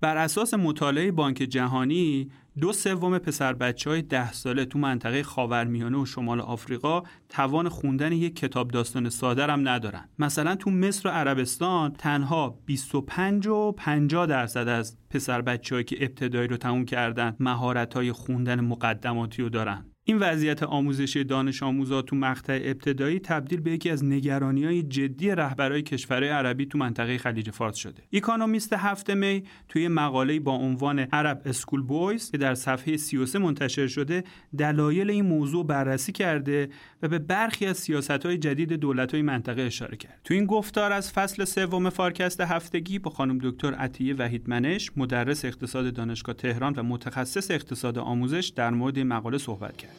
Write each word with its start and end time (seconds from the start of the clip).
بر 0.00 0.16
اساس 0.16 0.54
مطالعه 0.54 1.12
بانک 1.12 1.36
جهانی 1.36 2.30
دو 2.60 2.72
سوم 2.72 3.18
پسر 3.18 3.52
بچه 3.52 3.90
های 3.90 4.02
ده 4.02 4.32
ساله 4.32 4.64
تو 4.64 4.78
منطقه 4.78 5.22
خاورمیانه 5.22 5.98
و 5.98 6.06
شمال 6.06 6.40
آفریقا 6.40 7.02
توان 7.28 7.68
خوندن 7.68 8.12
یک 8.12 8.36
کتاب 8.36 8.70
داستان 8.70 9.08
ساده 9.08 9.46
هم 9.46 9.68
ندارن. 9.68 10.08
مثلا 10.18 10.54
تو 10.54 10.70
مصر 10.70 11.08
و 11.08 11.12
عربستان 11.12 11.92
تنها 11.92 12.58
25 12.66 13.46
و 13.46 13.72
50 13.72 14.26
درصد 14.26 14.68
از 14.68 14.98
پسر 15.10 15.42
بچه‌هایی 15.42 15.84
که 15.84 15.96
ابتدایی 16.00 16.48
رو 16.48 16.56
تموم 16.56 16.84
کردن 16.84 17.36
مهارت 17.40 17.94
های 17.94 18.12
خوندن 18.12 18.60
مقدماتی 18.60 19.42
رو 19.42 19.48
دارن. 19.48 19.84
این 20.08 20.18
وضعیت 20.18 20.62
آموزشی 20.62 21.24
دانش 21.24 21.62
آموزا 21.62 22.02
تو 22.02 22.16
مقطع 22.16 22.60
ابتدایی 22.64 23.18
تبدیل 23.18 23.60
به 23.60 23.70
یکی 23.70 23.90
از 23.90 24.04
نگرانی 24.04 24.64
های 24.64 24.82
جدی 24.82 25.30
رهبرای 25.30 25.82
کشورهای 25.82 26.28
عربی 26.28 26.66
تو 26.66 26.78
منطقه 26.78 27.18
خلیج 27.18 27.50
فارس 27.50 27.76
شده. 27.76 28.02
اکونومیست 28.12 28.72
هفته 28.72 29.14
می 29.14 29.42
توی 29.68 29.88
مقاله 29.88 30.40
با 30.40 30.52
عنوان 30.52 30.98
Arab 30.98 31.42
schoolboys 31.44 32.30
که 32.30 32.38
در 32.38 32.54
صفحه 32.54 32.96
33 32.96 33.38
منتشر 33.38 33.86
شده 33.86 34.24
دلایل 34.58 35.10
این 35.10 35.24
موضوع 35.24 35.66
بررسی 35.66 36.12
کرده 36.12 36.68
و 37.02 37.08
به 37.08 37.18
برخی 37.18 37.66
از 37.66 37.76
سیاست 37.76 38.10
های 38.26 38.38
جدید 38.38 38.72
دولت 38.72 39.12
های 39.12 39.22
منطقه 39.22 39.62
اشاره 39.62 39.96
کرد. 39.96 40.20
تو 40.24 40.34
این 40.34 40.46
گفتار 40.46 40.92
از 40.92 41.12
فصل 41.12 41.44
سوم 41.44 41.90
فارکست 41.90 42.40
هفتگی 42.40 42.98
با 42.98 43.10
خانم 43.10 43.38
دکتر 43.42 43.74
عطیه 43.74 44.14
وحید 44.14 44.48
منش 44.50 44.90
مدرس 44.96 45.44
اقتصاد 45.44 45.94
دانشگاه 45.94 46.34
تهران 46.34 46.74
و 46.76 46.82
متخصص 46.82 47.50
اقتصاد 47.50 47.98
آموزش 47.98 48.52
در 48.56 48.70
مورد 48.70 48.98
مقاله 48.98 49.38
صحبت 49.38 49.76
کرد. 49.76 49.97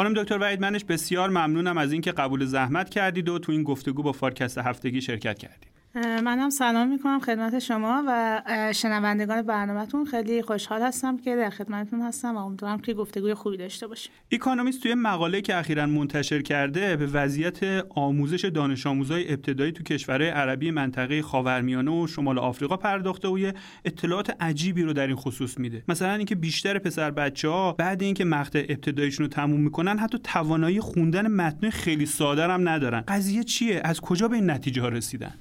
خانم 0.00 0.14
دکتر 0.14 0.38
وحید 0.38 0.60
منش 0.60 0.84
بسیار 0.84 1.28
ممنونم 1.30 1.78
از 1.78 1.92
اینکه 1.92 2.12
قبول 2.12 2.44
زحمت 2.44 2.90
کردید 2.90 3.28
و 3.28 3.38
تو 3.38 3.52
این 3.52 3.62
گفتگو 3.62 4.02
با 4.02 4.12
فارکست 4.12 4.58
هفتگی 4.58 5.00
شرکت 5.00 5.38
کردید. 5.38 5.79
منم 5.94 6.50
سلام 6.50 6.88
می‌کنم 6.88 7.20
خدمت 7.20 7.58
شما 7.58 8.04
و 8.08 8.42
شنوندگان 8.74 9.42
برنامهتون. 9.42 10.04
خیلی 10.04 10.42
خوشحال 10.42 10.82
هستم 10.82 11.16
که 11.16 11.36
در 11.36 11.50
خدمتتون 11.50 12.02
هستم 12.02 12.36
و 12.36 12.38
امیدوارم 12.38 12.78
که 12.78 12.94
گفتگوی 12.94 13.34
خوبی 13.34 13.56
داشته 13.56 13.86
باشیم. 13.86 14.12
اکونومیست 14.32 14.82
توی 14.82 14.94
مقاله 14.94 15.40
که 15.40 15.56
اخیرا 15.56 15.86
منتشر 15.86 16.42
کرده 16.42 16.96
به 16.96 17.06
وضعیت 17.06 17.60
آموزش 17.88 18.44
دانش 18.44 18.86
آموزای 18.86 19.32
ابتدایی 19.32 19.72
تو 19.72 19.82
کشورهای 19.82 20.30
عربی 20.30 20.70
منطقه 20.70 21.22
خاورمیانه 21.22 21.90
و 21.90 22.06
شمال 22.06 22.38
آفریقا 22.38 22.76
پرداخته 22.76 23.28
و 23.28 23.38
یه 23.38 23.54
اطلاعات 23.84 24.36
عجیبی 24.40 24.82
رو 24.82 24.92
در 24.92 25.06
این 25.06 25.16
خصوص 25.16 25.58
میده. 25.58 25.82
مثلا 25.88 26.14
اینکه 26.14 26.34
بیشتر 26.34 26.78
پسر 26.78 27.10
بچه 27.10 27.48
ها 27.48 27.72
بعد 27.72 28.02
اینکه 28.02 28.24
مقطع 28.24 28.66
ابتداییشون 28.68 29.26
رو 29.26 29.32
تموم 29.32 29.60
می‌کنن 29.60 29.98
حتی 29.98 30.18
توانایی 30.24 30.80
خوندن 30.80 31.26
متن 31.26 31.70
خیلی 31.70 32.06
ساده 32.06 32.48
هم 32.48 32.68
ندارن. 32.68 33.00
قضیه 33.00 33.44
چیه؟ 33.44 33.80
از 33.84 34.00
کجا 34.00 34.28
به 34.28 34.36
این 34.36 34.50
نتیجه 34.50 34.82
ها 34.82 34.88
رسیدن 34.88 35.34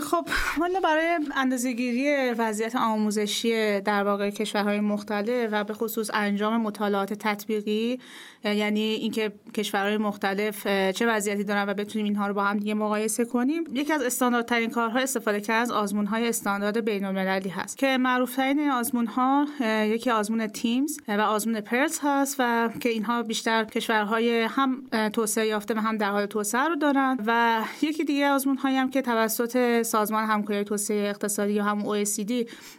خب 0.00 0.28
والا 0.58 0.80
برای 0.80 1.18
اندازهگیری 1.36 2.30
وضعیت 2.30 2.76
آموزشی 2.76 3.80
در 3.80 4.04
واقع 4.04 4.30
کشورهای 4.30 4.80
مختلف 4.80 5.48
و 5.52 5.64
به 5.64 5.74
خصوص 5.74 6.10
انجام 6.14 6.60
مطالعات 6.60 7.12
تطبیقی 7.12 8.00
یعنی 8.44 8.80
اینکه 8.80 9.32
کشورهای 9.54 9.96
مختلف 9.96 10.66
چه 10.66 11.06
وضعیتی 11.06 11.44
دارن 11.44 11.68
و 11.68 11.74
بتونیم 11.74 12.06
اینها 12.06 12.26
رو 12.26 12.34
با 12.34 12.44
هم 12.44 12.58
دیگه 12.58 12.74
مقایسه 12.74 13.24
کنیم 13.24 13.64
یکی 13.72 13.92
از 13.92 14.02
استانداردترین 14.02 14.70
کارها 14.70 14.98
استفاده 14.98 15.40
کردن 15.40 15.60
از 15.60 15.70
آزمون 15.70 16.06
های 16.06 16.28
استاندارد 16.28 16.84
بین 16.84 17.04
المللی 17.04 17.48
هست 17.48 17.78
که 17.78 17.98
معروفترین 17.98 18.70
آزمون 18.70 19.06
ها 19.06 19.46
یکی 19.84 20.10
آزمون 20.10 20.46
تیمز 20.46 20.98
و 21.08 21.20
آزمون 21.20 21.60
پرلز 21.60 21.98
هست 22.02 22.36
و 22.38 22.70
که 22.80 22.88
اینها 22.88 23.22
بیشتر 23.22 23.64
کشورهای 23.64 24.42
هم 24.42 24.82
توسعه 25.12 25.46
یافته 25.46 25.74
و 25.74 25.78
هم 25.78 25.96
در 25.96 26.10
حال 26.10 26.26
توسعه 26.26 26.68
رو 26.68 26.76
دارن 26.76 27.18
و 27.26 27.62
یکی 27.82 28.04
دیگه 28.04 28.28
آزمون 28.28 28.56
هایی 28.56 28.76
هم 28.76 28.90
که 28.90 29.02
توسط 29.02 29.82
سازمان 29.84 30.24
همکاری 30.24 30.64
توسعه 30.64 31.08
اقتصادی 31.08 31.52
یا 31.52 31.64
هم 31.64 32.04
OECD 32.04 32.32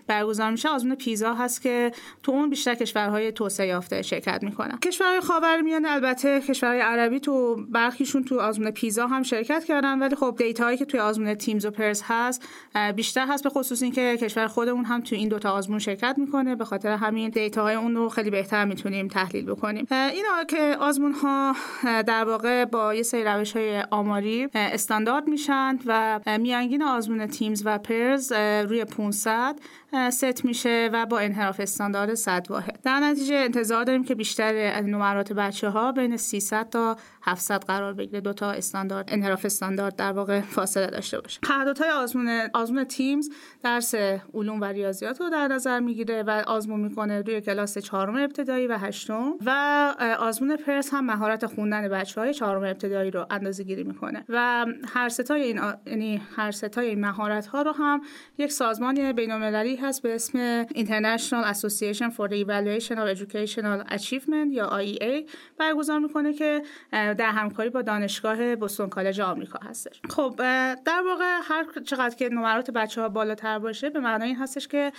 برگزار 0.08 0.52
میشه. 0.52 0.70
آزمون 0.70 0.96
پیزا 0.96 1.34
هست 1.34 1.62
که 1.62 1.92
تو 2.24 2.32
اون 2.32 2.50
بیشتر 2.50 2.76
کشورهای 2.76 3.32
توسعه 3.32 3.68
یافته 3.68 4.02
شرکت 4.02 4.44
می‌کنن 4.44 4.78
کشورهای 4.78 5.20
خاورمیانه 5.20 5.92
البته 5.92 6.42
کشورهای 6.42 6.82
عربی 6.82 7.20
تو 7.20 7.66
برخیشون 7.70 8.24
تو 8.24 8.40
آزمون 8.40 8.72
پیزا 8.72 9.08
هم 9.08 9.24
شرکت 9.24 9.64
کردن 9.64 10.00
ولی 10.00 10.16
خب 10.16 10.36
دیتاهایی 10.38 10.78
که 10.78 10.86
توی 10.86 11.00
آزمون 11.00 11.34
تیمز 11.34 11.66
و 11.66 11.72
پرس 11.72 12.02
هست 12.06 12.48
بیشتر 12.96 13.28
هست 13.28 13.44
به 13.44 13.50
خصوص 13.50 13.82
اینکه 13.84 14.18
کشور 14.18 14.48
خودمون 14.48 14.86
هم 14.86 15.02
تو 15.02 15.16
این 15.16 15.30
دوتا 15.30 15.52
آزمون 15.52 15.80
شرکت 15.80 16.16
می‌کنه. 16.18 16.56
به 16.56 16.66
خاطر 16.66 16.90
همین 16.92 17.30
دیتاهای 17.30 17.76
اون 17.76 17.96
رو 17.96 18.10
خیلی 18.10 18.30
بهتر 18.30 18.66
می‌تونیم 18.66 19.08
تحلیل 19.08 19.46
بکنیم. 19.46 19.88
اینا 19.92 20.44
که 20.48 20.78
آزمون 20.80 21.12
ها 21.12 21.56
در 21.84 22.24
واقع 22.24 22.66
با 22.66 22.94
یه 22.94 23.04
سری 23.04 23.24
روش 23.24 23.56
های 23.56 23.82
آماری 23.92 24.48
استاندارد 24.54 25.28
میشن 25.28 25.80
و 25.86 26.20
میانگین 26.40 26.84
آزمون 26.96 27.28
تیمز 27.28 27.62
و 27.66 27.78
پرز 27.78 28.32
روی 28.68 28.86
500 28.86 29.60
ست 30.10 30.46
میشه 30.46 30.90
و 30.94 31.06
با 31.06 31.20
انحراف 31.20 31.60
استاندارد 31.60 32.14
100 32.14 32.48
واحد. 32.50 32.80
در 32.84 33.00
نتیجه 33.00 33.36
انتظار 33.36 33.84
داریم 33.84 34.04
که 34.04 34.16
بیشتر 34.16 34.82
نمرات 34.82 35.34
بچه 35.34 35.70
ها 35.70 35.92
بین 35.92 36.18
300 36.18 36.70
تا 36.70 36.98
700 37.24 37.64
قرار 37.64 37.94
بگیره. 37.94 38.22
دو 38.22 38.34
تا 38.34 38.52
استاندارد 38.52 39.10
انحراف 39.12 39.46
استاندارد 39.46 39.96
در 39.96 40.12
واقع 40.12 40.42
فاصله 40.42 40.88
داشته 40.88 41.20
باشه. 41.20 41.40
قراردادهای 41.44 41.90
آزمون 41.90 42.50
آزمون 42.54 42.84
تیمز 42.84 43.30
درس 43.64 43.96
علوم 44.34 44.62
و 44.62 44.66
ریاضیات 44.66 45.22
رو 45.22 45.30
در 45.30 45.48
نظر 45.48 45.80
می‌گیره 45.80 46.24
و 46.24 46.44
آزمون 46.48 46.80
می‌کنه 46.80 47.22
روی 47.22 47.42
کلاس 47.42 47.78
چهارم 47.78 48.16
ابتدایی 48.16 48.68
و 48.68 48.78
هشتم 48.78 49.34
و 49.46 49.52
آزمون 50.20 50.56
پرس 50.56 50.94
هم 50.94 51.06
مهارت 51.06 51.46
خوندن 51.46 51.88
بچه 51.88 52.22
های 52.22 52.34
چهارم 52.34 52.64
ابتدایی 52.64 53.12
رو 53.12 53.26
اندازه 53.30 53.64
گیری 53.64 53.84
می‌کنه. 53.84 54.26
و 54.30 54.66
هر 54.94 55.10
ستای 55.10 55.42
این 55.42 55.62
یعنی 55.86 56.22
هر 56.36 56.52
ستای 56.52 56.88
این 56.88 57.02
مهارت 57.02 57.46
ها 57.46 57.62
رو 57.62 57.72
هم 57.72 58.02
یک 58.38 58.52
سازمان 58.52 59.12
بین 59.12 59.32
المللی 59.32 59.76
هست 59.86 60.02
به 60.02 60.16
اسم 60.16 60.64
International 60.64 61.46
Association 61.54 62.10
for 62.16 62.28
the 62.30 62.46
Evaluation 62.46 62.96
of 62.96 63.18
Educational 63.18 63.94
Achievement 63.94 64.52
یا 64.52 64.80
IEA 64.82 65.30
برگزار 65.58 66.00
می‌کنه 66.00 66.34
که 66.34 66.62
در 66.92 67.32
همکاری 67.32 67.70
با 67.70 67.82
دانشگاه 67.82 68.56
بوستون 68.56 68.90
کالج 68.90 69.22
آمریکا 69.22 69.60
هستش. 69.60 70.02
خب 70.10 70.36
در 70.86 71.04
واقع 71.06 71.40
هر 71.44 71.66
چقدر 71.86 72.16
که 72.16 72.30
نمرات 72.30 72.72
بچه 72.72 73.02
ها 73.02 73.10
بالاتر 73.10 73.60
باشه 73.60 73.90
به 73.90 74.00
معنای 74.00 74.28
این 74.28 74.38
هستش 74.38 74.68
که 74.68 74.92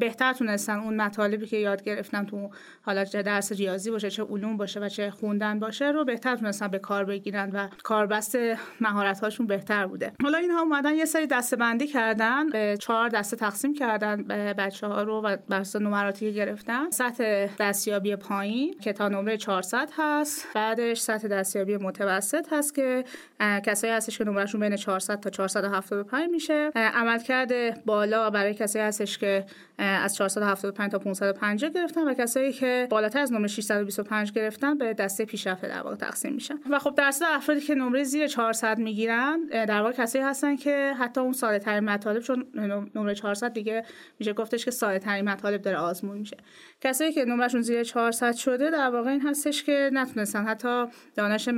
بهتر 0.00 0.32
تونستن 0.32 0.78
اون 0.78 0.96
مطالبی 0.96 1.46
که 1.46 1.56
یاد 1.56 1.82
گرفتن 1.82 2.24
تو 2.24 2.50
حالا 2.82 3.04
چه 3.04 3.22
درس 3.22 3.52
ریاضی 3.52 3.90
باشه 3.90 4.10
چه 4.10 4.22
علوم 4.22 4.56
باشه 4.56 4.80
و 4.80 4.88
چه 4.88 5.10
خوندن 5.10 5.58
باشه 5.58 5.90
رو 5.90 6.04
بهتر 6.04 6.36
تونستن 6.36 6.68
به 6.68 6.78
کار 6.78 7.04
بگیرن 7.04 7.50
و 7.50 7.68
کاربست 7.82 8.38
مهارت 8.80 9.20
هاشون 9.20 9.46
بهتر 9.46 9.86
بوده. 9.86 10.12
حالا 10.22 10.38
اینها 10.38 10.60
اومدن 10.60 10.94
یه 10.94 11.04
سری 11.04 11.26
دسته 11.26 11.56
بندی 11.56 11.86
کردن 11.86 12.48
به 12.48 12.76
چهار 12.80 13.08
دسته 13.08 13.36
تقسیم 13.36 13.74
کردن 13.74 14.17
بچه 14.58 14.86
ها 14.86 15.02
رو 15.02 15.20
و 15.20 15.36
بر 15.48 15.64
نمراتی 15.74 16.26
که 16.26 16.36
گرفتن 16.36 16.90
سطح 16.90 17.48
دستیابی 17.58 18.16
پایین 18.16 18.78
که 18.80 18.92
تا 18.92 19.08
نمره 19.08 19.36
400 19.36 19.90
هست. 19.98 20.46
بعدش 20.54 21.00
سطح 21.00 21.28
دستیابی 21.28 21.76
متوسط 21.76 22.52
هست 22.52 22.74
که 22.74 23.04
کسایی 23.40 23.92
هستش 23.92 24.18
که 24.18 24.24
نمرهشون 24.24 24.60
بین 24.60 24.76
400 24.76 25.20
تا 25.20 25.30
475 25.30 26.30
میشه. 26.30 26.70
عملکرد 26.74 27.84
بالا 27.84 28.30
برای 28.30 28.54
کسایی 28.54 28.84
هستش 28.84 29.18
که 29.18 29.44
از 29.78 30.16
475 30.16 30.90
تا 30.90 30.98
550 30.98 31.70
گرفتن 31.70 32.08
و 32.08 32.14
کسایی 32.14 32.52
که 32.52 32.86
بالاتر 32.90 33.20
از 33.20 33.32
نمره 33.32 33.48
625 33.48 34.32
گرفتن 34.32 34.78
به 34.78 34.94
دسته 34.94 35.24
پیشرفته 35.24 35.68
در 35.68 35.82
واقع 35.82 35.96
تقسیم 35.96 36.32
میشن. 36.32 36.54
و 36.70 36.78
خب 36.78 36.94
درصد 36.94 37.26
افرادی 37.28 37.60
که 37.60 37.74
نمره 37.74 38.04
زیر 38.04 38.26
400 38.26 38.78
می‌گیرن 38.78 39.40
در 39.50 39.80
واقع 39.80 39.92
کسایی 39.92 40.24
هستن 40.24 40.56
که 40.56 40.94
حتی 40.98 41.20
اون 41.20 41.32
ساده 41.32 41.58
ترین 41.58 41.84
مطالب 41.84 42.22
چون 42.22 42.46
نمره 42.94 43.14
400 43.14 43.52
دیگه 43.52 43.84
میشه 44.18 44.32
گفتش 44.32 44.64
که 44.64 44.70
ساده 44.70 44.98
ترین 44.98 45.28
مطالب 45.28 45.62
داره 45.62 45.76
آزمون 45.76 46.18
میشه. 46.18 46.36
کسایی 46.80 47.12
که 47.12 47.24
نمرهشون 47.24 47.62
زیر 47.62 47.82
400 47.82 48.34
شده 48.34 48.70
در 48.70 48.90
واقع 48.90 49.10
این 49.10 49.20
هستش 49.20 49.62
که 49.62 49.90
نتونستن 49.92 50.44
حتی 50.44 50.84
دانش 51.14 51.48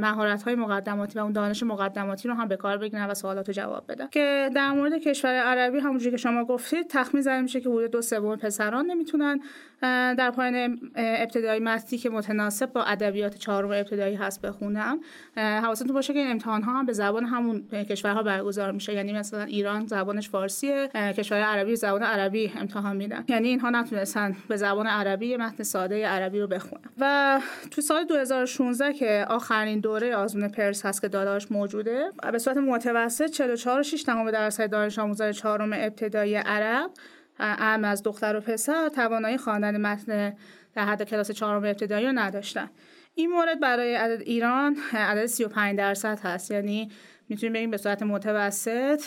مهارت 0.00 0.42
های 0.42 0.54
مقدماتی 0.54 1.18
و 1.18 1.22
اون 1.22 1.32
دانش 1.32 1.62
مقدماتی 1.62 2.28
رو 2.28 2.34
هم 2.34 2.48
به 2.48 2.56
کار 2.56 2.76
بگیرن 2.76 3.06
و 3.10 3.14
سوالات 3.14 3.48
رو 3.48 3.54
جواب 3.54 3.84
بدن. 3.88 4.06
که 4.06 4.50
در 4.54 4.72
مورد 4.72 4.94
کشور 4.94 5.34
عربی 5.34 5.78
همونجوری 5.78 6.10
که 6.10 6.16
شما 6.16 6.44
گفتید 6.44 6.86
تخمین 6.88 7.22
زده 7.22 7.40
میشه 7.40 7.60
که 7.60 7.68
حدود 7.68 7.90
دو 7.90 8.02
سوم 8.02 8.36
پسران 8.36 8.86
نمی‌تونن 8.86 9.40
در 9.82 10.30
پایان 10.30 10.78
ابتدایی 10.96 11.60
متنی 11.60 11.98
که 11.98 12.10
متناسب 12.10 12.72
با 12.72 12.82
ادبیات 12.82 13.38
چهارم 13.38 13.70
ابتدایی 13.70 14.14
هست 14.14 14.42
بخونم 14.42 15.00
حواستون 15.36 15.94
باشه 15.94 16.12
که 16.12 16.18
این 16.18 16.30
امتحان 16.30 16.62
ها 16.62 16.78
هم 16.78 16.86
به 16.86 16.92
زبان 16.92 17.24
همون 17.24 17.68
کشورها 17.68 18.22
برگزار 18.22 18.72
میشه. 18.72 18.94
یعنی 18.94 19.12
مثلا 19.12 19.42
ایران 19.42 19.86
زبانش 19.86 20.30
فارسیه 20.30 20.88
کشور 20.94 21.40
عربی 21.40 21.76
زبان 21.76 22.02
عربی 22.02 22.52
امتحان 22.56 22.96
میدن. 22.96 23.24
یعنی 23.28 23.48
اینها 23.48 23.70
نتونستن 23.70 24.36
به 24.48 24.56
زبان 24.56 24.86
عربی 24.86 25.36
متن 25.36 25.62
ساده 25.62 26.06
عربی 26.06 26.40
رو 26.40 26.46
بخونن. 26.46 26.82
و 26.98 27.40
تو 27.70 27.80
سال 27.80 28.04
2016 28.04 28.92
که 28.92 29.26
آخرین 29.28 29.80
دوره 29.80 30.16
آزمون 30.16 30.48
پرس 30.48 30.86
هست 30.86 31.00
که 31.00 31.08
داداش 31.08 31.52
موجوده 31.52 32.10
به 32.32 32.38
صورت 32.38 32.56
متوسط 32.56 33.30
44 33.30 33.82
6 33.82 34.04
درصد 34.32 34.70
دانش 34.70 34.98
آموزای 34.98 35.32
چهارم 35.32 35.72
ابتدایی 35.72 36.34
عرب 36.34 36.90
ام 37.38 37.84
از 37.84 38.02
دختر 38.02 38.36
و 38.36 38.40
پسر 38.40 38.88
توانایی 38.88 39.38
خواندن 39.38 39.80
متن 39.80 40.36
در 40.74 40.84
حد 40.84 41.02
کلاس 41.02 41.30
چهارم 41.30 41.64
ابتدایی 41.64 42.06
رو 42.06 42.12
نداشتن. 42.12 42.70
این 43.14 43.30
مورد 43.30 43.60
برای 43.60 43.94
عدد 43.94 44.20
ایران 44.20 44.76
عدد 44.92 45.26
35 45.26 45.78
درصد 45.78 46.20
هست. 46.20 46.50
یعنی 46.50 46.90
می‌تونیم 47.28 47.52
بگیم 47.52 47.70
به 47.70 47.76
صورت 47.76 48.02
متوسط 48.02 49.00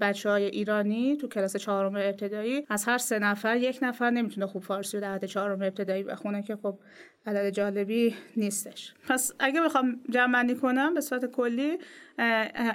بچه 0.00 0.30
های 0.30 0.44
ایرانی 0.44 1.16
تو 1.16 1.28
کلاس 1.28 1.56
چهارم 1.56 1.96
ابتدایی 1.96 2.66
از 2.68 2.84
هر 2.84 2.98
سه 2.98 3.18
نفر 3.18 3.56
یک 3.56 3.78
نفر 3.82 4.10
نمی‌تونه 4.10 4.46
خوب 4.46 4.62
فارسی 4.62 4.96
رو 4.96 5.00
در 5.00 5.14
حد 5.14 5.24
چهارم 5.24 5.62
ابتدایی 5.62 6.02
بخونه 6.02 6.42
که 6.42 6.56
خب 6.56 6.78
عدد 7.26 7.50
جالبی 7.50 8.14
نیستش. 8.36 8.94
پس 9.08 9.32
اگه 9.38 9.60
بخوام 9.60 10.00
جمع 10.10 10.54
کنم 10.54 10.94
به 10.94 11.00
صورت 11.00 11.26
کلی 11.26 11.78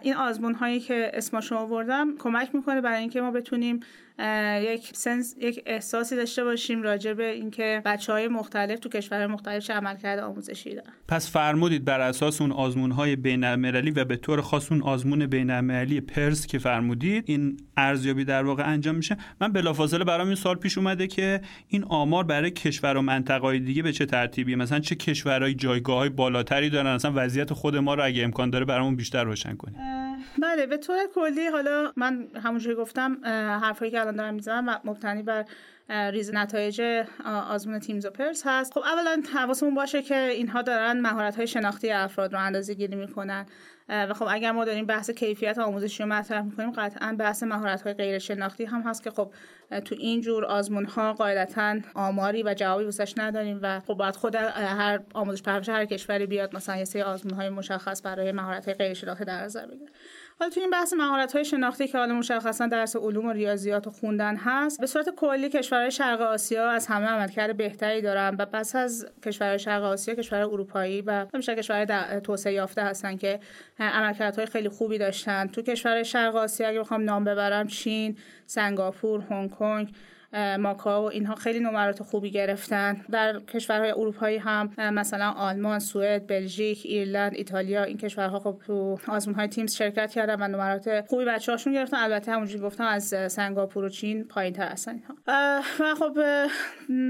این 0.01 0.13
آزمون 0.13 0.53
هایی 0.53 0.79
که 0.79 1.11
اسمشو 1.13 1.55
آوردم 1.55 2.17
کمک 2.19 2.55
می‌کنه 2.55 2.81
برای 2.81 2.99
اینکه 2.99 3.21
ما 3.21 3.31
بتونیم 3.31 3.79
یک 4.61 4.89
سنس 4.93 5.35
یک 5.39 5.63
احساسی 5.65 6.15
داشته 6.15 6.43
باشیم 6.43 6.81
راجع 6.81 7.13
به 7.13 7.31
اینکه 7.31 7.81
بچه 7.85 8.13
های 8.13 8.27
مختلف 8.27 8.79
تو 8.79 8.89
کشور 8.89 9.27
مختلف 9.27 9.63
چه 9.63 9.73
عملکرد 9.73 10.19
آموزشی 10.19 10.75
دارن. 10.75 10.93
پس 11.07 11.31
فرمودید 11.31 11.85
بر 11.85 12.01
اساس 12.01 12.41
اون 12.41 12.51
آزمون 12.51 12.91
های 12.91 13.15
بین 13.15 13.43
المللی 13.43 13.91
و 13.91 14.05
به 14.05 14.15
طور 14.15 14.41
خاص 14.41 14.71
اون 14.71 14.81
آزمون 14.81 15.25
بین 15.25 15.49
المللی 15.49 16.01
پرس 16.01 16.47
که 16.47 16.59
فرمودید 16.59 17.23
این 17.27 17.57
ارزیابی 17.77 18.25
در 18.25 18.43
واقع 18.43 18.67
انجام 18.67 18.95
میشه. 18.95 19.17
من 19.41 19.53
بلافاصله 19.53 20.03
برام 20.03 20.27
این 20.27 20.35
سال 20.35 20.55
پیش 20.55 20.77
اومده 20.77 21.07
که 21.07 21.41
این 21.67 21.83
آمار 21.83 22.23
برای 22.23 22.51
کشور 22.51 22.97
و 22.97 23.01
منطقه 23.01 23.59
دیگه 23.59 23.83
به 23.83 23.91
چه 23.91 24.05
ترتیبی 24.37 24.55
مثلا 24.55 24.79
چه 24.79 24.95
کشورهای 24.95 25.53
جایگاه 25.53 25.97
های 25.97 26.09
بالاتری 26.09 26.69
دارن؟ 26.69 26.95
مثلا 26.95 27.11
وضعیت 27.15 27.53
خود 27.53 27.75
ما 27.75 27.93
رو 27.93 28.05
اگه 28.05 28.23
امکان 28.23 28.49
داره 28.49 28.65
برامون 28.65 28.95
بیشتر 28.95 29.23
روشن 29.23 29.55
کنید 29.55 29.77
بله 30.41 30.65
به 30.65 30.77
طور 30.77 30.97
کلی 31.15 31.47
حالا 31.47 31.91
من 31.95 32.27
همونجوری 32.43 32.75
گفتم 32.75 33.17
حرفایی 33.63 33.91
که 33.91 34.01
الان 34.01 34.15
دارم 34.15 34.33
می‌زنم 34.33 34.81
مبتنی 34.83 35.23
بر 35.23 35.45
ریز 36.11 36.33
نتایج 36.33 36.81
آزمون 37.49 37.79
تیمز 37.79 38.05
و 38.05 38.09
پرس 38.09 38.43
هست. 38.45 38.73
خب 38.73 38.79
اولا 38.79 39.21
حواسمون 39.33 39.75
باشه 39.75 40.01
که 40.01 40.15
اینها 40.15 40.61
دارن 40.61 40.99
مهارت 40.99 41.35
های 41.35 41.47
شناختی 41.47 41.91
افراد 41.91 42.33
رو 42.33 42.39
اندازه 42.39 42.73
گیری 42.73 42.95
می‌کنن. 42.95 43.45
و 43.89 44.13
خب 44.13 44.25
اگر 44.29 44.51
ما 44.51 44.65
داریم 44.65 44.85
بحث 44.85 45.09
کیفیت 45.09 45.59
آموزشی 45.59 46.03
رو 46.03 46.09
مطرح 46.09 46.41
می‌کنیم 46.41 46.71
قطعا 46.71 47.15
بحث 47.19 47.43
مهارت 47.43 47.81
های 47.81 47.93
غیر 47.93 48.19
شناختی 48.19 48.65
هم 48.65 48.81
هست 48.81 49.03
که 49.03 49.11
خب 49.11 49.33
تو 49.85 49.95
این 49.99 50.21
جور 50.21 50.45
آزمون 50.45 50.85
ها 50.85 51.13
قاعدتا 51.13 51.75
آماری 51.95 52.43
و 52.43 52.53
جوابی 52.53 52.83
واسش 52.83 53.13
نداریم 53.17 53.59
و 53.61 53.79
خب 53.79 53.93
باید 53.93 54.15
خود 54.15 54.35
هر 54.35 54.99
آموزش 55.13 55.41
پرورش 55.41 55.69
هر 55.69 55.85
کشوری 55.85 56.25
بیاد 56.25 56.55
مثلا 56.55 56.77
یه 56.77 56.85
سری 56.85 57.01
آزمون 57.01 57.33
های 57.33 57.49
مشخص 57.49 58.01
برای 58.05 58.31
مهارت 58.31 58.65
های 58.65 58.73
غیر 58.73 58.93
شناختی 58.93 59.25
در 59.25 59.43
نظر 59.43 59.65
بگیره. 59.65 59.91
حالا 60.39 60.51
تو 60.51 60.59
این 60.59 60.69
بحث 60.69 60.93
مهارت 60.93 61.33
های 61.33 61.45
شناختی 61.45 61.87
که 61.87 61.97
حالا 61.97 62.13
مشخصا 62.13 62.67
درس 62.67 62.95
علوم 62.95 63.25
و 63.25 63.31
ریاضیات 63.31 63.87
و 63.87 63.89
خوندن 63.89 64.35
هست 64.35 64.79
به 64.79 64.87
صورت 64.87 65.09
کلی 65.09 65.49
کشورهای 65.49 65.91
شرق 65.91 66.21
آسیا 66.21 66.69
از 66.69 66.87
همه 66.87 67.05
عملکرد 67.05 67.57
بهتری 67.57 68.01
دارن 68.01 68.35
و 68.39 68.45
پس 68.45 68.75
از 68.75 69.07
کشورهای 69.25 69.59
شرق 69.59 69.83
آسیا 69.83 70.15
کشور 70.15 70.39
اروپایی 70.39 71.01
و 71.01 71.25
همیشه 71.33 71.55
کشورهای 71.55 72.21
توسعه 72.21 72.53
یافته 72.53 72.81
هستن 72.81 73.17
که 73.17 73.39
عملکردهای 73.79 74.45
خیلی 74.45 74.69
خوبی 74.69 74.97
داشتن. 74.97 75.47
تو 75.47 75.61
کشور 75.61 76.03
شرق 76.03 76.35
آسیا 76.35 76.67
اگه 76.67 76.79
بخوام 76.79 77.03
نام 77.03 77.23
ببرم 77.23 77.67
چین 77.67 78.17
سنگاپور 78.45 79.21
هنگ 79.21 79.51
کنگ 79.51 79.93
ماکاو 80.59 81.05
اینها 81.05 81.35
خیلی 81.35 81.59
نمرات 81.59 82.03
خوبی 82.03 82.31
گرفتن. 82.31 83.05
در 83.11 83.39
کشورهای 83.39 83.91
اروپایی 83.91 84.37
هم 84.37 84.69
مثلا 84.77 85.31
آلمان، 85.31 85.79
سوئد، 85.79 86.27
بلژیک، 86.27 86.81
ایرلند، 86.83 87.33
ایتالیا 87.35 87.83
این 87.83 87.97
کشورها 87.97 88.39
خب 88.39 88.61
تو 88.67 88.97
های 89.35 89.47
تیمز 89.47 89.75
شرکت 89.75 90.11
کردن 90.11 90.41
و 90.41 90.47
نمرات 90.47 91.05
خوبی 91.07 91.25
بچه‌هاشون 91.25 91.73
گرفتن. 91.73 91.97
البته 91.97 92.31
همونجوری 92.31 92.63
گفتم 92.63 92.85
از 92.85 93.15
سنگاپور 93.27 93.83
و 93.83 93.89
چین 93.89 94.23
پایین‌تر 94.23 94.67
هستن 94.67 94.91
اینها. 94.91 95.15
و 95.27 95.61
خب 95.99 96.17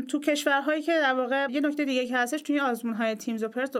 تو 0.07 0.19
کشورهایی 0.19 0.81
که 0.81 0.99
در 1.01 1.13
واقع 1.13 1.47
یه 1.49 1.61
نکته 1.61 1.85
دیگه 1.85 2.05
که 2.05 2.17
هستش 2.17 2.41
توی 2.41 2.61
های 2.97 3.15
تیمز 3.15 3.43
و 3.43 3.47
پرس 3.47 3.71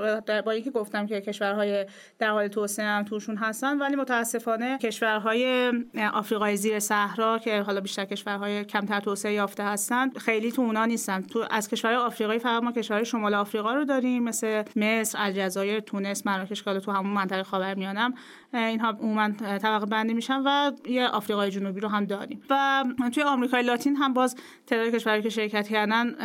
با 0.46 0.52
اینکه 0.52 0.72
گفتم 0.72 1.08
که 1.08 1.22
کشورهای 1.22 1.86
در 2.20 2.30
حال 2.30 2.48
توسعه 2.48 2.86
هم 2.86 3.04
توشون 3.04 3.38
هستن 3.38 3.78
ولی 3.78 3.96
متاسفانه 3.96 4.78
کشورهای 4.78 5.74
آفریقای 6.14 6.56
زیر 6.56 6.80
صحرا 6.80 7.40
که 7.40 7.62
حالا 7.62 7.82
بیشتر 7.82 8.06
کشورهای 8.06 8.66
کمتر 8.66 9.00
توسعه 9.00 9.27
یافته 9.34 9.64
هستن. 9.64 10.10
خیلی 10.10 10.52
تو 10.52 10.62
اونا 10.62 10.86
نیستن. 10.86 11.22
تو 11.22 11.46
از 11.52 11.68
کشورهای 11.68 12.06
آفریقایی 12.06 12.40
فقط 12.40 12.64
ما 12.64 12.72
کشورهای 12.72 13.06
شمال 13.06 13.34
آفریقا 13.34 13.74
رو 13.74 13.86
داریم 13.86 14.24
مثل 14.24 14.64
مصر، 14.76 15.18
الجزایر، 15.22 15.80
تونس، 15.80 16.28
مراکش 16.28 16.64
که 16.64 16.80
تو 16.80 16.92
همون 16.92 17.14
منطقه 17.14 17.44
خاورمیانه 17.44 18.14
اینها 18.54 18.90
عموما 18.90 19.30
طبقه 19.40 19.86
بندی 19.86 20.14
میشن 20.14 20.42
و 20.46 20.72
یه 20.86 21.08
آفریقای 21.08 21.52
جنوبی 21.52 21.80
رو 21.80 21.90
هم 21.90 22.06
داریم. 22.06 22.42
و 22.50 22.84
توی 23.14 23.24
آمریکای 23.24 23.64
لاتین 23.64 23.96
هم 23.96 24.14
باز 24.14 24.36
تعداد 24.68 24.96
کشورهایی 24.96 25.24
که 25.24 25.30
شرکت 25.30 25.68
کردن 25.68 26.16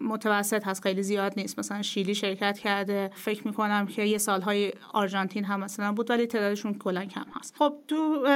متوسط 0.00 0.66
هست 0.66 0.82
خیلی 0.82 1.02
زیاد 1.02 1.34
نیست. 1.36 1.58
مثلا 1.58 1.82
شیلی 1.82 2.14
شرکت 2.14 2.58
کرده. 2.58 3.10
فکر 3.14 3.46
می‌کنم 3.46 3.86
که 3.86 4.02
یه 4.02 4.18
سالهای 4.18 4.72
آرژانتین 4.92 5.44
هم 5.44 5.60
مثلا 5.60 5.92
بود 5.92 6.10
ولی 6.10 6.26
تعدادشون 6.26 6.74
کلا 6.74 7.04
کم 7.04 7.24
هست. 7.34 7.56
خب 7.58 7.74
تو 7.88 8.26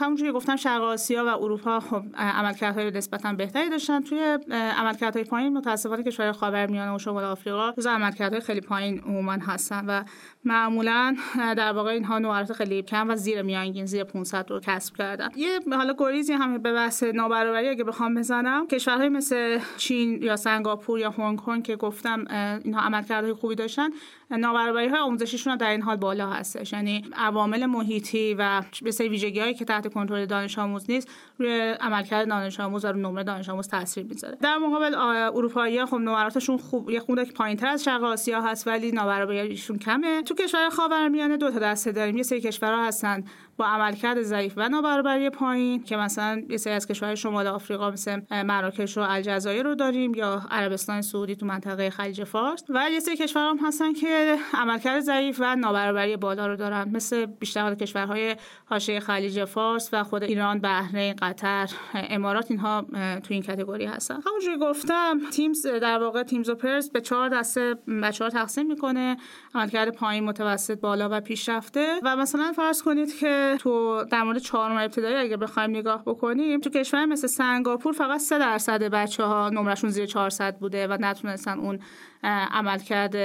همونجوری 0.00 0.32
گفتم 0.32 0.56
شرق 0.56 0.82
آسیا 0.82 1.24
و 1.24 1.28
اروپا 1.28 1.80
خب 1.80 2.02
عملکردهای 2.14 2.90
نسبتا 2.90 3.32
بهتری 3.32 3.70
داشتن. 3.70 4.00
توی 4.00 4.38
عملکردهای 4.50 5.24
پایین 5.24 5.52
متاسفانه 5.52 6.02
کشور 6.02 6.32
خاورمیانه 6.32 6.94
و 6.94 6.98
شمال 6.98 7.24
آفریقا 7.24 7.72
جزو 7.72 7.90
عملکردهای 7.90 8.40
خیلی 8.40 8.60
پایین 8.60 9.00
عموما 9.00 9.32
هستن 9.32 9.86
و 9.86 10.02
معمولا 10.44 11.16
در 11.36 11.72
واقع 11.72 11.90
اینها 11.90 12.18
نوارات 12.18 12.52
خیلی 12.52 12.82
کم 12.82 13.10
و 13.10 13.16
زیر 13.16 13.42
میانگین 13.42 13.86
زیر 13.86 14.04
500 14.04 14.50
رو 14.50 14.60
کسب 14.60 14.96
کردن. 14.96 15.28
یه 15.36 15.60
حالا 15.70 15.94
گریزی 15.98 16.32
هم 16.32 16.58
به 16.58 16.72
بحث 16.72 17.02
نابرابری 17.02 17.68
اگه 17.68 17.84
بخوام 17.84 18.14
بزنم 18.14 18.66
کشورهای 18.66 19.08
مثل 19.08 19.58
چین 19.76 20.22
یا 20.22 20.36
سنگاپور 20.36 20.98
یا 20.98 21.10
هنگ 21.10 21.38
کنگ 21.38 21.62
که 21.62 21.76
گفتم 21.76 22.24
اینها 22.64 22.80
عملکردهای 22.80 23.32
خوبی 23.32 23.54
داشتن 23.54 23.88
نابرابری 24.36 24.88
های 24.88 25.00
آموزشیشون 25.00 25.56
در 25.56 25.70
این 25.70 25.82
حال 25.82 25.96
بالا 25.96 26.30
هستش. 26.30 26.72
یعنی 26.72 27.04
عوامل 27.16 27.66
محیطی 27.66 28.34
و 28.34 28.62
به 28.82 28.90
سری 28.90 29.08
ویژگی 29.08 29.40
هایی 29.40 29.54
که 29.54 29.64
تحت 29.64 29.92
کنترل 29.94 30.26
دانش 30.26 30.58
آموز 30.58 30.90
نیست 30.90 31.08
روی 31.38 31.74
عملکرد 31.80 32.28
دانش 32.28 32.60
آموز 32.60 32.84
و 32.84 32.88
روی 32.88 33.02
نمره 33.02 33.24
دانش 33.24 33.48
آموز 33.48 33.68
تاثیر 33.68 34.04
می‌ذاره. 34.04 34.36
در 34.40 34.58
مقابل 34.58 34.94
اروپایی 35.34 35.84
خب 35.84 35.96
نمراتشون 35.96 36.56
خوب 36.58 36.90
یه 36.90 37.00
خورده 37.00 37.24
پایینتر 37.24 37.66
از 37.66 37.84
شرق 37.84 38.02
آسیا 38.02 38.42
هست 38.42 38.66
ولی 38.66 38.92
نابرابریشون 38.92 39.78
کمه. 39.78 40.22
تو 40.22 40.34
کشور 40.34 40.68
خاورمیانه 40.68 41.36
دو 41.36 41.50
تا 41.50 41.58
دسته 41.58 41.92
داریم. 41.92 42.16
یه 42.16 42.22
سری 42.22 42.40
کشورها 42.40 42.86
هستن 42.86 43.24
عملکرد 43.62 44.22
ضعیف 44.22 44.52
و 44.56 44.68
نابرابری 44.68 45.30
پایین 45.30 45.82
که 45.82 45.96
مثلا 45.96 46.42
یه 46.48 46.56
سری 46.56 46.72
از 46.72 46.86
کشورهای 46.86 47.16
شمال 47.16 47.46
آفریقا 47.46 47.90
مثل 47.90 48.20
مراکش 48.30 48.98
و 48.98 49.00
الجزایر 49.00 49.62
رو 49.62 49.74
داریم 49.74 50.14
یا 50.14 50.42
عربستان 50.50 51.02
سعودی 51.02 51.36
تو 51.36 51.46
منطقه 51.46 51.90
خلیج 51.90 52.24
فارس 52.24 52.64
و 52.68 52.90
یه 52.92 53.00
سری 53.00 53.16
کشورها 53.16 53.50
هم 53.50 53.58
هستن 53.66 53.92
که 53.92 54.36
عملکرد 54.54 55.00
ضعیف 55.00 55.36
و 55.40 55.56
نابرابری 55.56 56.16
بالا 56.16 56.46
رو 56.46 56.56
دارن. 56.56 56.90
مثل 56.92 57.26
بیشتر 57.26 57.74
کشورهای 57.74 58.36
حاشیه 58.64 59.00
خلیج 59.00 59.44
فارس 59.44 59.88
و 59.92 60.04
خود 60.04 60.22
ایران، 60.22 60.58
بحرین، 60.58 61.14
قطر، 61.22 61.70
امارات 61.94 62.50
اینها 62.50 62.86
تو 62.92 63.34
این 63.34 63.42
کاتگوری 63.42 63.84
هستن. 63.84 64.20
همونجوری 64.26 64.58
گفتم 64.58 65.20
تیمز 65.32 65.66
در 65.66 65.98
واقع 65.98 66.22
تیمز 66.22 66.48
و 66.48 66.54
پرس 66.54 66.90
به 66.90 67.00
چهار 67.00 67.28
دسته 67.28 67.74
بچه‌ها 68.02 68.30
تقسیم 68.30 68.66
می‌کنه. 68.66 69.16
عملکرد 69.54 69.94
پایین، 69.94 70.24
متوسط، 70.24 70.80
بالا 70.80 71.08
و 71.12 71.20
پیشرفته. 71.20 71.94
و 72.02 72.16
مثلا 72.16 72.52
فرض 72.56 72.82
کنید 72.82 73.18
که 73.18 73.51
تو 73.56 74.04
در 74.04 74.22
مورد 74.22 74.38
چهارم 74.38 74.76
ابتدایی 74.76 75.16
اگه 75.16 75.36
بخوایم 75.36 75.70
نگاه 75.70 76.02
بکنیم 76.04 76.60
تو 76.60 76.70
کشور 76.70 77.06
مثل 77.06 77.26
سنگاپور 77.26 77.92
فقط 77.92 78.20
3 78.20 78.38
درصد 78.38 78.82
بچه 78.82 79.24
ها 79.24 79.50
نمرشون 79.50 79.90
زیر 79.90 80.06
400 80.06 80.58
بوده 80.58 80.86
و 80.86 80.98
نتونستن 81.00 81.58
اون 81.58 81.78
عملکرد 82.24 83.16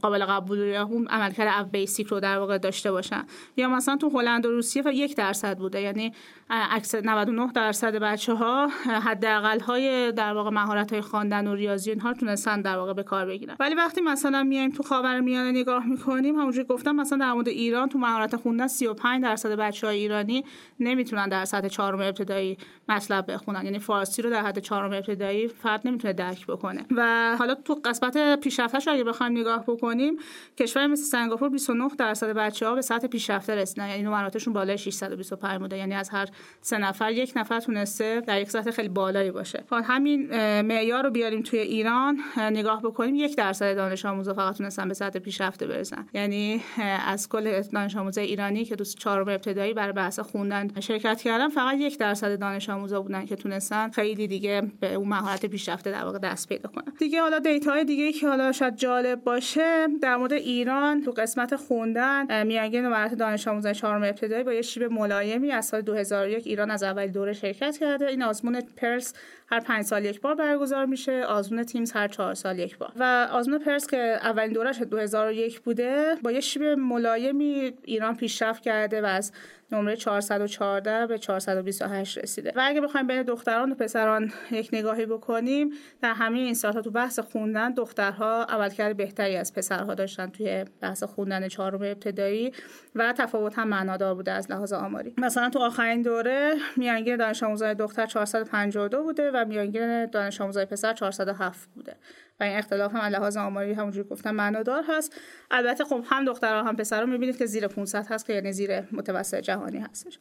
قابل 0.00 0.24
قبول 0.24 0.58
یا 0.58 0.82
اون 0.82 1.06
عملکرد 1.08 1.60
او 1.60 1.66
بیسیک 1.66 2.06
رو 2.06 2.20
در 2.20 2.38
واقع 2.38 2.58
داشته 2.58 2.92
باشن. 2.92 3.24
یا 3.56 3.68
مثلا 3.68 3.96
تو 3.96 4.08
هلند 4.08 4.46
و 4.46 4.50
روسیه 4.50 4.82
یک 4.94 5.16
درصد 5.16 5.58
بوده. 5.58 5.80
یعنی 5.80 6.12
عکس 6.50 6.94
99 6.94 7.52
درصد 7.52 7.96
بچه 7.96 8.34
ها 8.34 8.68
حداقل 9.04 9.60
های 9.60 10.12
در 10.12 10.32
واقع 10.32 10.50
مهارت 10.50 10.92
های 10.92 11.00
خواندن 11.00 11.46
و 11.46 11.54
ریاضی 11.54 11.90
اینها 11.90 12.12
تونستن 12.12 12.62
در 12.62 12.76
واقع 12.76 12.92
به 12.92 13.02
کار 13.02 13.26
بگیرن. 13.26 13.56
ولی 13.60 13.74
وقتی 13.74 14.00
مثلا 14.00 14.42
میایم 14.42 14.70
تو 14.70 14.82
خاورمیانه 14.82 15.50
نگاه 15.50 15.86
می‌کنیم 15.86 16.34
همونجوری 16.34 16.66
گفتم 16.66 16.96
مثلا 16.96 17.18
در 17.18 17.32
مورد 17.32 17.48
ایران 17.48 17.88
تو 17.88 17.98
مهارت 17.98 18.36
خوندن 18.36 18.66
35 18.66 19.22
درصد 19.22 19.38
درصد 19.38 19.60
بچه 19.60 19.86
های 19.86 19.98
ایرانی 19.98 20.44
نمی‌تونن 20.80 21.28
در 21.28 21.44
سطح 21.44 21.68
چهارم 21.68 22.00
ابتدایی 22.00 22.58
مطلب 22.88 23.32
بخونن. 23.32 23.64
یعنی 23.64 23.78
فارسی 23.78 24.22
رو 24.22 24.30
در 24.30 24.42
حد 24.42 24.58
چهارم 24.58 24.92
ابتدایی 24.92 25.48
فرد 25.48 25.88
نمی‌تونه 25.88 26.12
درک 26.12 26.46
بکنه. 26.46 26.84
و 26.96 27.36
حالا 27.38 27.54
تو 27.54 27.74
قسمت 27.84 28.16
پیشرفتش 28.36 28.88
اگه 28.88 29.04
بخوایم 29.04 29.38
نگاه 29.38 29.64
بکنیم 29.66 30.16
کشور 30.58 30.86
مثل 30.86 31.02
سنگاپور 31.02 31.48
29 31.48 31.88
درصد 31.98 32.32
بچه 32.32 32.66
ها 32.66 32.74
به 32.74 32.82
سطح 32.82 33.06
پیشرفته 33.06 33.54
رسیدن. 33.54 33.88
یعنی 33.88 34.02
نمراتشون 34.02 34.52
بالای 34.52 34.78
625 34.78 35.60
بوده. 35.60 35.78
یعنی 35.78 35.94
از 35.94 36.08
هر 36.08 36.28
سه 36.60 36.78
نفر 36.78 37.12
یک 37.12 37.32
نفر 37.36 37.60
تونسته 37.60 38.22
در 38.26 38.40
یک 38.40 38.50
سطح 38.50 38.70
خیلی 38.70 38.88
بالایی 38.88 39.30
باشه. 39.30 39.64
همین 39.84 40.30
معیار 40.60 41.04
رو 41.04 41.10
بیاریم 41.10 41.42
توی 41.42 41.58
ایران 41.58 42.18
نگاه 42.36 42.82
بکنیم 42.82 43.14
یک 43.14 43.36
درصد 43.36 43.76
دانش 43.76 44.06
آموزا 44.06 44.34
فقط 44.34 44.56
تونستن 44.56 44.88
به 44.88 44.94
سطح 44.94 45.18
پیشرفته 45.18 45.66
برسن. 45.66 46.06
یعنی 46.14 46.62
از 47.06 47.28
کل 47.28 47.62
دانش 47.62 47.96
آموزای 47.96 48.26
ایرانی 48.26 48.64
که 48.64 48.76
دوست 48.76 48.98
چهارم 48.98 49.28
ابتدایی 49.28 49.74
برای 49.74 49.92
بحث 49.92 50.18
خوندن 50.18 50.80
شرکت 50.80 51.20
کردن 51.20 51.48
فقط 51.48 51.76
یک 51.78 51.98
درصد 51.98 52.40
دانش 52.40 52.70
آموزا 52.70 53.00
بودن 53.00 53.26
که 53.26 53.36
تونستن 53.36 53.90
خیلی 53.90 54.26
دیگه 54.26 54.62
به 54.80 54.94
اون 54.94 55.08
مهارت 55.08 55.46
پیشرفته 55.46 55.90
در 55.90 56.04
واقع 56.04 56.18
دست 56.18 56.48
پیدا 56.48 56.68
کنن. 56.68 56.92
دیگه 56.98 57.20
حالا 57.20 57.38
دیتاهای 57.38 57.84
دیگه 57.84 58.12
که 58.20 58.28
حالا 58.28 58.52
شاید 58.52 58.76
جالب 58.76 59.24
باشه 59.24 59.86
در 60.02 60.16
مورد 60.16 60.32
ایران 60.32 61.02
تو 61.02 61.10
قسمت 61.10 61.56
خوندن 61.56 62.46
میانگین 62.46 62.84
نمرات 62.84 63.14
دانش 63.14 63.48
آموزان 63.48 63.72
چهارم 63.72 64.02
ابتدایی 64.02 64.44
با 64.44 64.52
یه 64.52 64.62
شیب 64.62 64.82
ملایمی 64.82 65.50
از 65.50 65.66
سال 65.66 65.80
2001 65.80 66.46
ایران 66.46 66.70
از 66.70 66.82
اول 66.82 67.06
دوره 67.06 67.32
شرکت 67.32 67.78
کرده. 67.78 68.06
این 68.06 68.22
آزمون 68.22 68.60
پرس 68.60 69.14
هر 69.50 69.60
پنج 69.60 69.84
سال 69.84 70.04
یک 70.04 70.20
بار 70.20 70.34
برگزار 70.34 70.86
میشه 70.86 71.24
آزمون 71.24 71.64
تیمز 71.64 71.92
هر 71.92 72.08
چهار 72.08 72.34
سال 72.34 72.58
یک 72.58 72.78
بار. 72.78 72.92
و 72.96 73.28
آزمون 73.32 73.58
پرس 73.58 73.86
که 73.86 74.18
اولین 74.22 74.52
دورش 74.52 74.82
2001 74.82 75.60
بوده 75.60 76.14
با 76.22 76.32
یه 76.32 76.40
شیب 76.40 76.62
ملایمی 76.62 77.72
ایران 77.84 78.16
پیشرفت 78.16 78.62
کرده 78.62 79.02
و 79.02 79.06
از 79.06 79.32
نمره 79.72 79.96
414 79.96 81.06
به 81.06 81.18
428 81.18 82.18
رسیده. 82.18 82.52
و 82.56 82.60
اگه 82.64 82.80
بخوایم 82.80 83.06
بین 83.06 83.22
دختران 83.22 83.72
و 83.72 83.74
پسران 83.74 84.32
یک 84.50 84.70
نگاهی 84.72 85.06
بکنیم 85.06 85.70
در 86.02 86.12
همه 86.12 86.38
این 86.38 86.54
سالها 86.54 86.80
تو 86.80 86.90
بحث 86.90 87.18
خوندن 87.18 87.74
دخترها 87.74 88.44
عملکرد 88.44 88.96
بهتری 88.96 89.36
از 89.36 89.54
پسرها 89.54 89.94
داشتن 89.94 90.26
توی 90.26 90.64
بحث 90.80 91.02
خوندن 91.02 91.48
چهارم 91.48 91.82
ابتدایی 91.82 92.52
و 92.94 93.12
تفاوت 93.12 93.58
هم 93.58 93.68
معنادار 93.68 94.14
بوده 94.14 94.32
از 94.32 94.50
لحاظ 94.50 94.72
آماری. 94.72 95.14
مثلا 95.18 95.50
تو 95.50 95.58
آخرین 95.58 96.02
دوره 96.02 96.54
میانگین 96.76 97.16
دانش 97.16 97.42
آموزای 97.42 97.74
دختر 97.74 98.06
452 98.06 99.02
بوده 99.02 99.30
و 99.30 99.44
میانگین 99.48 100.06
دانش 100.06 100.40
آموزای 100.40 100.64
پسر 100.64 100.92
407 100.92 101.68
بوده. 101.74 101.96
و 102.40 102.44
این 102.44 102.56
اختلاف 102.56 102.94
هم 102.94 103.00
لحاظ 103.00 103.36
آماری 103.36 103.72
همونجوری 103.72 104.08
گفتم 104.08 104.30
معنادار 104.30 104.84
هست. 104.88 105.20
البته 105.50 105.84
خب 105.84 106.04
هم 106.10 106.24
دخترها 106.24 106.62
هم 106.62 106.76
پسرها 106.76 107.06
می‌بینید 107.06 107.38
که 107.38 107.46
زیر 107.46 107.68
500 107.68 108.06
هست 108.06 108.26
که 108.26 108.32
یعنی 108.32 108.52
زیر 108.52 108.80
متوسط 108.92 109.40
جهانی 109.40 109.78
هستش. 109.78 110.18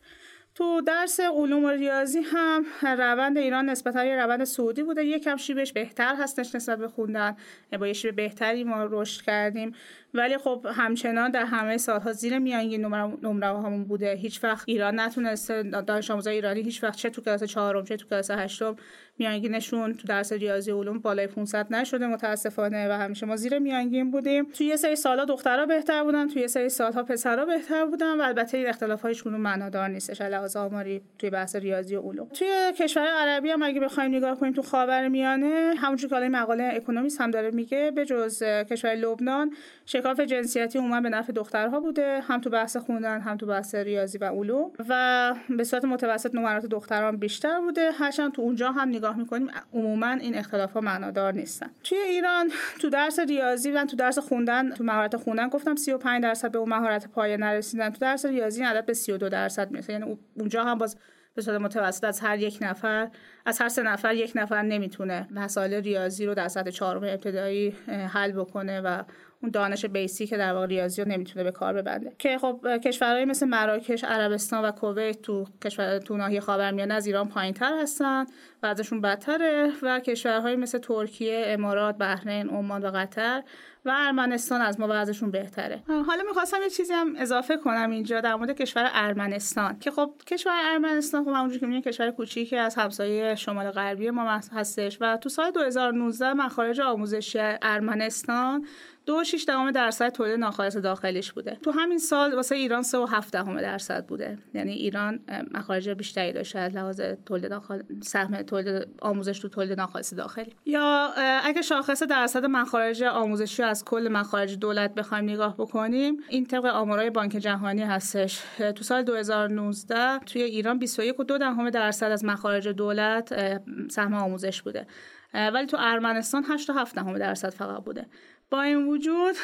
تو 0.56 0.82
درس 0.82 1.20
علوم 1.20 1.66
و 1.66 1.70
ریاضی 1.70 2.20
هم 2.20 2.66
روند 2.82 3.38
ایران 3.38 3.70
نسبتا 3.70 4.06
یه 4.06 4.16
روند 4.16 4.44
سعودی 4.44 4.84
بوده. 4.84 5.06
یکم 5.06 5.38
شیبش 5.38 5.74
بهتر 5.74 6.16
هستش 6.16 6.56
نسبت 6.56 6.78
به 6.78 6.88
خوندن. 6.88 7.36
با 7.80 7.88
یه 7.88 7.94
شیب 7.94 8.16
بهتری 8.16 8.64
ما 8.64 8.88
رشد 8.92 9.22
کردیم. 9.22 9.76
ولی 10.14 10.38
خب 10.38 10.68
همچنان 10.74 11.32
در 11.32 11.46
همه 11.46 11.78
سالها 11.78 12.12
زیر 12.12 12.40
میانگین 12.40 12.86
نمره 13.24 13.48
همون 13.48 13.84
بوده. 13.84 14.14
هیچ 14.14 14.44
وقت 14.44 14.64
ایران 14.70 15.00
نتونسته 15.00 15.64
دانش 15.64 16.12
آموزای 16.12 16.36
ایرانی 16.36 16.62
هیچ 16.62 16.84
وقت 16.84 16.96
چه 16.96 17.10
تو 17.10 17.22
کلاس 17.22 17.44
چهارم 17.44 17.84
چه 17.84 17.98
تو 17.98 18.08
کلاس 18.08 18.32
هشتم 18.32 18.76
میانگینشون 19.18 19.94
تو 19.94 20.08
درس 20.08 20.34
ریاضی 20.34 20.72
علوم 20.72 21.00
بالای 21.00 21.28
500 21.28 21.74
نشده 21.74 22.08
متاسفانه 22.08 22.90
و 22.90 22.92
همیشه 22.92 23.26
ما 23.26 23.36
زیر 23.36 23.60
میانگین 23.60 24.12
بودیم. 24.12 24.46
توی 24.46 24.68
یه 24.68 24.76
سری 24.76 24.96
سالها 24.96 25.26
دخترها 25.26 25.66
بهتر 25.66 26.04
بودن 26.04 26.28
توی 26.28 26.42
یه 26.42 26.48
سری 26.48 26.70
سالها 26.70 27.04
پسرها 27.04 27.46
بهتر 27.46 27.86
بودن 27.86 28.22
و 28.22 28.22
البته 28.22 28.58
این 28.58 28.68
اختلاف 28.68 29.02
هایش 29.02 29.28
معنادار 29.28 29.88
نیستش. 29.88 30.22
لحاظ 30.22 30.56
آماری 30.56 31.02
توی 31.20 31.30
بحث 31.30 31.56
ریاضی 31.56 31.96
و 31.96 32.02
علوم. 32.02 32.28
توی 32.28 32.74
کشور 32.80 33.08
عربی 33.08 33.50
هم 33.50 33.64
اگه 33.64 33.80
بخوایم 33.80 34.16
نگاه 34.16 34.40
کنیم 34.40 34.54
تو 34.54 34.62
خاورمیانه 34.62 35.74
همونجوری 35.78 36.10
که 36.10 36.30
مقاله 36.30 36.72
اکونومیست 36.76 37.22
هم 37.22 37.32
داره 37.32 37.52
میگه 37.52 37.92
به 37.96 38.06
جز 38.06 38.44
کشور 38.44 38.96
لبنان 38.96 39.52
شکاف 39.98 40.20
جنسیتی 40.20 40.80
عموما 40.80 41.02
به 41.02 41.10
نفع 41.10 41.34
دخترها 41.34 41.80
بوده 41.80 42.22
هم 42.22 42.42
تو 42.42 42.50
بحث 42.50 42.78
خوندن 42.78 43.22
هم 43.22 43.38
تو 43.38 43.46
بحث 43.46 43.76
ریاضی 43.76 44.18
و 44.18 44.26
علوم 44.26 44.72
و 44.90 45.34
به 45.50 45.64
صورت 45.64 45.86
متوسط 45.86 46.36
نمرات 46.36 46.66
دختران 46.66 47.18
بیشتر 47.18 47.62
بوده. 47.62 47.92
هرچند 47.92 48.32
تو 48.32 48.42
اونجا 48.42 48.72
هم 48.72 48.90
نگاه 48.90 49.18
می‌کنیم 49.18 49.48
عموما 49.74 50.08
این 50.12 50.36
اختلاف 50.36 50.74
ها 50.74 50.82
معنادار 50.82 51.34
نیستن. 51.34 51.70
توی 51.84 51.98
ایران 51.98 52.52
تو 52.80 52.90
درس 52.90 53.20
ریاضی 53.20 53.72
و 53.72 53.86
تو 53.86 53.96
درس 53.96 54.20
خوندن 54.20 54.72
تو 54.72 54.84
مهارت 54.84 55.18
خوندن 55.18 55.48
گفتم 55.48 55.76
35 55.76 56.24
درصد 56.24 56.52
به 56.52 56.58
اون 56.58 56.70
مهارت 56.70 57.08
پایه 57.08 57.38
نرسیدن. 57.38 57.90
تو 57.90 57.98
درس 58.00 58.26
ریاضی 58.26 58.64
عدد 58.64 58.86
به 58.86 58.94
32 58.94 59.30
درصد 59.30 59.72
می‌رسه. 59.72 59.94
یعنی 59.94 60.18
اونجا 60.36 60.64
هم 60.64 60.78
باز 60.78 60.98
به 61.36 61.44
صورت 61.44 61.62
متوسط 61.62 62.04
از 62.04 62.20
هر 62.20 62.40
یک 62.40 62.58
نفر 62.62 63.10
از 63.46 63.62
هر 63.62 63.70
سه 63.70 63.84
نفر 63.84 64.14
یک 64.14 64.32
نفر 64.36 64.62
نمی‌تونه 64.62 65.28
مسائل 65.32 65.74
ریاضی 65.74 66.26
رو 66.26 66.34
در 66.34 66.48
سطح 66.48 66.70
چهارم 66.70 67.04
ابتدایی 67.04 67.70
حل 67.88 68.32
بکنه 68.32 68.82
و 68.82 69.04
اون 69.42 69.52
دانش 69.52 69.86
بیسی 69.86 70.28
که 70.28 70.38
در 70.38 70.54
واقع 70.54 70.66
ریاضی 70.66 71.02
رو 71.02 71.08
نمی‌تونه 71.08 71.44
به 71.44 71.52
کار 71.52 71.74
ببنده. 71.74 72.16
که 72.20 72.38
خب 72.38 72.78
کشورهای 72.84 73.26
مثل 73.26 73.46
مراکش 73.46 74.04
عربستان 74.04 74.66
و 74.66 74.72
کویت 74.72 75.22
تو 75.22 75.46
کشور 75.64 76.00
تو 76.00 76.18
ناحیه 76.18 76.40
خاورمیانه 76.40 76.94
از 76.94 77.08
ایران 77.08 77.28
پایینتر 77.28 77.82
هستن 77.82 78.26
و 78.64 78.66
ازشون 78.66 79.02
بدتره 79.02 79.72
و 79.82 80.00
کشورهای 80.00 80.56
مثل 80.56 80.78
ترکیه 80.78 81.44
امارات 81.48 81.98
بحرین 81.98 82.50
عمان 82.50 82.86
و 82.86 82.92
قطر 82.92 83.44
و 83.86 83.92
ارمنستان 83.96 84.62
از 84.62 84.80
ما 84.80 84.88
وضعشون 84.90 85.32
بهتره. 85.32 85.84
حالا 85.88 86.24
می‌خواستم 86.28 86.58
یه 86.64 86.70
چیزی 86.70 86.94
هم 86.94 87.16
اضافه 87.18 87.58
کنم 87.58 87.90
اینجا 87.92 88.22
در 88.22 88.36
مورد 88.36 88.52
کشور 88.52 88.90
ارمنستان. 88.94 89.80
که 89.80 89.92
خب 89.92 90.14
کشور 90.28 90.54
ارمنستان 90.72 91.24
خب 91.24 91.30
همونجوری 91.30 91.60
که 91.60 91.66
می‌بینید 91.66 91.88
کشور 91.88 92.12
کوچیکی 92.12 92.56
از 92.58 92.76
همسایه 92.76 93.36
شمال 93.36 93.72
غربی 93.72 94.10
ما 94.10 94.42
هستش 94.54 94.98
و 95.02 95.18
تو 95.18 95.30
سال 95.30 95.52
2019 95.52 96.34
مخارج 96.34 96.82
آموزشی 96.82 97.40
ارمنستان 97.62 98.66
دو 99.08 99.24
شیش 99.24 99.46
دهم 99.46 99.72
درصد 99.72 100.10
تولید 100.10 100.40
ناخالص 100.40 100.78
داخلیش 100.78 101.32
بوده. 101.32 101.58
تو 101.64 101.72
همین 101.72 101.98
سال 101.98 102.34
واسه 102.34 102.56
ایران 102.56 102.82
سه 102.82 102.98
و 102.98 103.06
هفت 103.06 103.34
دهم 103.34 103.62
درصد 103.62 104.06
بوده. 104.06 104.38
یعنی 104.54 104.74
ایران 104.74 105.20
مخارج 105.52 105.90
بیشتری 105.90 106.34
داشته 106.34 106.60
از 106.60 106.76
لحاظ 106.76 107.02
تولید 107.26 107.50
داخل 107.50 107.82
سهم 108.02 108.42
تولید 108.42 108.88
آموزش 109.02 109.40
تو 109.40 109.50
تولید 109.50 109.80
ناخالص 109.80 110.14
داخلی. 110.14 110.56
یا 110.66 111.12
اگه 111.44 111.62
شاخص 111.62 112.04
درصد 112.04 112.46
مخارج 112.46 113.04
آموزشی 113.04 113.64
از 113.64 113.86
کل 113.86 114.08
مخارج 114.12 114.58
دولت 114.58 114.96
بخوایم 114.96 115.24
نگاه 115.24 115.58
بکنیم 115.58 116.18
این 116.30 116.46
طبق 116.46 116.66
آمارای 116.66 117.10
بانک 117.10 117.32
جهانی 117.32 117.84
هستش. 117.84 118.42
تو 118.76 118.84
سال 118.84 119.04
2019 119.04 120.20
توی 120.20 120.42
ایران 120.42 120.80
21 120.80 121.20
و 121.20 121.24
دو 121.24 121.38
دهم 121.38 121.70
درصد 121.70 122.12
از 122.12 122.26
مخارج 122.26 122.68
دولت 122.68 123.60
سهم 123.90 124.14
آموزش 124.14 124.62
بوده. 124.62 124.88
ولی 125.34 125.66
تو 125.66 125.78
ارمنستان 125.80 126.46
8 126.50 126.68
تا 126.68 126.74
7 126.74 126.96
دهم 126.96 127.18
درصد 127.18 127.50
فقط 127.50 127.84
بوده. 127.84 128.06
با 128.50 128.62
این 128.62 128.88
وجود 128.88 129.36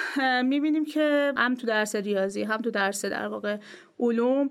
می‌بینیم 0.44 0.86
که 0.86 1.34
هم 1.38 1.56
تو 1.56 1.68
درس 1.68 1.96
ریاضی 1.96 2.44
هم 2.44 2.58
تو 2.58 2.72
درس 2.72 3.06
در 3.06 3.28
واقع 3.28 3.58
علوم 4.00 4.50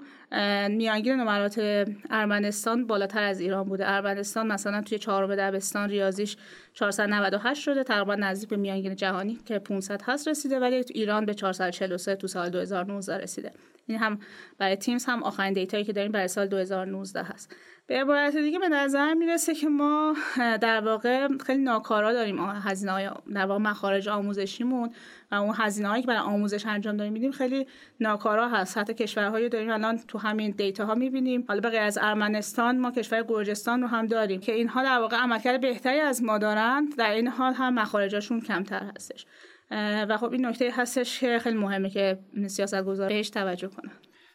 میانگین 0.69 1.15
نمرات 1.15 1.87
ارمنستان 2.11 2.87
بالاتر 2.87 3.23
از 3.23 3.41
ایران 3.41 3.69
بوده. 3.69 3.91
ارمنستان 3.91 4.47
مثلا 4.47 4.81
توی 4.83 4.99
چهارم 4.99 5.37
دبستان 5.37 5.89
ریاضیش 5.89 6.37
498 6.75 7.61
شده 7.63 7.85
تقریبا 7.85 8.15
نزدیک 8.15 8.49
به 8.49 8.57
میانگین 8.57 8.97
جهانی 8.97 9.39
که 9.47 9.59
500 9.59 10.03
هست 10.05 10.29
رسیده 10.29 10.59
ولی 10.59 10.85
تو 10.85 10.93
ایران 10.95 11.27
به 11.27 11.35
443 11.35 12.17
تو 12.17 12.27
سال 12.27 12.51
2019 12.51 13.19
رسیده. 13.19 13.53
این 13.87 13.99
هم 13.99 14.19
برای 14.59 14.77
تیمز 14.77 15.05
هم 15.05 15.23
آخرین 15.23 15.53
دیتایی 15.53 15.85
که 15.85 15.93
داریم 15.93 16.13
برای 16.13 16.29
سال 16.29 16.47
2019 16.47 17.23
هست. 17.23 17.57
به 17.87 18.01
عبارت 18.01 18.37
دیگه 18.37 18.59
به 18.59 18.69
نظر 18.69 19.15
می‌رسه 19.15 19.55
که 19.55 19.69
ما 19.69 20.17
در 20.37 20.81
واقع 20.81 21.29
خیلی 21.47 21.63
ناکارا 21.63 22.13
داریم. 22.13 22.39
هزینه 22.41 22.93
های 22.93 23.11
در 23.35 23.47
واقع 23.47 23.61
مخارج 23.61 24.09
آموزشیمون 24.43 24.91
و 25.31 25.35
اون 25.35 25.55
هزینه 25.59 25.89
هایی 25.89 26.03
که 26.03 26.07
برای 26.07 26.21
آموزش 26.21 26.67
انجام 26.67 26.97
داریم 26.97 27.13
میدیم 27.13 27.31
خیلی 27.31 27.67
ناکارا 28.01 28.49
هست. 28.49 28.79
حتی 28.79 28.95
کشورهایی 28.95 29.49
داریم 29.49 29.71
الان 29.71 29.99
تو 29.99 30.19
همین 30.19 30.51
دیتا 30.51 30.85
ها 30.85 30.95
می‌بینیم. 30.95 31.45
حالا 31.49 31.61
به 31.61 31.71
غیر 31.71 31.81
از 31.81 31.99
ارمنستان 32.03 32.79
ما 32.79 32.91
کشور 32.91 33.23
گرجستان 33.23 33.83
رو 33.83 33.89
هم 33.89 34.07
داریم 34.07 34.41
که 34.41 34.53
اینها 34.53 34.83
در 34.83 34.99
واقع 34.99 35.17
عملکرد 35.17 35.61
بهتری 35.61 36.01
از 36.01 36.23
ما 36.23 36.39
دارند. 36.39 36.97
در 36.97 37.11
این 37.11 37.29
حال 37.29 37.53
هم 37.55 37.75
مخارجاشون 37.75 38.41
کمتر 38.41 38.83
هستش. 38.97 39.27
و 40.09 40.17
خب 40.17 40.33
این 40.33 40.47
نکته 40.47 40.71
هستش 40.77 41.21
که 41.21 41.39
خیلی 41.39 41.59
مهمه 41.59 41.91
که 41.91 42.19
سیاست 42.47 42.83
گذار 42.83 43.09
بهش 43.09 43.31
توجه 43.31 43.69
کنن. 43.69 43.93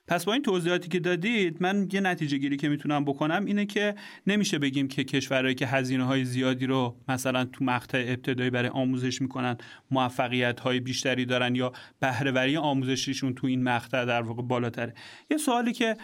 پس 0.07 0.25
با 0.25 0.33
این 0.33 0.41
توضیحاتی 0.41 0.89
که 0.89 0.99
دادید 0.99 1.57
من 1.59 1.87
یه 1.91 2.01
نتیجه 2.01 2.37
گیری 2.37 2.57
که 2.57 2.69
می‌تونم 2.69 3.05
بکنم 3.05 3.45
اینه 3.45 3.65
که 3.65 3.95
نمیشه 4.27 4.59
بگیم 4.59 4.87
که 4.87 5.03
کشورهایی 5.03 5.55
که 5.55 5.67
هزینه 5.67 6.03
های 6.03 6.25
زیادی 6.25 6.65
رو 6.65 6.95
مثلا 7.07 7.45
تو 7.45 7.65
مقطع 7.65 8.05
ابتدایی 8.07 8.49
برای 8.49 8.69
آموزش 8.69 9.21
می‌کنن 9.21 9.57
موفقیت 9.91 10.59
های 10.59 10.79
بیشتری 10.79 11.25
دارن 11.25 11.55
یا 11.55 11.71
بهرهوری 11.99 12.57
آموزشیشون 12.57 13.33
تو 13.33 13.47
این 13.47 13.63
مقطع 13.63 14.05
در 14.05 14.21
واقع 14.21 14.41
بالاتره. 14.41 14.93
یه 15.31 15.37
سوالی 15.37 15.73
که 15.73 15.97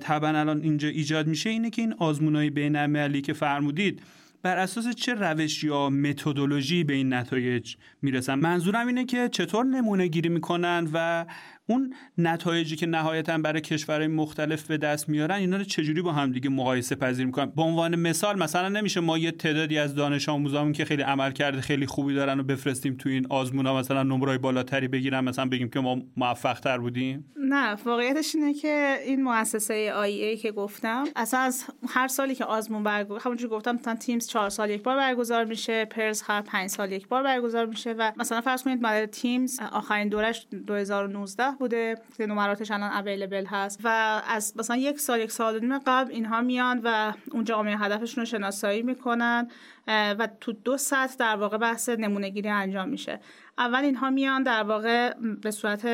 طبعا 0.00 0.40
الان 0.40 0.62
اینجا 0.62 0.88
ایجاد 0.88 1.26
میشه 1.26 1.50
اینه 1.50 1.70
که 1.70 1.82
این 1.82 1.94
آزمون 1.98 2.36
های 2.36 2.50
بین 2.50 3.20
که 3.20 3.32
فرمودید 3.32 4.02
بر 4.42 4.56
اساس 4.56 4.88
چه 4.88 5.14
روش 5.14 5.64
یا 5.64 5.90
متدولوژی 5.90 6.84
به 6.84 6.92
این 6.92 7.12
نتایج 7.12 7.74
می‌رسن؟ 8.02 8.34
منظورم 8.34 8.86
اینه 8.86 9.04
که 9.04 9.28
چطور 9.28 9.64
نمونه 9.64 10.06
گیری 10.06 10.28
می‌کنن 10.28 10.88
و 10.92 11.26
اون 11.68 11.94
نتایجی 12.18 12.76
که 12.76 12.86
نهایتا 12.86 13.38
برای 13.38 13.60
کشورهای 13.60 14.08
مختلف 14.08 14.66
به 14.66 14.78
دست 14.78 15.08
میارن 15.08 15.34
اینا 15.34 15.56
رو 15.56 15.64
چجوری 15.64 16.02
با 16.02 16.12
هم 16.12 16.32
دیگه 16.32 16.50
مقایسه 16.50 16.94
پذیر 16.94 17.26
می‌کنن؟ 17.26 17.46
به 17.46 17.62
عنوان 17.62 17.96
مثال 17.96 18.38
مثلا 18.38 18.68
نمیشه 18.68 19.00
ما 19.00 19.18
یه 19.18 19.30
تعدادی 19.30 19.78
از 19.78 19.94
دانش 19.94 20.28
آموزامون 20.28 20.72
که 20.72 20.84
خیلی 20.84 21.02
عمل 21.02 21.32
کرده 21.32 21.60
خیلی 21.60 21.86
خوبی 21.86 22.14
دارن 22.14 22.40
و 22.40 22.42
بفرستیم 22.42 22.94
تو 22.94 23.08
این 23.08 23.26
آزمونا 23.30 23.78
مثلا 23.78 24.02
نمرای 24.02 24.38
بالاتری 24.38 24.88
بگیرن 24.88 25.20
مثلا 25.20 25.46
بگیم 25.46 25.68
که 25.68 25.80
ما 25.80 26.02
موفق 26.16 26.60
تر 26.60 26.78
بودیم؟ 26.78 27.24
نه 27.52 27.74
واقعیتش 27.84 28.34
اینه 28.34 28.54
که 28.54 28.98
این 29.04 29.22
مؤسسه 29.22 29.92
آی 29.92 30.12
ای 30.12 30.36
که 30.36 30.52
گفتم 30.52 31.04
اصلا 31.16 31.40
از 31.40 31.64
هر 31.88 32.08
سالی 32.08 32.34
که 32.34 32.44
آزمون 32.44 32.82
برگزار 32.82 33.20
همونجوری 33.20 33.50
گفتم 33.50 33.74
مثلا 33.74 33.94
تیمز 33.94 34.26
چهار 34.26 34.50
سال 34.50 34.70
یک 34.70 34.82
بار 34.82 34.96
برگزار 34.96 35.44
میشه 35.44 35.84
پرز 35.84 36.22
هر 36.22 36.40
پنج 36.40 36.70
سال 36.70 36.92
یک 36.92 37.08
بار 37.08 37.22
برگزار 37.22 37.66
میشه 37.66 37.92
و 37.92 38.12
مثلا 38.16 38.40
فرض 38.40 38.62
کنید 38.62 38.82
مدل 38.82 39.06
تیمز 39.06 39.60
آخرین 39.72 40.08
دورش 40.08 40.46
2019 40.66 41.50
بوده 41.58 41.98
که 42.16 42.26
نمراتش 42.26 42.70
الان 42.70 42.92
اویلیبل 42.92 43.46
هست 43.46 43.80
و 43.84 44.22
از 44.28 44.54
مثلا 44.56 44.76
یک 44.76 45.00
سال 45.00 45.20
یک 45.20 45.32
سال 45.32 45.60
نیم 45.60 45.78
قبل 45.78 46.12
اینها 46.12 46.40
میان 46.40 46.80
و 46.84 47.12
اون 47.32 47.44
جامعه 47.44 47.76
هدفشون 47.76 48.22
رو 48.22 48.24
شناسایی 48.24 48.82
می‌کنن 48.82 49.48
و 49.88 50.28
تو 50.40 50.52
دو 50.52 50.76
سطح 50.76 51.14
در 51.18 51.36
واقع 51.36 51.58
بحث 51.58 51.88
نمونه 51.88 52.28
گیری 52.28 52.48
انجام 52.48 52.88
میشه. 52.88 53.20
اول 53.58 53.84
اینها 53.84 54.10
میان 54.10 54.42
در 54.42 54.62
واقع 54.62 55.14
به 55.42 55.50
صورت 55.50 55.84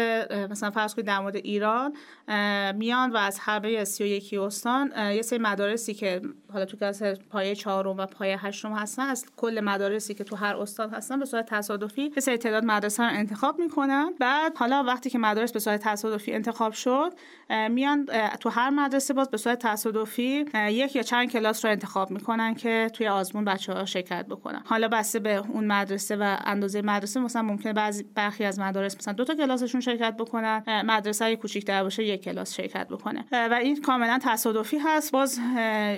مثلا 0.50 0.70
فرض 0.70 0.94
کنید 0.94 1.06
در 1.06 1.18
مورد 1.18 1.36
ایران 1.36 1.92
میان 2.76 3.12
و 3.12 3.16
از 3.16 3.38
همه 3.38 3.84
31 3.84 4.34
استان 4.34 4.92
یه 4.96 5.22
سری 5.22 5.38
مدارسی 5.38 5.94
که 5.94 6.20
حالا 6.52 6.64
تو 6.64 6.76
کلاس 6.76 7.02
پایه 7.02 7.54
چهارم 7.54 7.96
و 7.96 8.06
پایه 8.06 8.46
هشتم 8.46 8.72
هستن 8.72 9.02
از 9.02 9.26
کل 9.36 9.60
مدارسی 9.64 10.14
که 10.14 10.24
تو 10.24 10.36
هر 10.36 10.56
استان 10.56 10.90
هستن 10.90 11.18
به 11.18 11.24
صورت 11.24 11.46
تصادفی 11.46 12.02
یه 12.02 12.20
سری 12.20 12.36
تعداد 12.36 12.64
مدرسه 12.64 13.02
رو 13.02 13.10
انتخاب 13.12 13.58
می‌کنن. 13.58 14.12
بعد 14.20 14.56
حالا 14.56 14.82
وقتی 14.82 15.10
که 15.10 15.18
مدارس 15.18 15.52
به 15.52 15.58
صورت 15.58 15.80
تصادفی 15.80 16.32
انتخاب 16.32 16.72
شد 16.72 17.12
میان 17.70 18.06
تو 18.40 18.48
هر 18.48 18.70
مدرسه 18.70 19.14
باز 19.14 19.30
به 19.30 19.36
صورت 19.36 19.58
تصادفی 19.66 20.44
یک 20.54 20.96
یا 20.96 21.02
چند 21.02 21.30
کلاس 21.30 21.64
رو 21.64 21.70
انتخاب 21.70 22.10
می‌کنن 22.10 22.54
که 22.54 22.90
توی 22.92 23.08
آزمون 23.08 23.44
بچه 23.44 23.72
ها 23.72 23.84
شرکت 23.84 24.26
بکنن. 24.26 24.62
حالا 24.64 24.88
بسته 24.88 25.18
به 25.18 25.36
اون 25.36 25.66
مدرسه 25.66 26.16
و 26.16 26.36
اندازه 26.44 26.82
مدرسه 26.82 27.20
مثلا 27.20 27.47
ممکنه 27.48 27.72
بعضی 27.72 28.02
برخی 28.14 28.44
از 28.44 28.58
مدارس 28.58 28.96
مثلا 28.96 29.14
دو 29.14 29.24
تا 29.24 29.34
کلاسشون 29.34 29.80
شرکت 29.80 30.16
بکنن 30.16 30.62
مدرسه 30.84 31.36
کوچیک‌تر 31.36 31.82
باشه 31.82 32.04
یک 32.04 32.24
کلاس 32.24 32.54
شرکت 32.54 32.88
بکنه. 32.88 33.24
و 33.32 33.58
این 33.62 33.80
کاملا 33.80 34.18
تصادفی 34.22 34.78
هست. 34.78 35.12
باز 35.12 35.40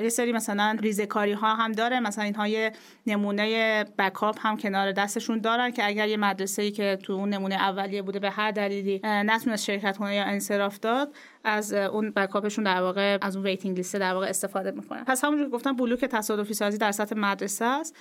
یه 0.03 0.09
سری 0.09 0.33
مثلا 0.33 0.77
ریزکاری 0.81 1.33
ها 1.33 1.55
هم 1.55 1.73
داره. 1.73 2.01
مثلا 2.01 2.25
اینها 2.25 2.49
یه 2.49 2.73
نمونه 3.07 3.85
backup 3.99 4.47
هم 4.47 4.57
کنار 4.57 4.93
دستشون 4.93 5.39
دارن 5.39 5.71
که 5.71 5.87
اگر 5.87 6.09
یه 6.09 6.17
مدرسه 6.17 6.63
ای 6.63 6.71
که 6.71 6.99
تو 7.03 7.13
اون 7.13 7.29
نمونه 7.29 7.55
اولیه 7.55 8.03
بوده 8.03 8.19
به 8.19 8.31
هر 8.31 8.51
دلیلی 8.51 9.01
نتونست 9.05 9.65
شرکت 9.65 9.97
کنه 9.97 10.15
یا 10.15 10.25
انصراف 10.25 10.79
داد 10.79 11.15
از 11.45 11.73
اون 11.73 12.11
backup 12.11 12.43
شون 12.43 12.65
در 12.65 12.81
واقع 12.81 13.19
از 13.23 13.37
اون 13.37 13.47
waiting 13.47 13.77
list 13.77 13.97
در 13.97 14.15
واقع 14.15 14.27
استفاده 14.27 14.71
می‌کنن. 14.71 15.05
پس 15.05 15.25
همونجور 15.25 15.47
که 15.47 15.53
گفتم 15.53 15.73
بلوک 15.73 16.05
تصادفی 16.05 16.55
سازی 16.55 16.79
در 16.79 16.93
سطح 16.93 17.17
مدرسه 17.19 17.65
است. 17.65 17.97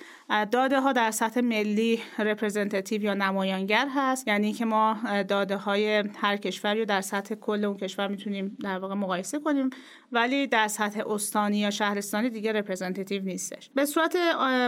داده 0.50 0.80
ها 0.80 0.92
در 0.92 1.10
سطح 1.10 1.40
ملی 1.40 2.00
representative 2.18 3.02
یا 3.02 3.14
نمایانگر 3.14 3.88
هست. 3.94 4.28
یعنی 4.28 4.52
که 4.52 4.64
ما 4.64 4.96
داده 5.28 5.56
های 5.56 6.04
هر 6.16 6.36
کشوری 6.36 6.78
رو 6.78 6.84
در 6.84 7.00
سطح 7.00 7.34
کل 7.34 7.64
اون 7.64 7.76
کشور 7.76 8.08
می‌تونیم 8.08 8.56
در 8.62 8.78
واقع 8.78 8.94
مقایسه 8.94 9.38
کنیم. 9.38 9.70
ولی 10.12 10.46
در 10.46 10.68
سطح 10.68 11.10
استانی 11.10 11.58
یا 11.58 11.70
شهرستانی 11.70 12.30
دیگه 12.30 12.52
representative 12.52 13.22
نیستش. 13.22 13.70
به 13.74 13.84
صورت 13.84 14.16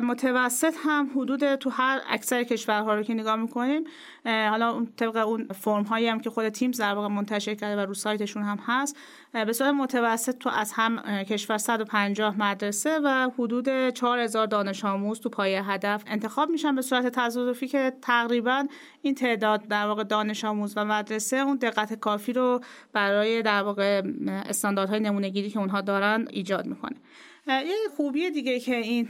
متوسط 0.03 0.75
هم 0.85 1.11
حدود 1.17 1.55
تو 1.55 1.71
هر 1.71 2.01
اکثر 2.09 2.43
کشورها 2.43 2.95
رو 2.95 3.03
که 3.03 3.15
نگاه 3.15 3.37
می‌کنیم 3.37 3.85
حالا 4.25 4.87
طبق 4.97 5.17
اون 5.17 5.49
فرم 5.49 5.83
هایی 5.83 6.09
هم 6.09 6.21
که 6.21 6.31
خود 6.31 6.49
TIMSS 6.49 6.81
در 6.81 6.95
واقع 6.95 7.09
منتشر 7.09 7.55
کرده 7.55 7.83
و 7.83 7.87
رو 7.87 7.95
سایتشون 7.95 8.43
هم 8.43 8.59
هست. 8.67 8.97
به 9.33 9.53
صورت 9.53 9.75
متوسط 9.75 10.39
تو 10.39 10.51
از 10.51 10.73
هر 10.73 11.23
کشور 11.23 11.59
150 11.59 12.39
مدرسه 12.39 12.99
و 13.05 13.31
حدود 13.39 13.91
4000 13.91 14.47
دانش 14.47 14.85
آموز 14.85 15.21
تو 15.21 15.29
پایه 15.29 15.71
هدف 15.71 16.03
انتخاب 16.07 16.51
میشن. 16.51 16.75
به 16.75 16.83
صورت 16.83 17.07
تصادفی 17.07 17.69
که 17.69 17.93
تقریبا 18.03 18.67
این 19.03 19.15
تعداد 19.15 19.69
در 19.69 19.87
واقع 19.87 20.05
دانش 20.05 20.45
آموز 20.45 20.73
و 20.77 20.85
مدرسه 20.85 21.37
اون 21.37 21.57
دقت 21.57 21.95
کافی 21.95 22.33
رو 22.33 22.61
برای 22.93 23.43
در 23.43 23.63
واقع 23.63 24.03
استانداردهای 24.27 25.01
نمونهگیری 25.01 25.51
که 25.51 25.59
اونها 25.59 25.81
دارن 25.81 26.27
ایجاد 26.31 26.67
می‌کنه. 26.67 26.97
یه 27.47 27.75
خوبی 27.97 28.31
دیگه 28.31 28.61
که 28.61 28.77
این 28.77 29.09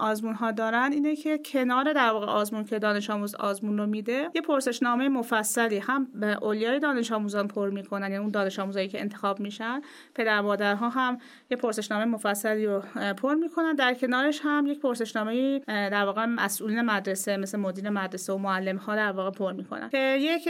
آزمون 0.00 0.34
ها 0.34 0.50
دارن 0.50 0.92
اینه 0.92 1.16
که 1.16 1.38
کنار 1.38 1.92
در 1.92 2.10
واقع 2.10 2.26
آزمون 2.26 2.64
که 2.64 2.78
دانش 2.78 3.10
آموز 3.10 3.34
آزمون 3.34 3.78
رو 3.78 3.86
میده 3.86 4.30
یه 4.34 4.40
پرسشنامه 4.40 5.08
مفصلی 5.08 5.78
هم 5.78 6.08
به 6.14 6.26
اولیای 6.26 6.78
دانش 6.78 7.12
آموزان 7.12 7.48
پر 7.48 7.70
می‌کنن 7.70 8.02
یعنی 8.02 8.16
اون 8.16 8.30
دانش 8.30 8.58
آموزایی 8.58 8.88
که 8.88 9.00
انتخاب 9.00 9.40
میشن 9.40 9.80
پدر 10.14 10.40
مادرها 10.40 10.88
هم 10.88 11.18
یه 11.50 11.56
پرسشنامه 11.56 12.04
مفصلی 12.04 12.66
رو 12.66 12.82
پر 13.16 13.34
می‌کنن. 13.34 13.74
در 13.74 13.94
کنارش 13.94 14.40
هم 14.44 14.66
یک 14.66 14.80
پرسشنامه 14.80 15.58
در 15.68 16.04
واقع 16.04 16.24
مسئولین 16.24 16.80
مدرسه 16.80 17.36
مثل 17.36 17.58
مدیر 17.58 17.90
مدرسه 17.90 18.32
و 18.32 18.38
معلم 18.38 18.76
ها 18.76 18.96
در 18.96 19.12
واقع 19.12 19.30
پر 19.30 19.52
می‌کنن. 19.52 19.88
که 19.88 20.16
یک 20.20 20.48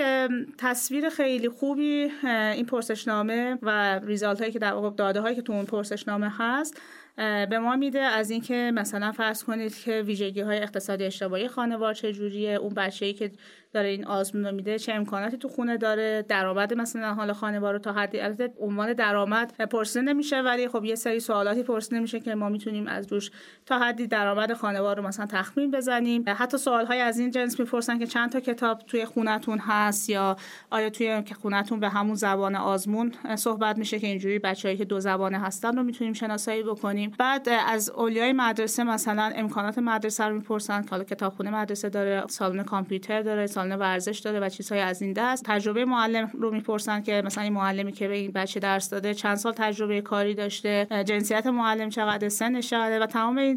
تصویر 0.58 1.08
خیلی 1.08 1.48
خوبی 1.48 2.10
این 2.54 2.66
پرسشنامه 2.66 3.58
و 3.62 3.98
ریزالت 3.98 4.40
هایی 4.40 4.52
که 4.52 4.58
در 4.58 4.72
واقع 4.72 4.90
داده 4.90 5.20
هایی 5.20 5.36
که 5.36 5.42
تو 5.42 5.52
اون 5.52 5.64
پرسشنامه 5.64 6.32
هست 6.38 6.80
به 7.16 7.58
ما 7.58 7.76
میده 7.76 8.00
از 8.00 8.30
اینکه 8.30 8.72
مثلا 8.74 9.12
فرض 9.12 9.44
کنید 9.44 9.78
که 9.78 10.02
ویژگی 10.02 10.40
های 10.40 10.58
اقتصادی 10.58 11.04
اجتماعی 11.04 11.48
خانوار 11.48 11.94
چجوریه 11.94 12.50
اون 12.50 12.74
بچه‌ای 12.74 13.12
که 13.12 13.32
داره 13.72 13.88
این 13.88 14.06
آزمون 14.06 14.46
رو 14.46 14.52
میده 14.52 14.78
چه 14.78 14.92
امکاناتی 14.92 15.36
تو 15.36 15.48
خونه 15.48 15.76
داره 15.76 16.24
درآمد 16.28 16.74
مثلا 16.74 17.14
حال 17.14 17.32
خانوار 17.32 17.72
رو 17.72 17.78
تا 17.78 17.92
حدی 17.92 18.20
البته 18.20 18.52
عنوان 18.60 18.92
درآمد 18.92 19.52
پرسیده 19.70 20.02
نمیشه 20.02 20.40
ولی 20.40 20.68
خب 20.68 20.84
یه 20.84 20.94
سری 20.94 21.20
سوالاتی 21.20 21.62
پرسیده 21.62 21.96
نمیشه 21.96 22.20
که 22.20 22.34
ما 22.34 22.48
می‌تونیم 22.48 22.86
از 22.86 23.12
روش 23.12 23.30
تا 23.66 23.78
حدی 23.78 24.06
درآمد 24.06 24.52
خانوار 24.52 24.96
رو 24.96 25.02
مثلا 25.02 25.26
تخمین 25.26 25.70
بزنیم. 25.70 26.24
حتی 26.26 26.58
سوال 26.58 26.86
های 26.86 27.00
از 27.00 27.18
این 27.18 27.30
جنس 27.30 27.60
می‌پرسن 27.60 27.98
که 27.98 28.06
چند 28.06 28.32
تا 28.32 28.40
کتاب 28.40 28.78
توی 28.78 29.04
خونتون 29.04 29.58
هست 29.58 30.10
یا 30.10 30.36
آیا 30.70 30.90
توی 30.90 31.22
خونتون 31.42 31.80
به 31.80 31.88
همون 31.88 32.14
زبان 32.14 32.54
آزمون 32.54 33.12
صحبت 33.36 33.78
میشه 33.78 33.98
که 33.98 34.06
اینجوری 34.06 34.38
بچه‌ای 34.38 34.76
که 34.76 34.84
دو 34.84 35.00
زبانه 35.00 35.38
هستن 35.38 35.76
رو 35.76 35.82
می‌تونیم 35.82 36.12
شناسایی 36.12 36.62
بکنیم. 36.62 37.12
بعد 37.18 37.48
از 37.68 37.90
اولیای 37.90 38.32
مدرسه 38.32 38.84
مثلا 38.84 39.32
امکانات 39.36 39.78
مدرسه 39.78 40.24
رو 40.24 40.34
می‌پرسن 40.34 40.82
که 40.82 40.90
حالا 40.90 41.04
کتابخونه 41.04 41.50
مدرسه 41.50 41.88
داره 41.88 42.24
سالن 42.28 42.62
کامپیوتر 42.62 43.22
داره 43.22 43.46
سالن 43.62 43.76
ورزش 43.76 44.18
داره 44.18 44.40
و 44.40 44.48
چیزهای 44.48 44.80
از 44.80 45.02
این 45.02 45.12
دست. 45.12 45.44
تجربه 45.44 45.84
معلم 45.84 46.30
رو 46.34 46.50
می‌پرسن 46.50 47.02
که 47.02 47.22
مثلا 47.24 47.44
این 47.44 47.52
معلمی 47.52 47.92
که 47.92 48.08
به 48.08 48.14
این 48.14 48.30
بچه 48.30 48.60
درس 48.60 48.90
داده 48.90 49.14
چند 49.14 49.36
سال 49.36 49.52
تجربه 49.52 50.00
کاری 50.00 50.34
داشته 50.34 50.86
جنسیت 51.04 51.46
معلم 51.46 51.88
چقدر 51.88 52.28
سنش 52.28 52.70
چقدر 52.70 53.02
و 53.02 53.06
تمام 53.06 53.38
این 53.38 53.54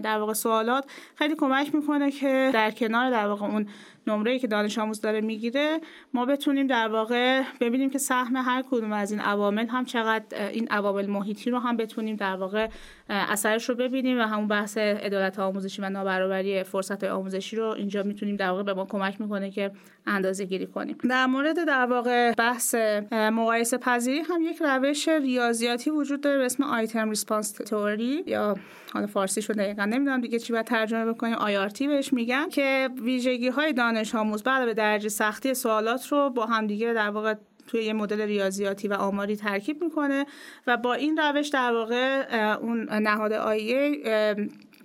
در 0.00 0.18
واقع 0.18 0.32
سوالات 0.32 0.84
خیلی 1.14 1.34
کمک 1.34 1.74
می‌کنه 1.74 2.10
که 2.10 2.50
در 2.54 2.70
کنار 2.70 3.10
در 3.10 3.26
واقع 3.26 3.46
اون 3.46 3.66
نمره 4.06 4.38
که 4.38 4.46
دانش 4.46 4.78
آموز 4.78 5.00
داره 5.00 5.20
می‌گیره 5.20 5.80
ما 6.14 6.24
بتونیم 6.24 6.66
در 6.66 6.88
واقع 6.88 7.42
ببینیم 7.60 7.90
که 7.90 7.98
سهم 7.98 8.36
هر 8.36 8.64
کدوم 8.70 8.92
از 8.92 9.10
این 9.10 9.20
عوامل 9.20 9.66
هم 9.66 9.84
چقدر 9.84 10.48
این 10.48 10.68
عوامل 10.68 11.06
محیطی 11.06 11.50
رو 11.50 11.58
هم 11.58 11.76
بتونیم 11.76 12.16
در 12.16 12.36
واقع 12.36 12.68
اثرش 13.08 13.68
رو 13.68 13.74
ببینیم 13.74 14.18
و 14.18 14.22
همون 14.22 14.48
بحث 14.48 14.78
عدالت 14.78 15.38
آموزشی 15.38 15.82
و 15.82 15.90
نابرابری 15.90 16.62
فرصت 16.62 17.04
آموزشی 17.04 17.56
رو 17.56 17.64
اینجا 17.64 18.02
می‌تونیم 18.02 18.36
در 18.36 18.50
واقع 18.50 18.62
به 18.62 18.74
ما 18.74 18.84
کمک 18.84 19.20
می‌کنه 19.20 19.50
که 19.50 19.70
اندازه 20.06 20.44
گیری 20.44 20.66
کنیم. 20.66 20.98
در 21.10 21.26
مورد 21.26 21.64
در 21.64 21.86
واقع 21.86 22.32
بحث 22.32 22.74
مقایسه 23.12 23.78
پذیری 23.78 24.18
هم 24.18 24.42
یک 24.42 24.58
روش 24.60 25.08
ریاضیاتی 25.08 25.90
وجود 25.90 26.20
داره 26.20 26.38
به 26.38 26.44
اسم 26.44 26.62
آیتم 26.62 27.08
ریسپانس 27.08 27.52
تئوری 27.52 28.24
یا 28.26 28.56
حالا 28.92 29.06
فارسی 29.06 29.42
شده 29.42 29.62
دقیقا 29.62 29.84
نمی‌دونم 29.84 30.20
دیگه 30.20 30.38
چی 30.38 30.52
باید 30.52 30.66
ترجمه 30.66 31.12
بکنیم. 31.12 31.34
آیارتی 31.34 31.88
بهش 31.88 32.12
میگن 32.12 32.48
که 32.48 32.90
ویژگی 33.02 33.48
های 33.48 33.72
دانش 33.72 34.14
آموز 34.14 34.42
بعد 34.42 34.64
به 34.64 34.74
درجه 34.74 35.08
سختی 35.08 35.54
سوالات 35.54 36.06
رو 36.06 36.30
با 36.30 36.46
همدیگه 36.46 36.92
در 36.92 37.10
واقع 37.10 37.34
توی 37.68 37.84
یه 37.84 37.92
مدل 37.92 38.20
ریاضیاتی 38.20 38.88
و 38.88 38.92
آماری 38.92 39.36
ترکیب 39.36 39.82
می‌کنه 39.82 40.26
و 40.66 40.76
با 40.76 40.94
این 40.94 41.16
روش 41.16 41.48
در 41.48 41.72
واقع 41.72 42.26
اون 42.54 42.92
نهاد 42.92 43.32
آیه 43.32 44.02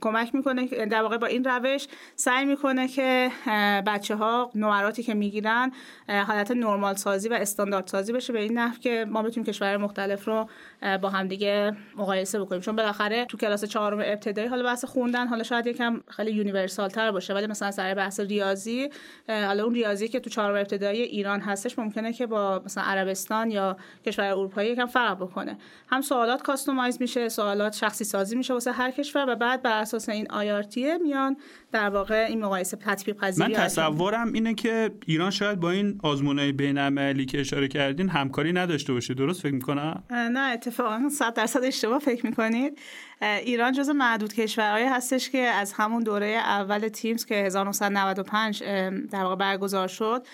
کمک 0.04 0.36
می‌کنه 0.36 0.86
در 0.86 1.02
واقع 1.02 1.18
با 1.18 1.28
این 1.28 1.44
روش 1.44 1.88
سعی 2.16 2.46
می‌کنه 2.46 2.88
که 2.88 3.32
بچه 3.86 4.16
ها 4.16 4.52
نمراتی 4.56 5.04
که 5.04 5.13
می‌گیرن 5.13 5.72
حالت 6.08 6.52
نرمال 6.52 6.96
سازی 6.96 7.30
و 7.30 7.34
استاندارد 7.34 7.88
سازی 7.88 8.13
بشه 8.13 8.34
به 8.34 8.39
این 8.42 8.58
نحو 8.58 8.80
که 8.80 9.06
ما 9.10 9.22
بتونیم 9.22 9.48
کشور 9.48 9.78
مختلف 9.78 10.26
رو 10.26 10.50
با 11.02 11.10
همدیگه 11.10 11.78
مقایسه 11.96 12.39
بکنیم. 12.39 12.62
چون 12.62 12.76
بالاخره 12.76 13.26
تو 13.26 13.38
کلاس 13.38 13.66
چهارم 13.66 14.00
ابتدایی 14.00 14.48
حالا 14.48 14.63
بحث 14.63 14.86
خوندن 14.86 15.28
حالا 15.28 15.44
شاید 15.44 15.68
یکم 15.68 16.02
خیلی 16.10 16.32
یونیورسال 16.32 16.89
تر 16.89 17.12
باشه. 17.12 17.34
ولی 17.34 17.48
مثلا 17.48 17.72
سر 17.72 17.94
بحث 17.94 18.20
ریاضی 18.20 18.89
حالا 19.28 19.63
اون 19.63 19.74
ریاضی 19.74 20.08
که 20.08 20.20
تو 20.20 20.30
چهارم 20.30 20.56
ابتدایی 20.56 21.02
ایران 21.02 21.39
هستش 21.39 21.80
ممکنه 21.80 22.13
که 22.13 22.26
با 22.28 22.62
مثلا 22.66 22.84
عربستان 22.84 23.52
یا 23.52 23.78
کشور 24.06 24.26
اروپایی 24.26 24.72
یکم 24.72 24.86
فرق 24.86 25.18
بکنه. 25.18 25.58
هم 25.88 26.02
سوالات 26.02 26.42
کاستومایز 26.42 27.02
میشه 27.02 27.30
سوالات 27.30 27.76
شخصی 27.76 28.04
سازی 28.04 28.36
میشه 28.36 28.54
واسه 28.54 28.72
هر 28.72 28.92
کشور 28.92 29.26
و 29.30 29.36
بعد 29.36 29.62
بر 29.62 29.80
اساس 29.96 30.10
این 30.10 30.32
آیارتیه 30.32 30.98
میان 30.98 31.38
در 31.74 31.90
واقع 31.90 32.26
این 32.30 32.46
مقایسه 32.46 32.78
تطبیق 32.78 33.18
پذیری 33.18 33.54
من 33.54 33.60
تصورم 33.60 34.34
اینه 34.34 34.54
که 34.54 34.92
ایران 35.06 35.32
شاید 35.32 35.60
با 35.60 35.72
این 35.72 36.00
آزمونای 36.04 36.52
بین 36.52 37.26
که 37.26 37.40
اشاره 37.40 37.68
کردین 37.68 38.10
همکاری 38.10 38.54
نداشته 38.54 38.94
باشه. 38.94 39.14
درست 39.14 39.42
فکر 39.42 39.54
می‌کنم؟ 39.54 40.04
نه 40.10 40.40
اتفاقا 40.40 41.10
100 41.10 41.34
درصد 41.34 41.64
اشتباه 41.64 42.00
فکر 42.00 42.26
می‌کنید. 42.26 42.80
ایران 43.22 43.72
جز 43.72 43.90
معدود 43.90 44.34
کشورهایی 44.34 44.86
هستش 44.86 45.30
که 45.30 45.40
از 45.40 45.74
همون 45.74 46.04
دوره 46.04 46.26
اول 46.28 46.88
تیمز 46.88 47.26
که 47.26 47.36
1995 47.36 48.64
در 49.12 49.24
واقع 49.24 49.36
برگزار 49.36 49.88
شد 49.88 50.26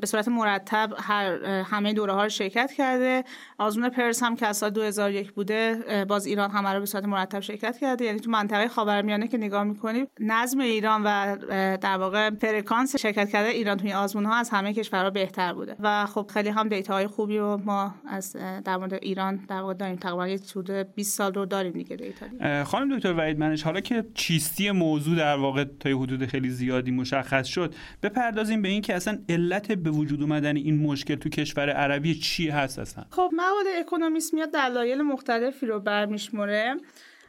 به 0.00 0.06
صورت 0.06 0.28
مرتب 0.28 0.92
هر 0.98 1.44
همه 1.44 1.92
دوره 1.92 2.12
ها 2.12 2.22
رو 2.22 2.28
شرکت 2.28 2.72
کرده. 2.72 3.24
آزمون 3.58 3.88
PIRLS 3.88 4.22
هم 4.22 4.36
که 4.36 4.46
از 4.46 4.56
سال 4.56 4.70
2001 4.70 5.32
بوده 5.32 6.04
باز 6.08 6.26
ایران 6.26 6.50
همه 6.50 6.72
رو 6.72 6.80
به 6.80 6.86
صورت 6.86 7.04
مرتب 7.04 7.40
شرکت 7.40 7.78
کرده. 7.78 8.04
یعنی 8.04 8.20
تو 8.20 8.30
منطقه 8.30 8.68
خاورمیانه 8.68 9.28
که 9.28 9.38
نگاه 9.38 9.64
می‌کنیم 9.64 10.06
نظم 10.20 10.60
ایران 10.74 11.02
و 11.04 11.36
در 11.76 11.96
واقع 11.96 12.30
فرکانس 12.30 12.96
شرکت 12.96 13.30
کردن 13.30 13.48
ایران 13.48 13.76
توی 13.76 13.92
آزمون 13.92 14.24
ها 14.24 14.34
از 14.34 14.50
همه 14.50 14.72
کشورها 14.74 15.10
بهتر 15.10 15.52
بوده. 15.52 15.76
و 15.80 16.06
خب 16.06 16.30
خیلی 16.34 16.48
هم 16.48 16.68
data 16.68 16.94
های 16.94 17.06
خوبی 17.06 17.38
رو 17.38 17.60
ما 17.64 17.94
از 18.06 18.36
در 18.64 18.76
مورد 18.76 18.94
ایران 18.94 19.36
در 19.48 19.60
واقع 19.60 19.74
داریم. 19.74 19.96
تقریبا 19.96 20.38
حدود 20.56 20.94
20 20.94 21.18
سال 21.18 21.34
رو 21.34 21.46
داریم 21.46 21.72
دیگه 21.72 21.96
data. 21.96 22.64
خانم 22.64 22.96
دکتر 22.96 23.14
وحید 23.18 23.38
منش 23.38 23.62
حالا 23.62 23.80
که 23.80 24.04
چیستی 24.14 24.70
موضوع 24.70 25.16
در 25.16 25.36
واقع 25.36 25.64
تا 25.80 25.90
حدود 25.90 26.26
خیلی 26.26 26.50
زیادی 26.50 26.90
مشخص 26.90 27.46
شد 27.46 27.74
بپردازیم 28.02 28.62
به 28.62 28.68
این 28.68 28.82
که 28.82 28.94
اصلا 28.94 29.18
علت 29.28 29.72
به 29.72 29.90
وجود 29.90 30.22
اومدن 30.22 30.56
این 30.56 30.82
مشکل 30.86 31.14
تو 31.14 31.28
کشور 31.28 31.70
عربی 31.70 32.14
چی 32.14 32.48
هست 32.48 32.78
اصلا؟ 32.78 33.04
خب 33.10 33.30
مواد 33.32 33.66
اکونومیست 33.80 34.34
میاد 34.34 34.52
دلایل 34.52 35.02
مختلفی 35.02 35.66
رو 35.66 35.80
برمیشمره 35.80 36.76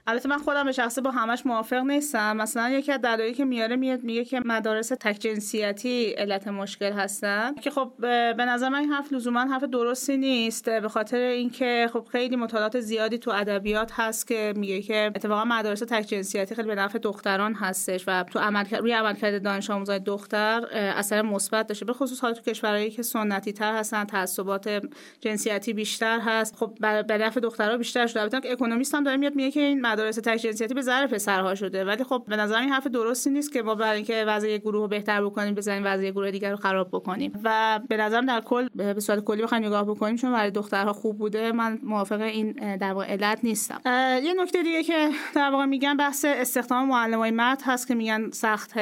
البته 0.07 0.29
من 0.29 0.37
خودم 0.37 0.63
به 0.63 0.71
شخصه 0.71 1.01
با 1.01 1.11
همش 1.11 1.45
موافق 1.45 1.83
نیستم. 1.83 2.37
مثلا 2.37 2.69
یکی 2.69 2.91
از 2.91 3.01
دلایلی 3.01 3.33
که 3.33 3.45
میاره 3.45 3.75
میاد 3.75 4.03
میگه 4.03 4.25
که 4.25 4.41
مدارس 4.45 4.89
تک 4.89 5.17
جنسیتی 5.19 6.11
علت 6.11 6.47
مشکل 6.47 6.91
هستن. 6.93 7.55
که 7.55 7.71
خب 7.71 7.91
به 8.37 8.45
نظر 8.45 8.69
من 8.69 8.79
این 8.79 8.89
حرف 8.89 9.13
لزوما 9.13 9.39
حرف 9.39 9.63
درستی 9.63 10.17
نیست. 10.17 10.69
به 10.69 10.89
خاطر 10.89 11.17
اینکه 11.17 11.89
خب 11.93 12.07
خیلی 12.11 12.35
مطالعات 12.35 12.79
زیادی 12.79 13.17
تو 13.17 13.31
ادبیات 13.31 13.91
هست 13.93 14.27
که 14.27 14.53
میگه 14.55 14.81
که 14.81 15.11
اتفاقا 15.15 15.45
مدارس 15.45 15.79
تک 15.79 16.07
جنسیتی 16.07 16.55
خیلی 16.55 16.67
به 16.67 16.75
نفع 16.75 16.99
دختران 16.99 17.53
هستش 17.53 18.03
و 18.07 18.23
تو 18.23 18.39
عمل 18.39 18.65
روی 18.79 18.91
عملکرد 18.91 19.43
دانش 19.43 19.69
آموزای 19.69 19.99
دختر 19.99 20.65
اثر 20.73 21.21
مثبت 21.21 21.67
داشته. 21.67 21.85
به 21.85 21.93
خصوص 21.93 22.19
حالا 22.19 22.33
تو 22.33 22.41
کشورهایی 22.41 22.91
که 22.91 23.03
سنتی 23.03 23.53
تر 23.53 23.75
هستن 23.75 24.03
تعصبات 24.03 24.81
جنسیتی 25.21 25.73
بیشتر 25.73 26.19
هست. 26.19 26.55
خب 26.55 26.73
به 27.07 27.17
نفع 27.17 27.39
دخترها 27.39 27.77
بیشتر 27.77 28.07
شده. 28.07 28.21
البته 28.21 28.51
اکونومیست 28.51 28.95
هم 28.95 29.03
داره 29.03 29.17
میاد 29.17 29.35
میگه 29.35 29.51
که 29.51 29.59
این 29.59 29.81
مدارس 29.95 30.15
تک 30.15 30.37
جنسیتی 30.37 30.73
به 30.73 30.81
ضرر 30.81 31.07
پسرها 31.07 31.55
شده. 31.55 31.85
ولی 31.85 32.03
خب 32.03 32.23
به 32.27 32.35
نظر 32.35 32.55
این 32.55 32.69
حرف 32.69 32.87
درستی 32.87 33.29
نیست 33.29 33.53
که 33.53 33.61
ما 33.61 33.75
برای 33.75 33.95
اینکه 33.95 34.23
وضع 34.27 34.49
یک 34.49 34.61
گروه 34.61 34.81
رو 34.81 34.87
بهتر 34.87 35.25
بکنیم 35.25 35.55
بزنیم 35.55 35.81
وضع 35.85 36.09
گروه 36.09 36.31
دیگر 36.31 36.51
رو 36.51 36.57
خراب 36.57 36.87
بکنیم. 36.87 37.39
و 37.43 37.79
به 37.89 37.97
نظرم 37.97 38.25
در 38.25 38.41
کل 38.41 38.67
به 38.75 38.99
صورت 38.99 39.23
کلی 39.23 39.41
بخوایم 39.41 39.65
نگاه 39.65 39.83
بکنیم 39.83 40.15
چون 40.15 40.31
برای 40.31 40.51
دخترها 40.51 40.93
خوب 40.93 41.17
بوده 41.17 41.51
من 41.51 41.79
موافق 41.83 42.21
این 42.21 42.77
در 42.77 42.93
واقع 42.93 43.05
علت 43.05 43.39
نیستم. 43.43 43.81
یه 44.23 44.33
نکته 44.37 44.63
دیگه 44.63 44.83
که 44.83 45.09
در 45.35 45.49
واقع 45.51 45.65
میگن 45.65 45.97
بحث 45.97 46.25
استخدام 46.27 46.87
معلمای 46.87 47.31
مرد 47.31 47.61
هست 47.65 47.87
که 47.87 47.95
میگن 47.95 48.29
سخت 48.31 48.73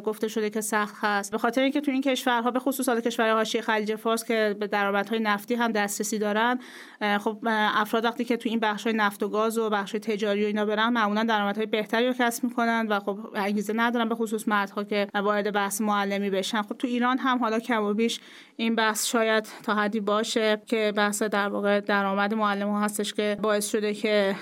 گفته 0.00 0.28
شده 0.28 0.50
که 0.50 0.60
سخت 0.60 0.94
هست. 1.00 1.32
به 1.32 1.38
خاطر 1.38 1.62
اینکه 1.62 1.80
تو 1.80 1.90
این 1.90 2.00
کشورها 2.00 2.50
به 2.50 2.58
خصوص 2.58 2.88
کشورهای 2.88 3.34
حاشیه 3.34 3.60
خلیج 3.60 3.96
فارس 3.96 4.24
که 4.24 4.56
به 4.60 4.66
درآمدهای 4.66 5.20
نفتی 5.20 5.54
هم 5.54 5.72
دسترسی 5.72 6.18
دارن 6.18 6.58
خب 7.20 7.38
افراد 7.46 8.04
وقتی 8.04 8.24
که 8.24 8.36
تو 8.36 8.48
این 8.48 8.60
بخش‌های 8.60 8.96
نفت 8.96 9.22
و 9.22 9.28
گاز 9.28 9.58
و 9.58 9.70
بخش 9.70 9.92
تجاری 9.92 10.44
و 10.44 10.46
اینا 10.46 10.64
برن 10.64 10.88
معمولا 10.88 11.24
درآمدهای 11.24 11.66
بهتری 11.66 12.06
رو 12.06 12.14
کسب 12.18 12.44
می‌کنن 12.44 12.86
و 12.90 13.00
خب 13.00 13.18
انگیزه 13.34 13.72
ندارن 13.76 14.08
به 14.08 14.14
خصوص 14.14 14.48
مردها 14.48 14.84
که 14.84 15.06
وارد 15.14 15.52
بحث 15.52 15.80
معلمی 15.80 16.30
بشن. 16.30 16.62
خب 16.62 16.76
تو 16.78 16.86
ایران 16.86 17.18
هم 17.18 17.38
حالا 17.38 17.58
کم 17.58 17.82
و 17.82 17.94
بیش 17.94 18.20
این 18.56 18.74
بحث 18.74 19.06
شاید 19.06 19.48
تا 19.62 19.74
حدی 19.74 20.00
باشه 20.00 20.62
که 20.66 20.92
بحث 20.96 21.22
در 21.22 21.48
واقع 21.48 21.80
درآمد 21.80 22.34
معلم 22.34 22.68
ها 22.68 22.80
هستش 22.80 23.14
که 23.14 23.38
باعث 23.42 23.70
شده 23.70 23.94
که 23.94 24.36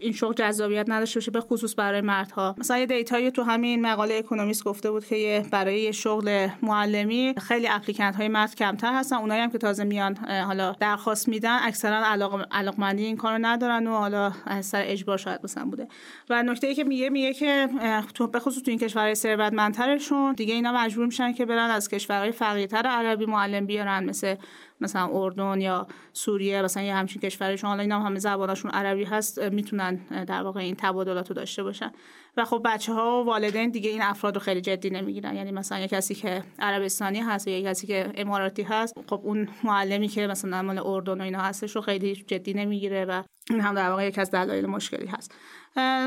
این 0.00 0.12
شغل 0.12 0.34
جذابیت 0.34 0.84
نداشته 0.88 1.20
باشه 1.20 1.30
به 1.30 1.40
خصوص 1.40 1.74
برای 1.78 2.00
مردها. 2.00 2.54
مثلا 2.58 2.78
یه 2.78 2.86
دیتایی 2.86 3.30
تو 3.30 3.42
همین 3.42 3.86
مقاله 3.86 4.14
اکونومیست 4.14 4.64
گفته 4.64 4.90
بود 4.90 5.06
که 5.06 5.42
برای 5.50 5.92
شغل 5.92 6.48
معلمی 6.62 7.34
خیلی 7.38 7.68
اپلیکنت 7.68 8.16
های 8.16 8.28
مرد 8.28 8.54
کمتر 8.54 8.94
هستن. 8.94 9.16
اونایی 9.16 9.42
هم 9.42 9.50
که 9.50 9.58
تازه 9.58 9.84
میان 9.84 10.16
حالا 10.16 10.72
درخواست 10.80 11.28
میدن 11.28 11.58
اکثرا 11.62 11.97
علاق 12.02 12.46
علاقمندی 12.50 13.04
این 13.04 13.16
کارو 13.16 13.38
ندارن 13.40 13.86
و 13.86 13.90
حالا 13.90 14.32
سر 14.60 14.82
اجبار 14.86 15.18
شاید 15.18 15.40
مثلا 15.44 15.64
بوده. 15.64 15.88
و 16.30 16.42
نکته 16.42 16.66
ای 16.66 16.74
که 16.74 16.84
میگه 16.84 17.10
میگه 17.10 17.34
که 17.34 17.68
تو 18.14 18.26
به 18.26 18.40
خصوص 18.40 18.62
تو 18.62 18.70
این 18.70 18.80
کشورهای 18.80 19.14
ثروتمندترشون 19.14 20.32
دیگه 20.32 20.54
اینا 20.54 20.72
مجبور 20.72 21.06
میشن 21.06 21.32
که 21.32 21.46
برن 21.46 21.70
از 21.70 21.88
کشورهای 21.88 22.32
فقیرتر 22.32 22.86
عربی 22.86 23.26
معلم 23.26 23.66
بیارن 23.66 24.04
مثل 24.04 24.34
مثلا 24.80 25.08
اردن 25.12 25.60
یا 25.60 25.86
سوریه 26.12 26.62
مثلا 26.62 26.82
یه 26.82 26.94
همچین 26.94 27.22
کشورشون. 27.22 27.70
حالا 27.70 27.82
اینا 27.82 28.00
هم 28.00 28.06
همه 28.06 28.18
زبانشون 28.18 28.70
عربی 28.70 29.04
هست 29.04 29.38
می‌تونن 29.38 29.94
در 30.24 30.42
واقع 30.42 30.60
این 30.60 30.74
تبادلات 30.78 31.28
رو 31.28 31.34
داشته 31.34 31.62
باشن. 31.62 31.90
و 32.38 32.44
خب 32.44 32.60
بچه 32.64 32.92
ها 32.92 33.22
و 33.22 33.26
والدین 33.26 33.70
دیگه 33.70 33.90
این 33.90 34.02
افراد 34.02 34.34
رو 34.34 34.40
خیلی 34.40 34.60
جدی 34.60 34.90
نمی‌گیرن. 34.90 35.36
یعنی 35.36 35.52
مثلا 35.52 35.78
یه 35.78 35.88
کسی 35.88 36.14
که 36.14 36.42
عربستانی 36.58 37.20
هست 37.20 37.48
یا 37.48 37.58
یه 37.58 37.64
کسی 37.64 37.86
که 37.86 38.12
اماراتی 38.14 38.62
هست 38.62 38.94
خب 39.06 39.20
اون 39.24 39.48
معلمی 39.64 40.08
که 40.08 40.26
مثلا 40.26 40.62
مال 40.62 40.78
اردن 40.78 41.20
و 41.20 41.24
اینا 41.24 41.40
هستش 41.40 41.76
رو 41.76 41.82
خیلی 41.82 42.14
جدی 42.14 42.54
نمی‌گیره 42.54 43.04
و 43.04 43.22
این 43.50 43.60
هم 43.60 43.74
در 43.74 43.90
واقع 43.90 44.06
یکی 44.06 44.20
از 44.20 44.30
دلایل 44.30 44.66
مشکلی 44.66 45.06
هست. 45.06 45.34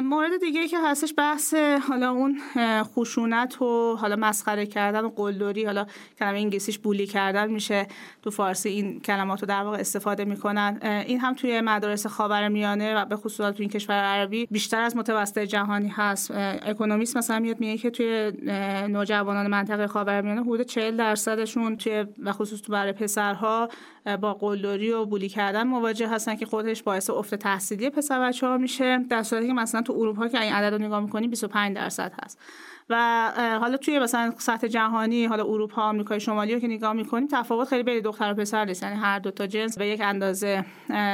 مورد 0.03 0.39
دیگه 0.39 0.67
که 0.67 0.77
هستش 0.83 1.13
بحث 1.17 1.53
حالا 1.87 2.11
اون 2.11 2.39
خشونت 2.83 3.61
و 3.61 3.95
حالا 3.95 4.15
مسخره 4.15 4.65
کردن 4.65 5.05
و 5.05 5.09
قلدری 5.09 5.65
حالا 5.65 5.85
کلمه 6.19 6.37
انگلیسیش 6.37 6.79
بولی 6.79 7.07
کردن 7.07 7.51
میشه. 7.51 7.87
تو 8.21 8.31
فارسی 8.31 8.69
این 8.69 8.99
کلمات 8.99 9.41
رو 9.41 9.47
در 9.47 9.63
واقع 9.63 9.77
استفاده 9.77 10.25
می‌کنن. 10.25 10.79
این 11.07 11.19
هم 11.19 11.33
توی 11.33 11.61
مدارس 11.61 12.07
خاورمیانه 12.07 12.95
و 12.95 13.05
به 13.05 13.15
خصوص 13.15 13.51
تو 13.51 13.55
این 13.59 13.69
کشور 13.69 13.95
عربی 13.95 14.47
بیشتر 14.51 14.81
از 14.81 14.97
متوسط 14.97 15.39
جهانی 15.39 15.87
هست. 15.87 16.20
اکونومیست 16.31 17.17
مثلا 17.17 17.39
میاد 17.39 17.59
میگه 17.59 17.77
که 17.77 17.89
توی 17.89 18.31
نوجوانان 18.87 19.47
منطقه 19.47 19.87
خاورمیانه 19.87 20.41
حدود 20.41 20.61
40 20.61 20.97
درصدشون 20.97 21.77
توی 21.77 22.05
و 22.23 22.31
خصوص 22.31 22.61
تو 22.61 22.71
برای 22.71 22.93
پسرها 22.93 23.69
با 24.21 24.33
قلدری 24.33 24.91
و 24.91 25.05
بولی 25.05 25.29
کردن 25.29 25.63
مواجه 25.63 26.07
هستن 26.07 26.35
که 26.35 26.45
خودش 26.45 26.83
باعث 26.83 27.09
افت 27.09 27.35
تحصیلی 27.35 27.89
پسر 27.89 28.19
بچه 28.27 28.47
ها 28.47 28.57
میشه. 28.57 28.99
در 29.09 29.23
صورتی 29.23 29.47
که 29.47 29.53
مثلا 29.53 29.81
تو 29.81 29.93
اروپا 29.93 30.27
که 30.27 30.41
این 30.41 30.53
عدد 30.53 30.73
رو 30.73 30.81
نگاه 30.81 30.99
می‌کنی 30.99 31.27
25 31.27 31.75
درصد 31.75 32.13
هست. 32.23 32.39
و 32.89 33.31
حالا 33.61 33.77
توی 33.77 33.99
مثلا 33.99 34.33
سطح 34.37 34.67
جهانی 34.67 35.25
حالا 35.25 35.43
اروپا 35.43 35.81
آمریکای 35.81 36.19
شمالی 36.19 36.53
رو 36.53 36.59
که 36.59 36.67
نگاه 36.67 36.93
می‌کنیم 36.93 37.27
تفاوت 37.31 37.67
خیلی 37.67 37.83
بین 37.83 37.99
دختر 37.99 38.31
و 38.31 38.35
پسر 38.35 38.65
نیست. 38.65 38.83
یعنی 38.83 38.95
هر 38.95 39.19
دو 39.19 39.31
تا 39.31 39.47
جنس 39.47 39.77
به 39.77 39.87
یک 39.87 40.01
اندازه 40.01 40.65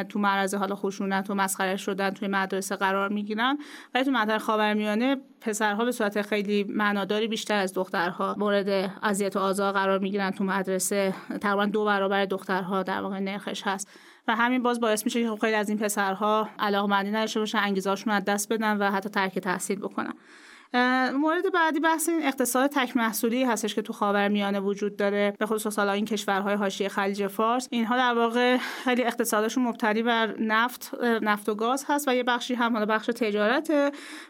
تو 0.09 0.19
معرض 0.19 0.55
حالا 0.55 0.75
خشونت 0.75 1.29
و 1.29 1.35
مسخره 1.35 1.75
شدن 1.75 2.09
توی 2.09 2.27
مدرسه 2.27 2.75
قرار 2.75 3.09
می‌گیرن. 3.09 3.57
ولی 3.93 4.03
تو 4.03 4.11
منطقه 4.11 4.39
خاورمیانه 4.39 5.17
پسرها 5.41 5.85
به 5.85 5.91
صورت 5.91 6.21
خیلی 6.21 6.63
معناداری 6.63 7.27
بیشتر 7.27 7.59
از 7.59 7.73
دخترها 7.73 8.35
مورد 8.37 8.91
اذیت 9.03 9.35
و 9.35 9.39
آزار 9.39 9.73
قرار 9.73 9.99
می‌گیرن 9.99 10.31
تو 10.31 10.43
مدرسه. 10.43 11.13
تقریبا 11.41 11.65
دو 11.65 11.85
برابر 11.85 12.25
دخترها 12.25 12.83
در 12.83 13.01
واقع 13.01 13.19
نرخش 13.19 13.61
هست. 13.65 13.89
و 14.27 14.35
همین 14.35 14.63
باز 14.63 14.79
باعث 14.79 15.05
میشه 15.05 15.23
که 15.23 15.29
خب 15.29 15.39
خیلی 15.39 15.55
از 15.55 15.69
این 15.69 15.77
پسرها 15.77 16.49
علاقمندی 16.59 17.11
نداشته 17.11 17.39
باشن 17.39 17.57
انگیزهاشون 17.57 18.13
از 18.13 18.25
دست 18.25 18.53
بدن 18.53 18.77
و 18.77 18.91
حتی 18.91 19.09
ترک 19.09 19.39
تحصیل 19.39 19.79
بکنن. 19.79 20.13
مورد 21.13 21.53
بعدی 21.53 21.79
بحث 21.79 22.09
این 22.09 22.23
اقتصاد 22.23 22.69
تک 22.69 22.97
محصولی 22.97 23.43
هستش 23.43 23.75
که 23.75 23.81
تو 23.81 23.93
خاورمیانه 23.93 24.59
وجود 24.59 24.95
داره 24.95 25.33
به 25.39 25.45
خصوص 25.45 25.79
حالا 25.79 25.91
این 25.91 26.05
کشورهای 26.05 26.55
حاشیه 26.55 26.89
خلیج 26.89 27.27
فارس. 27.27 27.67
اینها 27.71 27.97
در 27.97 28.13
واقع 28.13 28.57
خیلی 28.57 29.03
اقتصادشون 29.03 29.63
مبتنی 29.63 30.03
بر 30.03 30.39
نفت 30.39 30.91
نفت 31.21 31.49
و 31.49 31.55
گاز 31.55 31.85
هست 31.87 32.07
و 32.07 32.15
یه 32.15 32.23
بخشی 32.23 32.53
هم 32.53 32.73
حالا 32.73 32.85
بخش 32.85 33.05
تجارت 33.05 33.71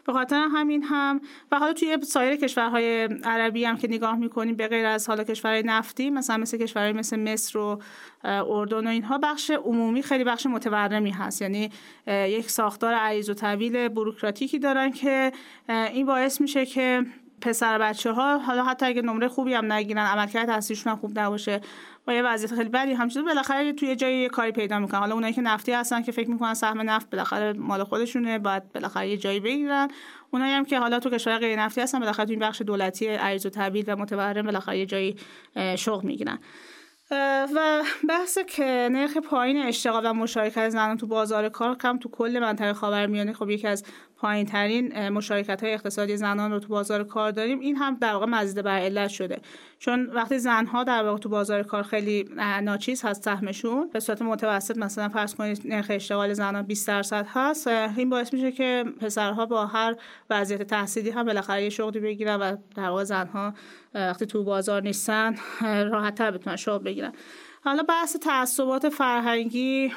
به 0.06 0.12
خاطر 0.12 0.48
همین 0.52 0.82
هم 0.82 1.20
و 1.52 1.58
حالا 1.58 1.72
توی 1.72 1.98
سایر 2.02 2.36
کشورهای 2.36 3.08
عربی 3.24 3.64
هم 3.64 3.76
که 3.76 3.88
نگاه 3.88 4.16
می‌کنیم 4.16 4.56
به 4.56 4.68
غیر 4.68 4.86
از 4.86 5.08
حالا 5.08 5.24
کشورهای 5.24 5.62
نفتی 5.62 6.10
مثلا 6.10 6.36
مثل 6.36 6.58
کشورهای 6.58 6.92
مثل 6.92 7.20
مصر 7.20 7.58
و 7.58 7.80
اردن 8.24 8.86
و 8.86 8.90
اینها 8.90 9.18
بخش 9.18 9.50
عمومی 9.50 10.02
خیلی 10.02 10.24
بخش 10.24 10.46
متورمی 10.46 11.10
هست. 11.10 11.42
یعنی 11.42 11.70
یک 12.06 12.50
ساختار 12.50 12.94
عریض 12.94 13.30
و 13.30 13.34
طویل 13.34 13.88
بروکراتیکی 13.88 14.58
دارن 14.58 14.90
که 14.90 15.32
این 15.68 16.06
باعث 16.06 16.40
میشه 16.40 16.66
که 16.66 17.06
پسر 17.40 17.78
بچه 17.78 18.12
ها 18.12 18.38
حالا 18.38 18.64
حتی 18.64 18.86
اگه 18.86 19.02
نمره 19.02 19.28
خوبی 19.28 19.54
هم 19.54 19.72
نگیرن 19.72 20.06
عملکرد 20.06 20.46
تحصیلشون 20.46 20.96
خوب 20.96 21.18
نباشه 21.18 21.60
با 22.06 22.12
یه 22.12 22.22
وضعیت 22.22 22.54
خیلی 22.54 22.68
بدی 22.68 22.92
همچنین 22.92 23.26
بالاخره 23.26 23.72
توی 23.72 23.96
جایی 23.96 24.18
یه 24.18 24.28
کاری 24.28 24.52
پیدا 24.52 24.78
می‌کنن. 24.78 25.00
حالا 25.00 25.14
اونایی 25.14 25.32
که 25.32 25.40
نفتی 25.40 25.72
هستن 25.72 26.02
که 26.02 26.12
فکر 26.12 26.30
می‌کنن 26.30 26.54
سهم 26.54 26.90
نفت 26.90 27.10
بالاخره 27.10 27.52
مال 27.52 27.84
خودشونه 27.84 28.38
باید 28.38 28.72
بالاخره 28.72 29.08
یه 29.08 29.16
جایی 29.16 29.40
بگیرن. 29.40 29.88
اونایی 30.30 30.52
هم 30.52 30.64
که 30.64 30.78
حالا 30.78 30.98
تو 30.98 31.10
کشور 31.10 31.38
غیر 31.38 31.60
نفتی 31.60 31.80
هستن 31.80 32.00
بالاخره 32.00 32.26
تو 32.26 32.30
این 32.30 32.40
بخش 32.40 32.62
دولتی 32.62 33.06
عریض 33.06 33.46
و 33.46 33.50
طویل 33.50 33.84
و 33.86 33.96
متورم 33.96 34.46
بالاخره 34.46 34.78
یه 34.78 34.86
جایی 34.86 35.16
شغل 35.76 36.06
می‌گیرن. 36.06 36.38
و 37.10 37.84
بحث 38.08 38.38
که 38.38 38.88
نرخ 38.92 39.16
پایین 39.16 39.62
اشتغال 39.62 40.06
و 40.06 40.12
مشارکت 40.12 40.68
زنان 40.68 40.96
تو 40.96 41.06
بازار 41.06 41.48
کار 41.48 41.76
کم 41.76 41.98
تو 41.98 42.08
کل 42.08 42.38
منطقه 42.38 42.72
خاورمیانه 42.72 43.32
خب 43.32 43.50
یکی 43.50 43.66
از 43.66 43.84
پایین 44.18 44.46
ترین 44.46 45.08
مشارکت 45.08 45.62
های 45.62 45.74
اقتصادی 45.74 46.16
زنان 46.16 46.52
رو 46.52 46.58
تو 46.58 46.68
بازار 46.68 47.04
کار 47.04 47.30
داریم. 47.30 47.60
این 47.60 47.76
هم 47.76 47.96
در 48.00 48.12
واقع 48.12 48.26
مزید 48.26 48.62
بر 48.62 48.78
علت 48.78 49.08
شده. 49.08 49.40
چون 49.78 50.06
وقتی 50.06 50.38
زنها 50.38 50.84
در 50.84 51.02
واقع 51.02 51.18
تو 51.18 51.28
بازار 51.28 51.62
کار 51.62 51.82
خیلی 51.82 52.28
ناچیز 52.62 53.04
هست 53.04 53.24
سهمشون 53.24 53.90
به 53.92 54.00
صورت 54.00 54.22
متوسط 54.22 54.76
مثلا 54.76 55.08
فرض 55.08 55.34
کنید 55.34 55.62
نرخ 55.64 55.86
اشتغال 55.90 56.32
زنان 56.32 56.62
20 56.62 56.88
درصد 56.88 57.26
هست 57.28 57.66
این 57.66 58.10
باعث 58.10 58.34
میشه 58.34 58.52
که 58.52 58.84
پسرها 59.00 59.46
با 59.46 59.66
هر 59.66 59.96
وضعیت 60.30 60.62
تحصیلی 60.62 61.10
هم 61.10 61.24
بالاخره 61.24 61.62
یه 61.62 61.70
شغلی 61.70 62.00
بگیرن 62.00 62.36
و 62.36 62.56
در 62.76 62.88
واقع 62.88 63.04
زنها 63.04 63.54
وقتی 63.94 64.26
تو 64.26 64.44
بازار 64.44 64.82
نیستن 64.82 65.34
راحت 65.60 66.14
تر 66.14 66.30
بتونن 66.30 66.56
شغل 66.56 66.84
بگیرن. 66.84 67.12
حالا 67.68 67.82
بحث 67.82 68.16
تعصبات 68.16 68.88
فرهنگی 68.88 69.92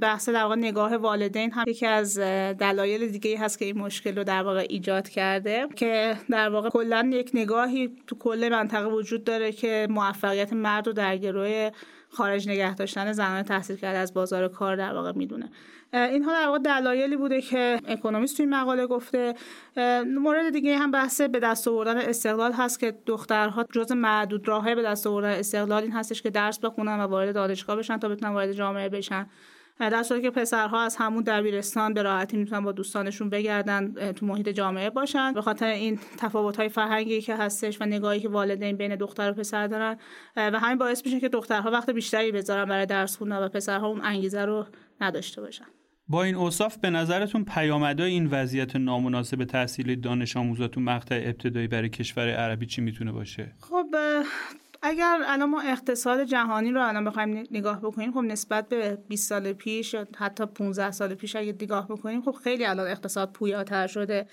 بحث 0.00 0.28
در 0.28 0.42
واقع 0.42 0.54
نگاه 0.54 0.96
والدین 0.96 1.52
هم 1.52 1.64
یکی 1.66 1.86
از 1.86 2.18
دلایل 2.58 3.08
دیگه 3.08 3.38
هست 3.38 3.58
که 3.58 3.64
این 3.64 3.78
مشکل 3.78 4.16
رو 4.16 4.24
در 4.24 4.42
واقع 4.42 4.66
ایجاد 4.68 5.08
کرده 5.08 5.68
که 5.76 6.16
در 6.30 6.48
واقع 6.48 6.70
کلا 6.70 7.10
یک 7.12 7.30
نگاهی 7.34 7.96
تو 8.06 8.16
کل 8.16 8.48
منطقه 8.52 8.88
وجود 8.88 9.24
داره 9.24 9.52
که 9.52 9.86
موفقیت 9.90 10.52
مرد 10.52 10.86
رو 10.86 10.92
در 10.92 11.16
گروه 11.16 11.70
خارج 12.16 12.48
نگه 12.48 12.74
داشتن 12.74 13.12
زنان 13.12 13.42
تحصیل 13.42 13.76
کرده 13.76 13.98
از 13.98 14.14
بازار 14.14 14.48
کار 14.48 14.76
در 14.76 14.94
واقع 14.94 15.12
می‌دونه. 15.12 15.50
اینها 15.92 16.32
در 16.32 16.46
واقع 16.46 16.58
دلایلی 16.58 17.16
بوده 17.16 17.40
که 17.40 17.80
اکونومیست 17.86 18.36
توی 18.36 18.46
مقاله 18.46 18.86
گفته. 18.86 19.34
مورد 20.06 20.52
دیگه 20.52 20.78
هم 20.78 20.90
بحث 20.90 21.20
به 21.20 21.40
دست 21.40 21.68
آوردن 21.68 21.96
استقلال 21.96 22.52
هست 22.52 22.80
که 22.80 22.94
دخترها 23.06 23.64
جز 23.72 23.92
معدود 23.92 24.48
راههای 24.48 24.74
به 24.74 24.82
دست 24.82 25.06
آوردن 25.06 25.30
استقلال 25.30 25.82
این 25.82 25.92
هستش 25.92 26.22
که 26.22 26.30
درس 26.30 26.58
بخونن 26.58 27.00
و 27.00 27.02
وارد 27.02 27.34
دانشگاه 27.34 27.76
بشن 27.76 27.98
تا 27.98 28.08
بتونن 28.08 28.32
وارد 28.32 28.52
جامعه 28.52 28.88
بشن. 28.88 29.26
در 29.78 30.02
صورتی 30.02 30.22
که 30.22 30.30
پسرها 30.30 30.80
از 30.80 30.96
همون 30.96 31.22
دبیرستان 31.22 31.94
به 31.94 32.02
راحتی 32.02 32.36
می‌تونن 32.36 32.64
با 32.64 32.72
دوستانشون 32.72 33.30
بگردن 33.30 34.12
تو 34.12 34.26
محیط 34.26 34.48
جامعه 34.48 34.90
باشن. 34.90 35.32
به 35.32 35.42
خاطر 35.42 35.66
این 35.66 35.98
تفاوت 36.18 36.56
های 36.56 36.68
فرهنگی 36.68 37.20
که 37.20 37.36
هستش 37.36 37.80
و 37.80 37.84
نگاهی 37.84 38.20
که 38.20 38.28
والدین 38.28 38.76
بین 38.76 38.96
دختر 38.96 39.30
و 39.30 39.34
پسر 39.34 39.66
دارن 39.66 39.96
و 40.36 40.58
همین 40.58 40.78
باعث 40.78 41.04
میشه 41.04 41.20
که 41.20 41.28
دخترها 41.28 41.70
وقت 41.70 41.90
بیشتری 41.90 42.32
بذارن 42.32 42.64
برای 42.64 42.86
درس 42.86 43.16
خوندن 43.16 43.38
و 43.38 43.48
پسرها 43.48 43.86
اون 43.86 44.00
انگیزه 44.04 44.44
رو 44.44 44.66
نداشته 45.00 45.40
باشن. 45.40 45.64
با 46.08 46.22
این 46.22 46.34
اوصاف 46.34 46.76
به 46.76 46.90
نظرتون 46.90 47.44
پیامدهای 47.44 48.10
این 48.10 48.26
وضعیت 48.26 48.76
نامناسب 48.76 49.44
تحصیل 49.44 50.00
دانش 50.00 50.36
آموزا 50.36 50.68
تو 50.68 50.80
مقطع 50.80 51.22
ابتدایی 51.24 51.68
برای 51.68 51.88
کشور 51.88 52.30
عربی 52.30 52.66
چی 52.66 52.80
می‌تونه 52.80 53.12
باشه؟ 53.12 53.52
خب 53.60 53.86
اگر 54.86 55.18
الان 55.26 55.48
ما 55.48 55.60
اقتصاد 55.60 56.24
جهانی 56.24 56.72
رو 56.72 56.88
الان 56.88 57.04
بخوایم 57.04 57.44
نگاه 57.50 57.80
بکنیم 57.80 58.12
خب 58.12 58.18
نسبت 58.18 58.68
به 58.68 58.98
20 59.08 59.28
سال 59.28 59.52
پیش 59.52 59.94
یا 59.94 60.06
حتی 60.16 60.46
15 60.46 60.90
سال 60.90 61.14
پیش 61.14 61.36
اگه 61.36 61.54
نگاه 61.62 61.88
بکنیم 61.88 62.22
خب 62.22 62.32
خیلی 62.32 62.64
الان 62.64 62.90
اقتصاد 62.90 63.32
پویاتر 63.32 63.86
شده. 63.86 64.26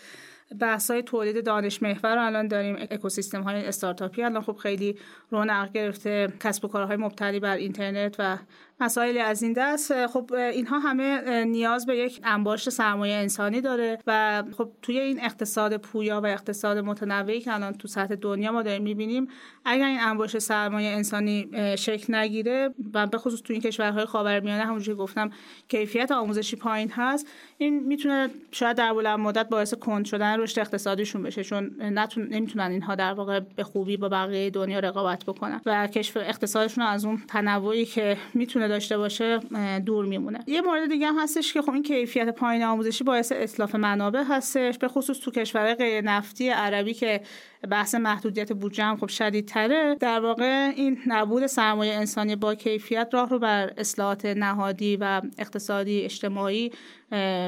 بحث 0.60 0.92
های 0.92 1.04
تولید 1.04 1.46
دانش 1.46 1.84
محور 1.84 2.16
رو 2.16 2.26
الان 2.26 2.48
داریم 2.48 2.76
اکوسیستم 2.92 3.42
های 3.42 3.66
استارتاپی 3.66 4.24
الان 4.24 4.42
خب 4.42 4.56
خیلی 4.56 4.98
رونق 5.32 5.72
گرفته. 5.72 6.34
کسب 6.40 6.66
و 6.66 6.68
کارهای 6.68 6.98
مبتنی 6.98 7.40
بر 7.40 7.56
اینترنت 7.56 8.16
و 8.20 8.38
مسائلی 8.84 9.20
از 9.20 9.44
این 9.44 9.54
دست 9.54 10.08
خب 10.08 10.34
اینها 10.34 10.80
همه 10.80 11.44
نیاز 11.44 11.86
به 11.86 11.98
یک 11.98 12.22
انباشت 12.24 12.70
سرمایه 12.70 13.16
انسانی 13.16 13.62
داره 13.62 14.00
و 14.08 14.44
خب 14.58 14.72
توی 14.82 15.00
این 15.00 15.24
اقتصاد 15.24 15.78
پویا 15.78 16.22
و 16.22 16.26
اقتصاد 16.26 16.78
متنوعی 16.78 17.42
که 17.42 17.54
الان 17.54 17.74
تو 17.74 17.88
سطح 17.88 18.16
دنیا 18.16 18.52
ما 18.52 18.62
داریم 18.62 18.84
می‌بینیم 18.84 19.28
اگر 19.66 19.86
این 19.86 20.00
انباشت 20.00 20.40
سرمایه 20.40 20.90
انسانی 20.90 21.50
شکل 21.78 22.16
نگیره 22.16 22.70
و 22.94 23.08
به 23.08 23.18
خصوص 23.18 23.42
تو 23.42 23.54
این 23.54 23.62
کشورهای 23.62 24.06
خاورمیانه 24.06 24.64
همونجوری 24.64 24.98
گفتم 24.98 25.30
کیفیت 25.68 26.12
آموزشی 26.12 26.56
پایین 26.56 26.92
هست 26.92 27.28
این 27.58 27.84
می‌تونه 27.84 28.30
شاید 28.52 28.78
در 28.78 28.94
بلند 28.94 29.20
مدت 29.20 29.50
باعث 29.50 29.74
کند 29.74 30.06
شدن 30.06 30.40
رشد 30.40 30.60
اقتصادیشون 30.60 31.24
بشه 31.24 31.44
چون 31.44 31.72
نمی‌تونن 32.18 32.72
اینها 32.72 32.96
در 32.96 33.14
واقع 33.14 33.40
به 33.40 33.64
خوبی 33.64 33.98
با 33.98 34.10
بقیه 34.10 34.50
دنیا 34.50 34.80
رقابت 34.80 35.26
بکنن 35.26 35.62
و 35.66 35.88
کشور 35.88 36.24
اقتصادشون 36.24 36.84
از 36.84 37.06
اون 37.06 37.22
تنوعی 37.28 37.86
که 37.86 38.18
می‌تونه 38.34 38.68
داشته 38.74 38.98
باشه 38.98 39.40
دور 39.86 40.06
میمونه. 40.06 40.40
یه 40.48 40.62
مورد 40.62 40.90
دیگه 40.90 41.08
هم 41.08 41.20
هستش 41.20 41.54
که 41.54 41.62
خب 41.62 41.72
این 41.74 41.84
کیفیت 41.84 42.30
پایین 42.30 42.64
آموزشی 42.64 43.04
باعث 43.04 43.32
اطلاف 43.36 43.76
منابع 43.76 44.24
هستش. 44.30 44.78
به 44.78 44.88
خصوص 44.88 45.20
تو 45.20 45.32
کشورهای 45.32 45.76
غیر 45.76 46.02
نفتی 46.02 46.50
عربی 46.50 46.94
که 46.94 47.22
بحث 47.70 47.96
محدودیت 47.96 48.54
بودجه 48.54 48.84
هم 48.84 48.98
خب 48.98 49.08
شدیدتره 49.08 49.96
در 50.00 50.20
واقع 50.20 50.72
این 50.76 50.98
نبود 51.08 51.48
سرمایه 51.48 51.94
انسانی 51.94 52.36
با 52.36 52.56
کیفیت 52.56 53.10
راه 53.14 53.30
رو 53.30 53.40
بر 53.40 53.74
اصلاحات 53.78 54.26
نهادی 54.26 54.98
و 54.98 55.22
اقتصادی 55.38 56.02
اجتماعی 56.02 56.72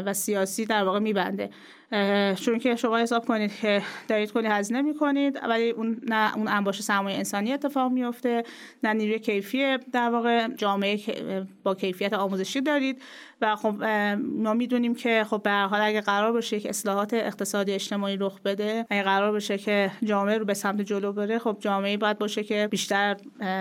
و 0.06 0.14
سیاسی 0.14 0.66
در 0.66 0.84
واقع 0.84 1.00
میبنده. 1.00 1.50
چون 2.36 2.60
که 2.60 2.76
شما 2.76 2.98
حساب 2.98 3.26
کنید 3.26 3.56
که 3.56 3.82
دارید 4.08 4.34
کلی 4.34 4.48
هزینه 4.48 4.82
می‌کنید 4.82 5.40
ولی 5.44 5.70
اون 5.70 6.02
نه 6.04 6.36
اون 6.38 6.48
انباش 6.48 6.82
سرمایه 6.82 7.18
انسانی 7.18 7.54
اتفاق 7.54 7.92
میفته 7.92 8.44
نه 8.84 8.94
نیروی 8.94 9.20
کیفی 9.20 9.78
در 9.78 10.10
واقع 10.10 10.48
جامعه 10.48 11.00
با 11.64 11.76
کیفیت 11.76 12.14
آموزشی 12.14 12.62
دارید. 12.62 13.02
و 13.42 13.56
خب 13.56 13.84
ما 14.18 14.54
می‌دونیم 14.54 14.96
که 14.96 15.26
خب 15.30 15.42
به 15.44 15.52
حال 15.52 15.82
اگه 15.82 16.02
قرار 16.02 16.32
باشه 16.32 16.60
که 16.60 16.70
اصلاحات 16.70 17.14
اقتصادی 17.14 17.72
اجتماعی 17.72 18.18
رخ 18.18 18.40
بده 18.42 18.86
اگه 18.90 19.04
قرار 19.04 19.32
باشه 19.32 19.58
که 19.58 19.92
جامعه 20.04 20.38
رو 20.38 20.46
به 20.46 20.54
سمت 20.54 20.82
جلو 20.82 21.14
بره 21.14 21.40
خب 21.40 21.58
جامعه 21.60 21.98
باید 21.98 22.18
باشه 22.18 22.44
که 22.44 22.68
بیشتر 22.72 23.18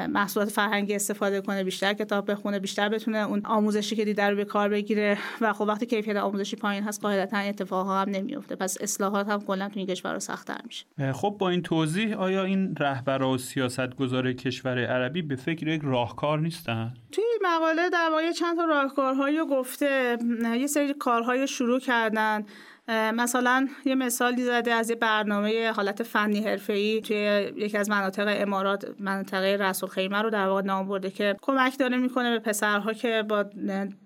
محصولات 0.08 0.50
فرهنگی 0.50 0.94
استفاده 0.94 1.40
کنه 1.40 1.64
بیشتر 1.64 1.92
کتاب 1.92 2.30
بخونه 2.30 2.58
بیشتر 2.58 2.88
بتونه 2.88 3.18
اون 3.18 3.42
آموزشی 3.44 3.96
که 3.96 4.04
دیده 4.04 4.30
رو 4.30 4.36
به 4.36 4.44
کار 4.44 4.68
بگیره 4.68 5.18
و 5.40 5.52
خب 5.52 5.64
وقتی 5.64 5.86
کیفیت 5.86 6.16
آموزشی 6.16 6.56
پایین 6.56 6.84
هست 6.84 7.02
قاعدتا 7.02 7.36
اتفاقها 7.36 8.00
هم 8.00 8.10
نمیفته 8.10 8.56
پس 8.56 8.76
اصلاحات 8.80 9.28
هم 9.28 9.40
کلا 9.40 9.68
تو 9.68 9.78
این 9.78 9.86
کشور 9.86 10.18
سخت‌تر 10.18 10.60
میشه. 10.66 11.12
خب 11.12 11.36
با 11.38 11.50
این 11.50 11.62
توضیح 11.62 12.16
آیا 12.16 12.44
این 12.44 12.74
رهبرا 12.80 13.30
و 13.30 13.38
سیاستگزار 13.38 14.32
کشور 14.32 14.86
عربی 14.86 15.22
به 15.22 15.36
فکر 15.36 15.68
یک 15.68 15.80
راهکار 15.84 16.38
نیستن؟ 16.38 16.94
توی 17.12 17.24
مقاله 17.42 17.90
در 17.90 18.08
واقع 18.10 18.32
چند 18.32 18.56
تا 18.56 18.64
راهکارهایی 18.64 19.38
گفته 19.64 20.18
یه 20.60 20.66
سری 20.66 20.94
کارهای 20.94 21.46
شروع 21.48 21.80
کردن. 21.80 22.46
مثلا 22.88 23.68
یه 23.84 23.94
مثالی 23.94 24.44
زده 24.44 24.72
از 24.72 24.90
یه 24.90 24.96
برنامه 24.96 25.72
حالت 25.72 26.02
فنی 26.02 26.40
حرفه‌ای 26.40 27.00
توی 27.00 27.16
یکی 27.56 27.78
از 27.78 27.90
مناطق 27.90 28.36
امارات 28.40 28.86
منطقه 28.98 29.56
رسول 29.60 29.88
خیمه 29.88 30.22
رو 30.22 30.30
در 30.30 30.46
واقع 30.46 30.62
نام 30.62 30.88
برده 30.88 31.10
که 31.10 31.36
کمک 31.42 31.78
داره 31.78 31.96
می‌کنه 31.96 32.30
به 32.30 32.38
پسرها 32.38 32.92
که 32.92 33.24
با 33.28 33.44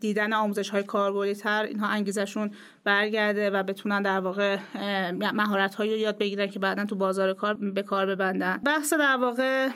دیدن 0.01 0.33
آموزش 0.33 0.71
های 0.71 0.83
کاربردی 0.83 1.35
تر 1.35 1.63
اینها 1.63 1.87
انگیزشون 1.87 2.51
برگرده 2.85 3.51
و 3.51 3.63
بتونن 3.63 4.03
در 4.03 4.21
واقع 4.21 4.57
مهارت 5.13 5.81
رو 5.81 5.87
یاد 5.87 6.19
بگیرن 6.19 6.47
که 6.47 6.59
بعدا 6.59 6.85
تو 6.85 6.95
بازار 6.95 7.35
کار 7.35 7.55
به 7.55 7.83
کار 7.83 8.07
ببندن. 8.07 8.57
بحث 8.57 8.93
در 8.93 9.17
واقع 9.17 9.69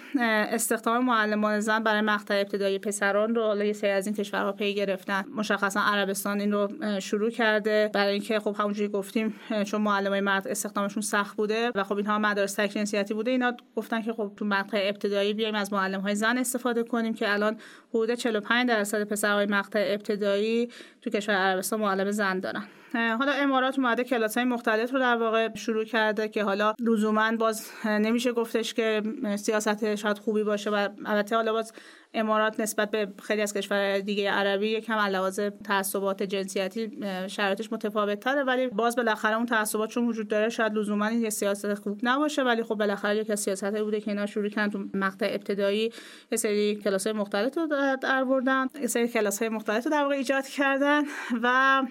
استخدام 0.50 1.04
معلمان 1.04 1.60
زن 1.60 1.82
برای 1.82 2.00
مقطع 2.00 2.34
ابتدایی 2.34 2.78
پسران 2.78 3.34
رو 3.34 3.42
حالا 3.42 3.64
یه 3.64 3.72
سری 3.72 3.90
از 3.90 4.06
این 4.06 4.16
کشورها 4.16 4.52
پی 4.52 4.74
گرفتن. 4.74 5.24
مشخصا 5.36 5.80
عربستان 5.80 6.40
این 6.40 6.52
رو 6.52 6.68
شروع 7.00 7.30
کرده. 7.30 7.90
برای 7.94 8.12
اینکه 8.12 8.40
خب 8.40 8.56
همونجوری 8.58 8.88
گفتیم 8.92 9.34
چون 9.66 9.80
معلمای 9.80 10.20
مرد 10.20 10.48
استخدامشون 10.48 11.02
سخت 11.02 11.36
بوده 11.36 11.70
و 11.74 11.84
خب 11.84 11.96
اینها 11.96 12.18
مدارس 12.18 12.54
تک 12.54 12.70
جنسیتی 12.70 13.14
بوده 13.14 13.30
اینا 13.30 13.56
گفتن 13.76 14.02
که 14.02 14.12
خب 14.12 14.32
تو 14.36 14.44
مقطع 14.44 14.80
ابتدایی 14.82 15.34
بیایم 15.34 15.54
از 15.54 15.72
معلم 15.72 16.00
های 16.00 16.14
زن 16.14 16.38
استفاده 16.38 16.82
کنیم 16.82 17.14
که 17.14 17.32
الان 17.32 17.56
حدود 17.90 18.14
45 18.14 18.68
درصد 18.68 19.04
پسرهای 19.04 19.46
مقطع 19.46 19.84
ابتدایی 19.88 20.68
تو 21.02 21.10
کشور 21.10 21.34
عربستان 21.34 21.80
معلم 21.80 22.10
زن 22.10 22.40
دارن. 22.40 22.64
حالا 22.94 23.32
امارات 23.32 23.78
اومده 23.78 24.04
کلاس 24.04 24.36
های 24.36 24.46
مختلف 24.46 24.92
رو 24.92 24.98
در 24.98 25.16
واقع 25.16 25.54
شروع 25.54 25.84
کرده 25.84 26.28
که 26.28 26.44
حالا 26.44 26.74
لزوما 26.80 27.36
باز 27.36 27.70
نمیشه 27.84 28.32
گفتش 28.32 28.74
که 28.74 29.02
سیاست 29.36 29.94
شاید 29.94 30.18
خوبی 30.18 30.42
باشه 30.42 30.70
و 30.70 30.88
البته 31.06 31.36
حالا 31.36 31.52
باز 31.52 31.72
امارات 32.14 32.60
نسبت 32.60 32.90
به 32.90 33.08
خیلی 33.22 33.42
از 33.42 33.54
کشور 33.54 33.98
دیگه 33.98 34.30
عربی 34.30 34.68
یکم 34.68 34.94
علاوه 34.94 35.50
تعصبات 35.50 36.22
جنسیتی 36.22 36.98
شرایطش 37.26 37.72
متفاوت 37.72 38.20
تره 38.20 38.42
ولی 38.42 38.66
باز 38.66 38.96
بالاخره 38.96 39.36
اون 39.36 39.46
تعصبات 39.46 39.90
چون 39.90 40.06
وجود 40.08 40.28
داره 40.28 40.48
شاید 40.48 40.74
لزوما 40.74 41.10
یه 41.10 41.30
سیاست 41.30 41.74
خوب 41.74 42.00
نباشه 42.02 42.42
ولی 42.42 42.62
خب 42.62 42.74
بالاخره 42.74 43.16
یک 43.16 43.34
سیاست 43.34 43.80
بوده 43.80 44.00
که 44.00 44.10
اینا 44.10 44.26
شروع 44.26 44.48
کردن 44.48 44.70
تو 44.70 44.84
مقطع 44.94 45.26
ابتدایی 45.30 45.92
یه 46.32 46.38
سری 46.38 46.76
کلاس 46.76 47.06
های 47.06 47.16
مختلف 47.16 47.58
رو 47.58 47.66
در 48.02 48.24
بردن 48.24 48.66
یه 48.80 48.86
سری 48.86 49.08
کلاس 49.08 49.38
های 49.38 49.48
مختلف 49.48 49.84
رو 49.84 49.90
در 49.90 50.02
واقع 50.02 50.14
ایجاد 50.14 50.46
کردن 50.46 51.02
و 51.42 51.82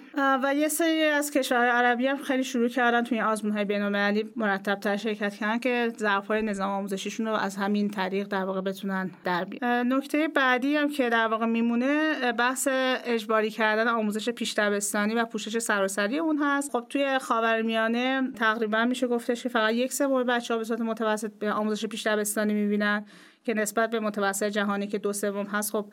و 0.42 0.54
یه 0.54 0.68
سری 0.68 1.02
از 1.02 1.30
کشورهای 1.30 1.68
عربی 1.68 2.06
هم 2.06 2.16
خیلی 2.16 2.44
شروع 2.44 2.68
کردن 2.68 3.04
توی 3.04 3.20
آزمون 3.20 3.52
های 3.52 3.64
بین‌المللی 3.64 4.30
مرتب 4.36 4.74
تر 4.80 4.96
شرکت 4.96 5.34
کردن 5.34 5.58
که 5.58 5.92
ظرف 5.98 6.26
های 6.26 6.42
نظام 6.42 6.70
آموزشیشون 6.70 7.26
رو 7.26 7.34
از 7.34 7.56
همین 7.56 7.90
طریق 7.90 8.26
در 8.26 8.44
واقع 8.44 8.60
بتونن 8.60 9.10
در 9.24 9.44
بیارن. 9.44 9.88
نکته 10.14 10.28
بعدی 10.28 10.76
هم 10.76 10.88
که 10.88 11.10
در 11.10 11.26
واقع 11.26 11.46
میمونه 11.46 12.32
بحث 12.32 12.68
اجباری 13.04 13.50
کردن 13.50 13.88
آموزش 13.88 14.28
پیش 14.28 14.54
دبستانی 14.54 15.14
و 15.14 15.24
پوشش 15.24 15.58
سراسری 15.58 16.18
اون 16.18 16.38
هست. 16.42 16.72
خب 16.72 16.86
توی 16.88 17.18
خاورمیانه 17.18 18.30
تقریبا 18.36 18.84
میشه 18.84 19.06
گفتش 19.06 19.42
که 19.42 19.48
فقط 19.48 19.74
یک 19.74 19.92
سوم 19.92 20.24
بچه‌ها 20.24 20.58
به 20.58 20.64
صورت 20.64 20.80
متوسط 20.80 21.32
به 21.38 21.52
آموزش 21.52 21.86
پیش 21.86 22.06
دبستانی 22.06 22.54
می‌بینن. 22.54 23.06
که 23.44 23.54
نسبت 23.54 23.90
به 23.90 24.00
متوسط 24.00 24.46
جهانی 24.46 24.86
که 24.86 24.98
دو 24.98 25.12
سوم 25.12 25.46
هست 25.46 25.72
خب 25.72 25.86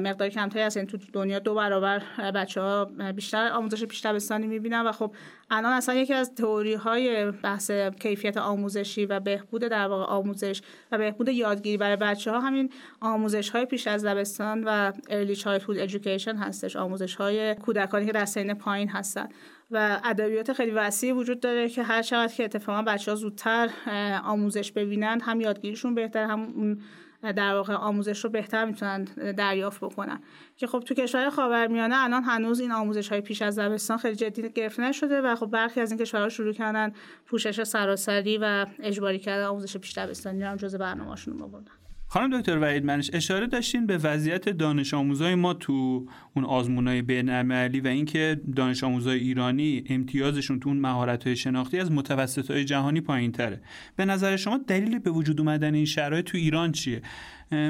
مقدار 0.00 0.28
کمتری 0.28 0.62
هست. 0.62 0.76
یعنی 0.76 0.88
تو 0.88 0.98
دنیا 1.12 1.38
دو 1.38 1.54
برابر 1.54 2.02
بچه 2.34 2.60
ها 2.60 2.84
بیشتر 3.16 3.48
آموزش 3.52 3.84
پیش 3.84 4.06
دبستانی 4.06 4.46
می‌بینن 4.46 4.86
و 4.86 4.92
خب 4.92 5.14
الان 5.50 5.72
اصلا 5.72 5.94
یکی 5.94 6.14
از 6.14 6.34
تئوری 6.34 6.74
های 6.74 7.30
بحث 7.30 7.70
کیفیت 8.00 8.36
آموزشی 8.36 9.06
و 9.06 9.20
بهبود 9.20 9.62
در 9.62 9.86
واقع 9.86 10.04
آموزش 10.04 10.62
و 10.92 10.98
بهبود 10.98 11.28
یادگیری 11.28 11.76
برای 11.76 11.96
بچه 11.96 12.30
ها 12.30 12.40
همین 12.40 12.70
آموزش 13.00 13.50
های 13.50 13.64
پیش 13.64 13.86
از 13.86 14.04
دبستان 14.04 14.64
و 14.64 14.92
early 14.92 15.38
childhood 15.38 15.90
education 15.90 16.36
هستش. 16.40 16.76
آموزش 16.76 17.14
های 17.14 17.54
کودکانی 17.54 18.06
که 18.06 18.12
در 18.12 18.24
سن 18.24 18.54
پایین 18.54 18.88
هستن. 18.88 19.28
و 19.74 20.00
ادبیات 20.04 20.52
خیلی 20.52 20.70
وسیعی 20.70 21.12
وجود 21.12 21.40
داره 21.40 21.68
که 21.68 21.82
هر 21.82 22.02
چقدر 22.02 22.34
که 22.34 22.44
اتفاقا 22.44 22.82
بچه 22.82 23.10
ها 23.10 23.16
زودتر 23.16 23.70
آموزش 24.24 24.72
ببینن 24.72 25.20
هم 25.20 25.40
یادگیریشون 25.40 25.94
بهتر 25.94 26.24
هم 26.24 26.78
در 27.22 27.54
واقع 27.54 27.74
آموزش 27.74 28.24
رو 28.24 28.30
بهتر 28.30 28.64
می‌تونن 28.64 29.04
دریافت 29.32 29.80
بکنن. 29.80 30.20
که 30.56 30.66
خب 30.66 30.80
تو 30.80 30.94
کشور 30.94 31.30
خاورمیانه 31.30 31.96
الان 31.96 32.22
هنوز 32.22 32.60
این 32.60 32.72
آموزش 32.72 33.08
های 33.08 33.20
پیش 33.20 33.42
از 33.42 33.58
دبستان 33.58 33.98
خیلی 33.98 34.16
جدی 34.16 34.48
گرفته 34.48 34.82
نشده 34.82 35.20
و 35.20 35.34
خب 35.34 35.46
برخی 35.46 35.80
از 35.80 35.90
این 35.90 36.00
کشورها 36.00 36.28
شروع 36.28 36.52
کردن 36.52 36.92
پوشش 37.26 37.62
سراسری 37.62 38.38
و 38.38 38.66
اجباری 38.80 39.18
کردن 39.18 39.44
آموزش 39.44 39.76
پیش 39.76 39.98
دبستانی 39.98 40.42
رو 40.42 40.48
هم 40.48 40.56
جزء 40.56 40.78
برنامه‌شون 40.78 41.36
بردن 41.36 41.83
خانم 42.14 42.40
دکتر 42.40 42.58
وحید 42.58 42.84
منش 42.84 43.10
اشاره 43.12 43.46
داشتین 43.46 43.86
به 43.86 43.98
وضعیت 43.98 44.48
دانش 44.48 44.94
آموزای 44.94 45.34
ما 45.34 45.54
تو 45.54 46.06
اون 46.36 46.44
آزمونای 46.44 47.02
بین‌المللی 47.02 47.80
و 47.80 47.86
اینکه 47.86 48.40
دانش 48.56 48.84
آموزای 48.84 49.18
ایرانی 49.18 49.84
امتیازشون 49.88 50.60
تو 50.60 50.68
اون 50.68 50.78
مهارت‌های 50.78 51.36
شناختی 51.36 51.78
از 51.78 51.92
متوسطای 51.92 52.64
جهانی 52.64 53.00
پایین‌تره. 53.00 53.60
به 53.96 54.04
نظر 54.04 54.36
شما 54.36 54.60
دلیل 54.66 54.98
به 54.98 55.10
وجود 55.10 55.40
اومدن 55.40 55.74
این 55.74 55.84
شرایط 55.84 56.24
تو 56.24 56.38
ایران 56.38 56.72
چیه؟ 56.72 57.02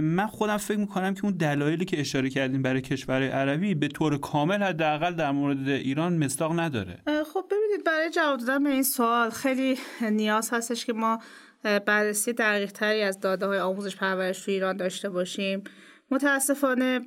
من 0.00 0.26
خودم 0.26 0.57
فکر 0.57 0.78
می‌کنم 0.78 1.14
که 1.14 1.24
اون 1.24 1.37
دلایلی 1.37 1.85
که 1.85 2.00
اشاره 2.00 2.30
کردیم 2.30 2.62
برای 2.62 2.80
کشور 2.80 3.22
عربی 3.22 3.74
به 3.74 3.88
طور 3.88 4.18
کامل 4.18 4.62
حداقل 4.62 5.14
در 5.14 5.30
مورد 5.30 5.68
ایران 5.68 6.24
مستاق 6.24 6.61
نداره. 6.61 6.98
خب 7.35 7.44
ببینید 7.50 7.87
برای 7.87 8.11
جواب 8.11 8.40
دادن 8.40 8.64
به 8.64 8.70
این 8.70 8.83
سوال 8.83 9.30
خیلی 9.30 9.76
نیاز 10.11 10.50
هستش 10.52 10.87
که 10.87 10.92
ما 10.92 11.18
بررسی 11.64 12.33
دقیق 12.33 12.72
تری 12.72 13.03
از 13.03 13.20
داده 13.20 13.46
های 13.46 13.59
آموزش 13.59 13.96
پرورش 13.96 14.44
تو 14.44 14.50
ایران 14.50 14.77
داشته 14.77 15.11
باشیم. 15.11 15.64
متاسفانه 16.11 17.00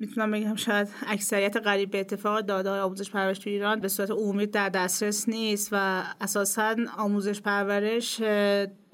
می‌تونم 0.00 0.30
بگم 0.30 0.54
شاید 0.54 0.88
اکثریت 1.06 1.56
قریب 1.56 1.90
به 1.90 2.00
اتفاق 2.00 2.40
داده 2.40 2.70
های 2.70 2.80
آموزش 2.80 3.10
پرورش 3.10 3.38
تو 3.38 3.50
ایران 3.50 3.80
به 3.80 3.88
صورت 3.88 4.10
عمومی 4.10 4.46
در 4.46 4.68
دسترس 4.68 5.28
نیست 5.28 5.68
و 5.72 6.02
اساسا 6.20 6.76
آموزش 6.98 7.40
پرورش 7.40 8.20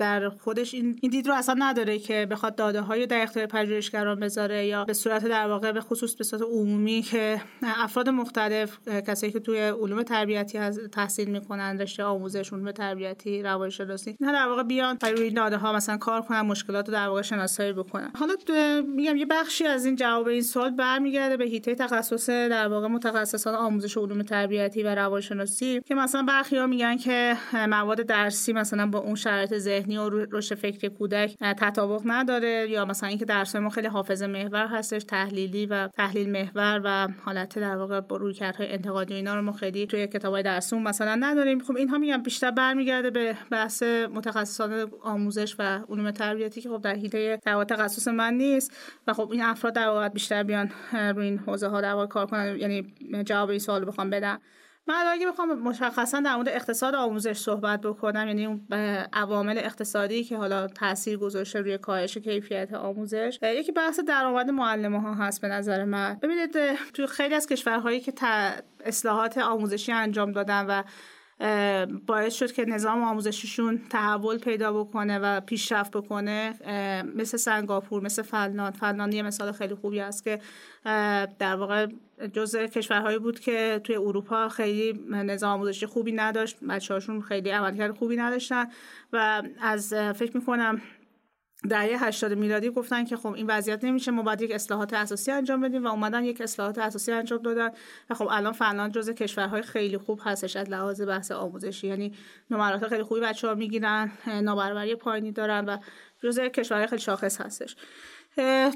در 0.01 0.29
خودش 0.29 0.75
این, 0.75 0.93
دید 0.93 1.29
رو 1.29 1.35
اصلا 1.35 1.57
نداره 1.59 1.99
که 1.99 2.27
بخواد 2.31 2.55
داده 2.55 2.81
های 2.81 3.07
در 3.07 3.23
اختیار 3.23 3.47
پژوهشگران 3.47 4.21
بذاره 4.21 4.67
یا 4.67 4.85
به 4.85 4.93
صورت 4.93 5.27
در 5.27 5.47
واقع 5.47 5.73
به 5.73 5.81
خصوص 5.81 6.15
به 6.15 6.25
صورت 6.25 6.43
عمومی 6.43 7.03
که 7.03 7.43
افراد 7.63 8.09
مختلف 8.09 8.89
کسایی 8.89 9.33
که 9.33 9.41
توی 9.41 9.59
علوم 9.59 10.03
تربیتی 10.03 10.59
از 10.59 10.81
تحصیل 10.93 11.31
می‌کنن 11.31 11.81
رشته 11.81 12.05
آموزش 12.05 12.53
علوم 12.53 12.73
تربیتی 12.73 13.43
روانشناسی 13.43 14.17
نه 14.21 14.33
در 14.33 14.47
واقع 14.47 14.63
بیان 14.63 14.99
روی 15.17 15.31
داده 15.31 15.57
ها 15.57 15.73
مثلا 15.73 15.97
کار 15.97 16.23
کنن 16.23 16.41
مشکلات 16.41 16.89
رو 16.89 16.95
در 16.95 17.09
واقع 17.09 17.23
شناسایی 17.23 17.73
بکنن. 17.73 18.13
حالا 18.19 18.35
میگم 18.87 19.17
یه 19.17 19.27
بخشی 19.27 19.67
از 19.67 19.85
این 19.85 19.97
جواب 19.97 20.27
این 20.27 20.43
سوال 20.43 20.71
برمیگرده 20.71 21.37
به 21.37 21.45
هیته 21.45 21.75
تخصص 21.75 22.31
در 22.31 22.69
واقع 22.69 22.89
متخصصان 22.89 23.55
آموزش 23.55 23.97
علوم 23.97 24.23
تربیتی 24.23 24.83
و 24.83 24.95
روانشناسی 24.95 25.81
که 25.81 25.95
مثلا 25.95 26.23
برخی 26.23 26.57
ها 26.57 26.67
میگن 26.67 26.97
که 26.97 27.37
مواد 27.53 28.01
درسی 28.01 28.53
مثلا 28.53 28.87
با 28.87 28.99
اون 28.99 29.15
شرایط 29.15 29.55
ذهنی 29.91 29.99
و 29.99 30.27
رشد 30.31 30.55
فکری 30.55 30.89
کودک 30.89 31.37
تطابق 31.41 32.03
نداره 32.05 32.67
یا 32.71 32.85
مثلا 32.85 33.09
اینکه 33.09 33.25
درس 33.25 33.57
ما 33.57 33.71
خیلی 33.71 33.87
حافظه 33.87 34.27
محور 34.27 34.67
هستش 34.67 35.05
تحلیلی 35.05 35.67
و 35.67 35.89
تحلیل 35.89 36.31
محور 36.31 36.81
و 36.85 37.09
حالت 37.25 37.59
در 37.59 37.77
واقع 37.77 38.01
رویکردهای 38.11 38.73
انتقادی 38.73 39.15
اینا 39.15 39.35
رو 39.35 39.43
ما 39.43 39.53
خیلی 39.53 39.87
توی 39.87 40.07
کتابای 40.07 40.43
درسون 40.43 40.83
مثلا 40.83 41.15
نداریم. 41.15 41.59
خب 41.59 41.77
اینها 41.77 41.99
میگم 41.99 42.23
بیشتر 42.23 42.51
برمیگرده 42.51 43.11
به 43.11 43.37
بحث 43.51 43.83
متخصصان 43.83 44.91
آموزش 45.03 45.57
و 45.59 45.81
علوم 45.89 46.11
تربیتی 46.11 46.61
که 46.61 46.69
خب 46.69 46.81
در 46.83 46.95
حیطه 46.95 47.39
تخصص 47.69 48.09
من 48.09 48.35
نیست 48.35 48.77
و 49.07 49.13
خب 49.13 49.31
این 49.33 49.43
افراد 49.43 49.75
در 49.75 49.89
واقع 49.89 50.09
بیشتر 50.09 50.43
بیان 50.43 50.71
روی 50.93 51.27
این 51.27 51.39
حوزه 51.39 51.69
ها 51.69 51.81
در 51.81 51.93
واقع 51.93 52.07
کار 52.07 52.27
کنن. 52.27 52.57
یعنی 52.59 52.95
جواب 53.25 53.51
این 53.51 53.59
سوال 53.59 53.85
بخوام 53.85 54.11
بدم. 54.11 54.41
من 54.87 55.05
اگه 55.09 55.27
بخوام 55.27 55.59
مشخصا 55.59 56.21
در 56.21 56.37
مورد 56.37 56.49
اقتصاد 56.49 56.95
آموزش 56.95 57.39
صحبت 57.39 57.81
بکنم 57.81 58.27
یعنی 58.27 58.47
اون 58.47 58.67
عوامل 59.13 59.59
اقتصادی 59.59 60.25
که 60.25 60.37
حالا 60.37 60.67
تاثیر 60.67 61.19
گذاشته 61.19 61.61
روی 61.61 61.79
کاهش 61.79 62.19
کیفیت 62.19 62.73
آموزش 62.75 63.39
یکی 63.43 63.73
بحث 63.73 64.01
درآمد 64.01 64.51
معلم 64.51 64.97
ها 64.97 65.15
هست 65.15 65.41
به 65.41 65.49
نظر 65.49 65.85
من. 65.85 66.19
ببینید 66.23 66.57
توی 66.95 67.07
خیلی 67.07 67.35
از 67.35 67.47
کشورهایی 67.47 68.01
که 68.01 68.13
اصلاحات 68.85 69.39
آموزشی 69.39 69.93
انجام 69.93 70.33
دادن 70.33 70.67
و 70.67 70.83
باعث 72.07 72.35
شد 72.35 72.53
که 72.53 72.65
نظام 72.65 73.03
آموزشیشون 73.03 73.81
تحول 73.91 74.39
پیدا 74.39 74.73
بکنه 74.73 75.19
و 75.19 75.41
پیشرفت 75.41 75.91
بکنه. 75.91 76.55
مثل 77.17 77.37
سنگاپور 77.37 78.03
مثل 78.03 78.23
فنلاند. 78.23 78.75
فنلاند 78.75 79.15
یه 79.15 79.23
مثال 79.23 79.53
خیلی 79.53 79.75
خوبی 79.75 80.01
است 80.01 80.25
که 80.25 80.41
در 81.39 81.57
واقع 81.57 81.87
جزء 82.33 82.67
کشورهایی 82.67 83.19
بود 83.19 83.41
که 83.41 83.81
توی 83.85 83.97
اروپا 83.97 84.49
خیلی 84.49 85.01
نظام 85.11 85.51
آموزشی 85.51 85.87
خوبی 85.87 86.13
نداشت. 86.13 86.65
بچه 86.65 86.95
هاشون 86.95 87.21
خیلی 87.23 87.51
عملکرد 87.51 87.97
خوبی 87.97 88.17
نداشتن. 88.17 88.65
و 89.13 89.43
از 89.61 89.95
فکر 89.95 90.37
می‌کنم 90.37 90.81
دهه 91.69 92.05
80 92.05 92.33
میلادی 92.33 92.71
گفتن 92.71 93.05
که 93.05 93.17
خب 93.17 93.33
این 93.33 93.47
وضعیت 93.47 93.85
نمیشه 93.85 94.11
ما 94.11 94.23
باید 94.23 94.43
یک 94.43 94.51
اصلاحات 94.51 94.93
اساسی 94.93 95.31
انجام 95.31 95.61
بدیم 95.61 95.85
و 95.85 95.89
اومدن 95.89 96.25
یک 96.25 96.41
اصلاحات 96.41 96.79
اساسی 96.79 97.13
انجام 97.13 97.43
دادن 97.43 97.71
و 98.11 98.15
خب 98.15 98.29
الان 98.31 98.53
فنلاند 98.53 98.93
جزء 98.93 99.13
کشورهای 99.13 99.63
خیلی 99.63 99.99
خوب 99.99 100.21
هستش 100.25 100.57
از 100.57 100.71
لحاظ 100.71 101.03
بحث 101.03 101.31
آموزشی 101.31 101.87
یعنی 101.87 102.13
نمرات 102.51 102.89
خیلی 102.89 103.03
خوبی 103.03 103.21
بچه 103.21 103.49
ها 103.49 103.55
می‌گیرن 103.55 104.13
نابرابری 104.43 104.95
پایینی 104.95 105.33
دارن 105.33 105.65
و 105.65 105.77
جزء 106.23 106.49
کشورهای 106.49 106.87
خیلی 106.87 107.03
شاخص 107.03 107.41
هستش. 107.41 107.77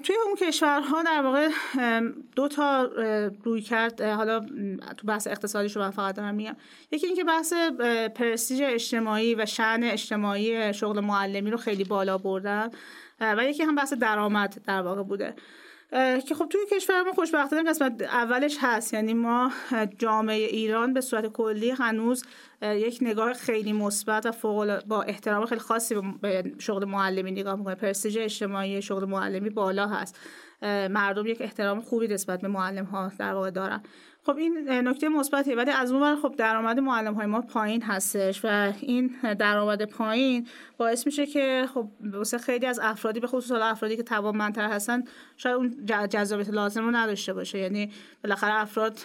توی 0.05 0.16
اون 0.27 0.35
کشورها 0.40 1.03
در 1.03 1.22
واقع 1.22 1.48
دو 2.37 2.48
تا 2.48 2.90
روی 3.44 3.61
کرد 3.61 4.03
حالا 4.03 4.40
تو 4.96 5.07
بحث 5.07 5.27
اقتصادی 5.27 5.68
رو 5.68 5.81
من 5.81 5.90
فقط 5.90 6.14
دارم 6.14 6.35
میگم. 6.35 6.57
یکی 6.90 7.07
اینکه 7.07 7.24
بحث 7.24 7.53
پرستیژ 8.14 8.61
اجتماعی 8.64 9.35
و 9.35 9.46
شعن 9.46 9.85
اجتماعی 9.85 10.74
شغل 10.74 11.00
معلمی 11.00 11.50
رو 11.50 11.57
خیلی 11.57 11.85
بالا 11.85 12.18
بردن 12.18 12.70
و 13.20 13.44
یکی 13.44 13.62
هم 13.62 13.74
بحث 13.74 13.92
درآمد 13.92 14.61
در 14.66 14.83
واقع 14.83 15.03
بوده. 15.03 15.35
که 16.27 16.35
خب 16.35 16.47
توی 16.51 16.61
کشور 16.73 17.03
ما 17.03 17.12
خوشبختانه 17.12 17.70
قسمت 17.70 18.03
اولش 18.03 18.57
هست. 18.61 18.94
یعنی 18.94 19.14
ما 19.14 19.53
جامعه 19.99 20.37
ایران 20.37 20.92
به 20.92 21.01
صورت 21.01 21.27
کلی 21.27 21.70
هنوز 21.70 22.25
یک 22.62 22.99
نگاه 23.03 23.33
خیلی 23.33 23.73
مثبت 23.73 24.27
و 24.27 24.33
فوق 24.33 24.85
با 24.87 25.03
احترام 25.03 25.47
خیلی 25.47 25.61
خاصی 25.61 25.94
به 26.20 26.53
شغل 26.59 26.85
معلمی 26.85 27.31
نگاه 27.31 27.57
می‌کنه 27.57 27.75
پرستیژ 27.75 28.16
اجتماعی 28.16 28.83
شغل 28.83 29.05
معلمی 29.05 29.51
بالا 29.51 29.87
هست. 29.87 30.18
مردم 30.90 31.27
یک 31.27 31.40
احترام 31.40 31.81
خوبی 31.81 32.09
نسبت 32.09 32.40
به 32.40 32.49
معلم 32.49 32.85
ها 32.85 33.12
در 33.18 33.35
واقع 33.35 33.51
دارن. 33.51 33.83
خب 34.27 34.37
این 34.37 34.69
نکته 34.69 35.09
مثبتیه 35.09 35.57
ولی 35.57 35.71
از 35.71 35.93
اون 35.93 36.17
خب 36.17 36.35
درآمد 36.37 36.81
معلم 36.81 37.15
های 37.15 37.27
ما 37.27 37.41
پایین 37.41 37.83
هستش 37.83 38.41
و 38.45 38.73
این 38.81 39.11
درآمد 39.39 39.83
پایین 39.83 40.47
باعث 40.77 41.07
میشه 41.07 41.27
که 41.27 41.69
خب 41.75 41.89
واسه 42.01 42.39
خیلی 42.39 42.67
از 42.67 42.81
افرادی 42.83 43.21
به 43.21 43.27
خصوص 43.27 43.53
افرادی 43.63 43.97
که 43.97 44.03
توانمندتر 44.03 44.69
هستن 44.69 45.03
شاید 45.37 45.57
اون 45.57 45.87
جذابیت 45.87 46.51
لازم 46.51 46.85
رو 46.85 46.91
نداشته 46.91 47.33
باشه. 47.33 47.59
یعنی 47.59 47.93
بالاخره 48.23 48.61
افراد 48.61 48.99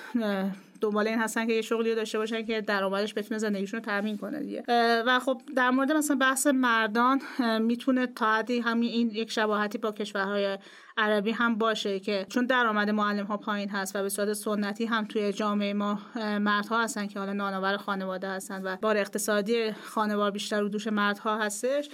دنبال 0.82 1.08
این 1.08 1.20
هستن 1.20 1.48
که 1.48 1.54
یه 1.54 1.62
شغلی 1.62 1.96
داشته 1.96 2.18
باشن 2.18 2.46
که 2.46 2.62
درآمدش 2.62 3.14
بتونه 3.14 3.38
زندگیشون 3.38 3.80
رو 3.80 3.86
تامین 3.86 4.18
کنه 4.18 4.40
دیگه. 4.40 4.64
و 5.08 5.20
خب 5.20 5.42
در 5.56 5.70
مورد 5.70 5.92
مثلا 5.92 6.16
بحث 6.16 6.48
مردان 6.48 7.22
می‌تونه 7.62 8.08
تا 8.08 8.34
حدی 8.36 8.60
همین 8.60 8.90
این 8.90 9.10
یک 9.10 9.32
شباهتی 9.32 9.78
با 9.78 9.92
کشورهای 9.92 10.58
عربی 11.00 11.32
هم 11.32 11.56
باشه 11.56 12.00
که 12.00 12.26
چون 12.30 12.46
درآمد 12.46 12.90
معلم 12.90 13.26
ها 13.26 13.38
پایین 13.38 13.70
هست 13.70 13.96
و 13.96 14.02
به 14.02 14.10
صورت 14.10 14.34
سنتی 14.34 14.86
هم 14.86 15.06
توی 15.06 15.34
جامعه 15.34 15.74
ما 15.74 16.00
مردها 16.16 16.84
هستن 16.84 17.08
که 17.08 17.20
حالا 17.20 17.34
نانآور 17.34 17.78
خانواده 17.78 18.28
هستن 18.28 18.62
و 18.64 18.78
بار 18.82 18.98
اقتصادی 18.98 19.72
خانوار 19.72 20.32
بیشتر 20.32 20.62
رو 20.62 20.70
دوش 20.70 20.88
مردها 20.88 21.38
هستش. 21.38 21.90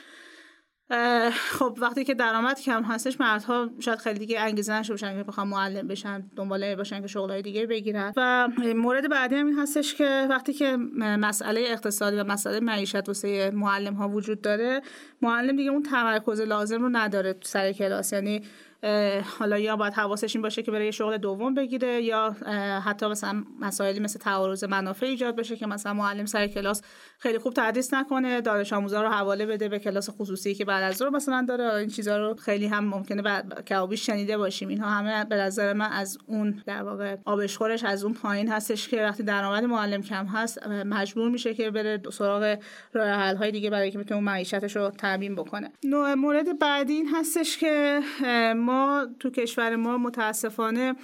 خب 1.31 1.77
وقتی 1.81 2.03
که 2.03 2.13
درآمد 2.13 2.59
کم 2.59 2.83
هستش 2.83 3.19
مردها 3.19 3.69
شاید 3.79 3.99
خیلی 3.99 4.19
دیگه 4.19 4.39
انگیزه 4.39 4.73
نشه 4.73 4.93
باشن 4.93 5.17
که 5.17 5.23
بخوام 5.23 5.47
معلم 5.47 5.87
بشن 5.87 6.29
دنباله 6.35 6.75
باشن 6.75 7.01
که 7.01 7.07
شغلای 7.07 7.41
دیگه 7.41 7.65
بگیرن. 7.65 8.13
و 8.17 8.47
مورد 8.75 9.09
بعدی 9.09 9.35
هم 9.35 9.47
این 9.47 9.59
هستش 9.59 9.95
که 9.95 10.27
وقتی 10.29 10.53
که 10.53 10.77
مسئله 10.97 11.63
اقتصادی 11.67 12.17
و 12.17 12.23
مسئله 12.23 12.59
معیشت 12.59 13.07
واسه 13.07 13.51
معلم 13.51 13.93
ها 13.93 14.09
وجود 14.09 14.41
داره 14.41 14.81
معلم 15.21 15.55
دیگه 15.55 15.71
اون 15.71 15.83
تمرکز 15.83 16.41
لازم 16.41 16.81
رو 16.81 16.89
نداره 16.89 17.35
سر 17.41 17.71
کلاس. 17.71 18.13
یعنی 18.13 18.41
حالا 19.39 19.59
یا 19.59 19.75
باید 19.75 19.93
حواسش 19.93 20.35
این 20.35 20.41
باشه 20.41 20.63
که 20.63 20.71
برای 20.71 20.91
شغل 20.91 21.17
دوم 21.17 21.53
بگیره 21.53 22.01
یا 22.01 22.35
حتی 22.85 23.07
مثلا 23.07 23.43
مسائلی 23.59 23.99
مثل 23.99 24.19
تعارض 24.19 24.63
منافع 24.63 25.05
ایجاد 25.05 25.35
بشه 25.35 25.55
که 25.55 25.67
مثلا 25.67 25.93
معلم 25.93 26.25
سر 26.25 26.47
کلاس 26.47 26.81
خیلی 27.19 27.37
خوب 27.37 27.53
تدریس 27.53 27.93
نکنه 27.93 28.41
دانش 28.41 28.73
آموزا 28.73 29.01
رو 29.01 29.09
حواله 29.09 29.45
بده 29.45 29.69
به 29.69 29.79
کلاس 29.79 30.09
خصوصی 30.09 30.55
که 30.55 30.65
بعد 30.65 30.83
از 30.83 31.01
رو 31.01 31.11
مثلا 31.11 31.45
داره. 31.47 31.73
این 31.73 31.89
چیزا 31.89 32.17
رو 32.17 32.35
خیلی 32.35 32.65
هم 32.65 32.85
ممکنه 32.85 33.21
بعد 33.21 33.65
کبابی 33.65 33.97
شنیده 33.97 34.37
باشیم. 34.37 34.69
اینها 34.69 34.89
همه 34.89 35.25
به 35.25 35.35
نظر 35.35 35.73
من 35.73 35.91
از 35.91 36.17
اون 36.27 36.61
در 36.65 36.83
واقع 36.83 37.17
آبشخورش 37.25 37.83
از 37.83 38.03
اون 38.03 38.13
پایین 38.13 38.51
هستش 38.51 38.87
که 38.87 39.03
وقتی 39.03 39.23
درآمد 39.23 39.63
معلم 39.63 40.01
کم 40.01 40.25
هست 40.25 40.67
مجبور 40.67 41.29
میشه 41.29 41.53
که 41.53 41.71
بره 41.71 42.01
سراغ 42.11 42.57
راه 42.93 43.07
حل 43.07 43.35
های 43.35 43.51
دیگه 43.51 43.69
برای 43.69 43.83
اینکه 43.83 43.99
بتونه 43.99 44.21
معیشتش 44.21 44.75
رو 44.75 44.89
تامین 44.89 45.35
بکنه. 45.35 45.71
نوع 45.83 46.13
مورد 46.13 46.59
بعدی 46.59 46.93
این 46.93 47.09
هستش 47.15 47.57
که 47.57 47.99
ما 48.55 48.74
تو 49.19 49.29
کشور 49.29 49.75
ما 49.75 49.97
متاسفانه 49.97 50.95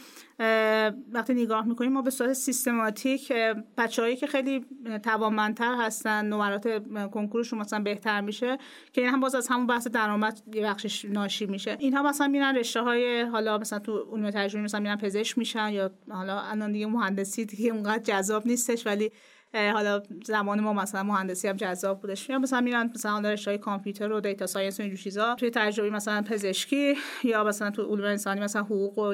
وقتی 1.11 1.33
نگاه 1.33 1.67
می‌کنیم 1.67 1.93
ما 1.93 2.01
به 2.01 2.09
صورت 2.09 2.33
سیستماتیک 2.33 3.33
بچههایی 3.77 4.15
که 4.15 4.27
خیلی 4.27 4.65
توانمندتر 5.03 5.75
هستن 5.79 6.25
نمرات 6.25 6.83
کنکورشون 7.11 7.59
مثلا 7.59 7.79
بهتر 7.79 8.21
میشه 8.21 8.57
که 8.93 9.01
این 9.01 9.09
هم 9.09 9.19
باز 9.19 9.35
از 9.35 9.47
همون 9.47 9.67
بحث 9.67 9.87
درآمد 9.87 10.41
یه 10.53 10.63
بخشش 10.63 11.05
ناشی 11.05 11.45
میشه. 11.45 11.77
اینها 11.79 12.03
مثلا 12.03 12.27
میرن 12.27 12.55
رشته 12.55 12.81
های 12.81 13.21
حالا 13.21 13.57
مثلا 13.57 13.79
تو 13.79 13.99
علوم 13.99 14.29
تجربی 14.31 14.63
مثلا 14.63 14.79
میرن 14.79 14.97
پزشک 14.97 15.37
میشن 15.37 15.69
یا 15.69 15.91
حالا 16.09 16.39
الان 16.39 16.71
دیگه 16.71 16.85
مهندسی 16.85 17.45
دیگه 17.45 17.71
اونقدر 17.71 18.03
جذاب 18.03 18.47
نیستش 18.47 18.87
ولی 18.87 19.11
حالا 19.53 20.03
زمان 20.23 20.59
ما 20.59 20.73
مثلا 20.73 21.03
مهندسی 21.03 21.47
هم 21.47 21.55
جذاب 21.55 22.01
بودش. 22.01 22.29
یا 22.29 22.39
مثلا 22.39 22.61
میرن 22.61 22.91
مثلا 22.95 23.11
حالا 23.11 23.31
رشته 23.31 23.57
کامپیوتر 23.57 24.11
و 24.11 24.19
data 24.21 24.45
science 24.45 24.79
و 24.79 24.83
اینجور 24.83 24.99
چیزا. 24.99 25.35
توی 25.35 25.49
تجربی 25.49 25.89
مثلا 25.89 26.21
پزشکی 26.21 26.93
یا 27.23 27.43
مثلا 27.43 27.71
تو 27.71 27.83
علوم 27.83 28.05
انسانی 28.05 28.41
مثلا 28.41 28.63
حقوق 28.63 28.97
و 28.97 29.13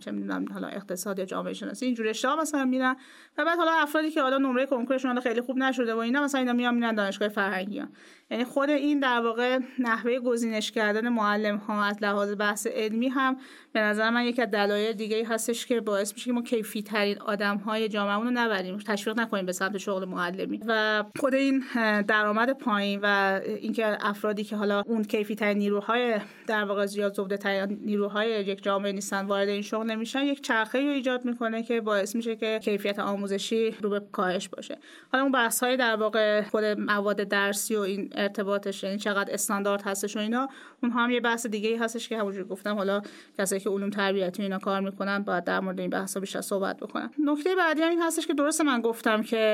چه 0.00 0.10
می‌دونم 0.10 0.52
حالا 0.52 0.68
اقتصاد 0.68 1.18
یا 1.18 1.24
جامعه 1.24 1.52
شناسی 1.52 1.86
اینجور 1.86 2.06
رشته 2.06 2.36
مثلا 2.36 2.64
میرن. 2.64 2.96
و 3.38 3.44
بعد 3.44 3.58
حالا 3.58 3.72
افرادی 3.72 4.10
که 4.10 4.22
حالا 4.22 4.38
نمره 4.38 4.66
کنکورشون 4.66 5.20
خیلی 5.20 5.40
خوب 5.40 5.56
نشده 5.58 5.94
و 5.94 5.98
اینا 5.98 6.22
مثلا 6.22 6.40
اینا 6.40 6.52
میان 6.52 6.74
میرن 6.74 6.94
دانشگاه 6.94 7.28
فرهنگی 7.28 7.78
ها. 7.78 7.88
یعنی 8.30 8.44
خود 8.44 8.70
این 8.70 9.00
در 9.00 9.20
واقع 9.20 9.58
نحوه 9.78 10.18
گزینش 10.18 10.72
کردن 10.72 11.08
معلم 11.08 11.56
ها 11.56 11.84
از 11.84 12.02
لحاظ 12.02 12.34
بحث 12.38 12.66
علمی 12.66 13.08
هم 13.08 13.36
به 13.72 13.80
نظر 13.80 14.10
من 14.10 14.24
یکی 14.24 14.42
از 14.42 14.50
دلایل 14.50 14.92
دیگه 14.92 15.26
هستش 15.26 15.66
که 15.66 15.80
باعث 15.80 16.12
میشه 16.12 16.24
که 16.24 16.32
ما 16.32 16.42
کیفی 16.42 16.82
ترین 16.82 17.18
آدم 17.18 17.56
های 17.56 17.88
جامعه 17.88 18.24
رو 18.24 18.30
نبریم. 18.30 18.78
تشویق 18.78 19.20
نکنیم 19.20 19.46
سمت 19.64 19.78
شغل 19.78 20.04
معلمی. 20.04 20.60
و 20.66 21.04
خود 21.20 21.34
این 21.34 21.64
درآمد 22.08 22.50
پایین 22.50 23.00
و 23.02 23.40
اینکه 23.46 23.96
افرادی 24.00 24.44
که 24.44 24.56
حالا 24.56 24.82
اون 24.86 25.04
کیفی 25.04 25.34
ترین 25.34 25.58
نیروهای 25.58 26.20
در 26.46 26.64
واقع 26.64 26.86
زیاد 26.86 27.14
زوده 27.14 27.36
ترین 27.36 27.78
نیروهای 27.82 28.44
یک 28.44 28.62
جامعه 28.62 28.92
نیستن 28.92 29.26
وارد 29.26 29.48
این 29.48 29.62
شغل 29.62 29.86
نمیشن 29.86 30.22
یک 30.22 30.40
چرخه 30.40 30.80
رو 30.80 30.90
ایجاد 30.90 31.24
می‌کنه 31.24 31.62
که 31.62 31.80
باعث 31.80 32.16
میشه 32.16 32.36
که 32.36 32.60
کیفیت 32.62 32.98
آموزشی 32.98 33.70
رو 33.70 33.90
به 33.90 34.02
کاهش 34.12 34.48
باشه. 34.48 34.78
حالا 35.12 35.22
اون 35.22 35.32
بحث 35.32 35.62
های 35.62 35.76
در 35.76 35.96
واقع 35.96 36.42
خود 36.42 36.64
مواد 36.64 37.16
درسی 37.16 37.76
و 37.76 37.80
این 37.80 38.08
ارتباطش 38.14 38.82
یعنی 38.82 38.98
چقدر 38.98 39.34
استاندارد 39.34 39.82
هستش 39.82 40.16
و 40.16 40.20
اینا 40.20 40.48
اون 40.82 40.92
هم 40.92 41.10
یه 41.10 41.20
بحث 41.20 41.46
دیگه 41.46 41.78
هستش 41.78 42.08
که 42.08 42.18
همونجوری 42.18 42.48
گفتم 42.48 42.76
حالا 42.76 43.02
کسایی 43.38 43.60
که 43.60 43.70
علوم 43.70 43.90
تربیتی 43.90 44.42
اینا 44.42 44.58
کار 44.58 44.80
می‌کنن 44.80 45.18
باید 45.18 45.44
در 45.44 45.60
مورد 45.60 45.80
این 45.80 45.90
بحثا 45.90 46.20
بیشتر 46.20 46.40
صحبت 46.40 46.76
بکنن. 46.76 47.10
نکته 47.24 47.54
بعدی 47.54 47.82
این 47.82 48.02
هستش 48.02 48.26
که 48.26 48.34
درست 48.34 48.60
من 48.60 48.80
گفتم 48.80 49.22
که 49.22 49.53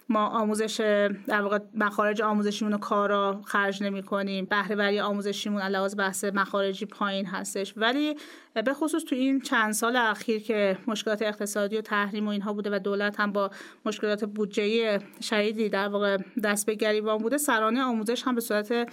ما 0.11 0.27
آموزش 0.27 0.79
در 1.27 1.41
واقع 1.41 1.59
مخارج 1.75 2.21
آموزشیمون 2.21 2.71
رو 2.71 2.79
کارا 2.79 3.41
خرج 3.45 3.83
نمی 3.83 4.03
کنیم 4.03 4.45
بهره 4.45 4.75
وری 4.75 4.99
آموزشیمون 4.99 5.61
علاوه 5.61 5.95
بحث 5.95 6.23
مخارجی 6.23 6.85
پایین 6.85 7.25
هستش. 7.25 7.73
ولی 7.77 8.15
به 8.53 8.73
خصوص 8.73 9.03
تو 9.03 9.15
این 9.15 9.41
چند 9.41 9.73
سال 9.73 9.95
اخیر 9.95 10.43
که 10.43 10.77
مشکلات 10.87 11.21
اقتصادی 11.21 11.77
و 11.77 11.81
تحریم 11.81 12.27
و 12.27 12.29
اینها 12.29 12.53
بوده 12.53 12.75
و 12.75 12.79
دولت 12.79 13.19
هم 13.19 13.31
با 13.31 13.51
مشکلات 13.85 14.25
بودجه 14.25 14.99
شدیدی 15.21 15.69
در 15.69 15.87
واقع 15.87 16.17
دست 16.43 16.65
به 16.65 16.75
گریبان 16.75 17.17
بوده 17.17 17.37
سرانه 17.37 17.81
آموزش 17.81 18.23
هم 18.23 18.35
به 18.35 18.41
صورت 18.41 18.89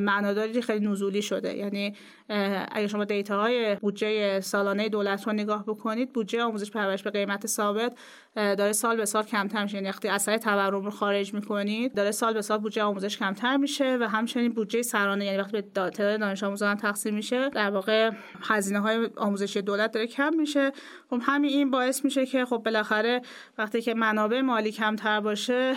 معناداری 0.00 0.62
خیلی 0.62 0.86
نزولی 0.86 1.22
شده. 1.22 1.56
یعنی 1.56 1.94
اگر 2.72 2.86
شما 2.86 3.04
دیتاهای 3.04 3.74
بودجه 3.74 4.40
سالانه 4.40 4.88
دولت 4.88 5.26
رو 5.26 5.32
نگاه 5.32 5.64
بکنید 5.64 6.12
بودجه 6.12 6.42
آموزش 6.42 6.70
پرورش 6.70 7.02
به 7.02 7.10
قیمت 7.10 7.46
ثابت 7.46 7.98
داره 8.36 8.72
سال 8.72 8.96
به 8.96 9.04
سال 9.04 9.22
کمتر 9.22 9.62
میشه. 9.62 9.74
یعنی 9.74 9.88
وقتی 9.88 10.08
اثر 10.38 10.50
تورم 10.50 10.84
رو 10.84 10.90
خارج 10.90 11.34
می‌کنید 11.34 11.94
داره 11.94 12.10
سال 12.10 12.34
به 12.34 12.42
سال 12.42 12.58
بودجه 12.58 12.82
آموزش 12.82 13.18
کمتر 13.18 13.56
میشه 13.56 13.98
و 14.00 14.08
همچنین 14.08 14.52
بودجه 14.52 14.82
سرانه 14.82 15.24
یعنی 15.24 15.38
وقتی 15.38 15.52
به 15.52 15.62
تعداد 15.62 16.20
دانش 16.20 16.42
آموزان 16.42 16.76
تقسیم 16.76 17.14
میشه 17.14 17.48
در 17.48 17.70
واقع 17.70 18.10
هزینه 18.42 18.80
های 18.80 19.08
آموزشی 19.16 19.62
دولت 19.62 19.92
داره 19.92 20.06
کم 20.06 20.34
میشه. 20.34 20.72
خب 21.10 21.20
همین 21.22 21.50
این 21.50 21.70
باعث 21.70 22.04
میشه 22.04 22.26
که 22.26 22.44
خب 22.44 22.56
بالاخره 22.56 23.22
وقتی 23.58 23.82
که 23.82 23.94
منابع 23.94 24.40
مالی 24.40 24.72
کمتر 24.72 25.20
باشه 25.20 25.74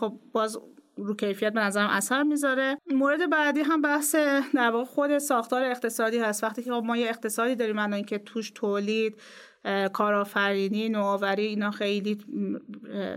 خب 0.00 0.12
باز 0.32 0.58
رو 0.96 1.16
کیفیت 1.16 1.52
به 1.52 1.60
نظرم 1.60 1.90
اثر 1.90 2.22
می‌ذاره. 2.22 2.78
مورد 2.90 3.30
بعدی 3.30 3.60
هم 3.60 3.82
بحث 3.82 4.14
در 4.54 4.70
واقع 4.70 4.84
خود 4.84 5.18
ساختار 5.18 5.64
اقتصادی 5.64 6.18
هست. 6.18 6.44
وقتی 6.44 6.62
که 6.62 6.70
خب 6.70 6.82
ما 6.84 6.96
یه 6.96 7.08
اقتصادی 7.08 7.54
داریم 7.54 7.78
الان 7.78 8.04
که 8.04 8.18
توش 8.18 8.50
تولید 8.50 9.16
کارآفرینی 9.92 10.88
نوآوری 10.88 11.46
اینا 11.46 11.70
خیلی 11.70 12.18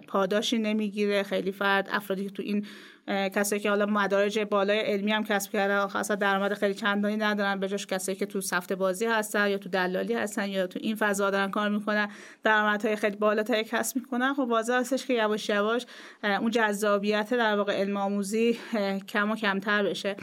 پاداشی 0.08 0.58
نمی‌گیره. 0.58 1.24
خیلی 1.24 1.52
فرد 1.52 1.90
افرادی 1.92 2.24
که 2.24 2.30
تو 2.30 2.44
این 2.44 2.66
کسایی 3.08 3.62
که 3.62 3.70
حالا 3.70 3.86
مدارج 3.86 4.40
بالای 4.40 4.80
علمی 4.80 5.12
هم 5.12 5.24
کسب 5.24 5.52
کردن 5.52 5.88
خاصا 5.88 6.16
درآمد 6.16 6.54
خیلی 6.54 6.74
چندانی 6.74 7.18
ندارن. 7.18 7.60
به 7.60 7.68
جاش 7.68 7.86
کسایی 7.86 8.18
که 8.18 8.26
تو 8.26 8.42
سفت 8.42 8.74
بازی 8.74 9.06
هستن 9.06 9.50
یا 9.50 9.58
تو 9.58 9.70
دلالی 9.70 10.14
هستن 10.14 10.50
یا 10.50 10.68
تو 10.68 10.80
این 10.84 10.96
فضا 10.96 11.30
دارن 11.30 11.52
کار 11.52 11.70
می‌کنن 11.70 12.10
درآمدهای 12.44 12.96
خیلی 12.96 13.16
بالاتری 13.16 13.64
کسب 13.64 13.96
می‌کنن. 13.96 14.34
خب 14.34 14.40
واضح 14.40 14.74
هستش 14.74 15.06
که 15.06 15.14
یواش 15.14 15.50
یواش 15.50 15.86
اون 16.24 16.52
جذابیت 16.52 17.34
در 17.34 17.56
واقع 17.56 17.74
علم 17.74 17.98
آموزی 17.98 18.58
کم 19.08 19.32
و 19.32 19.36
کمتر 19.36 19.84
بشه. 19.84 20.16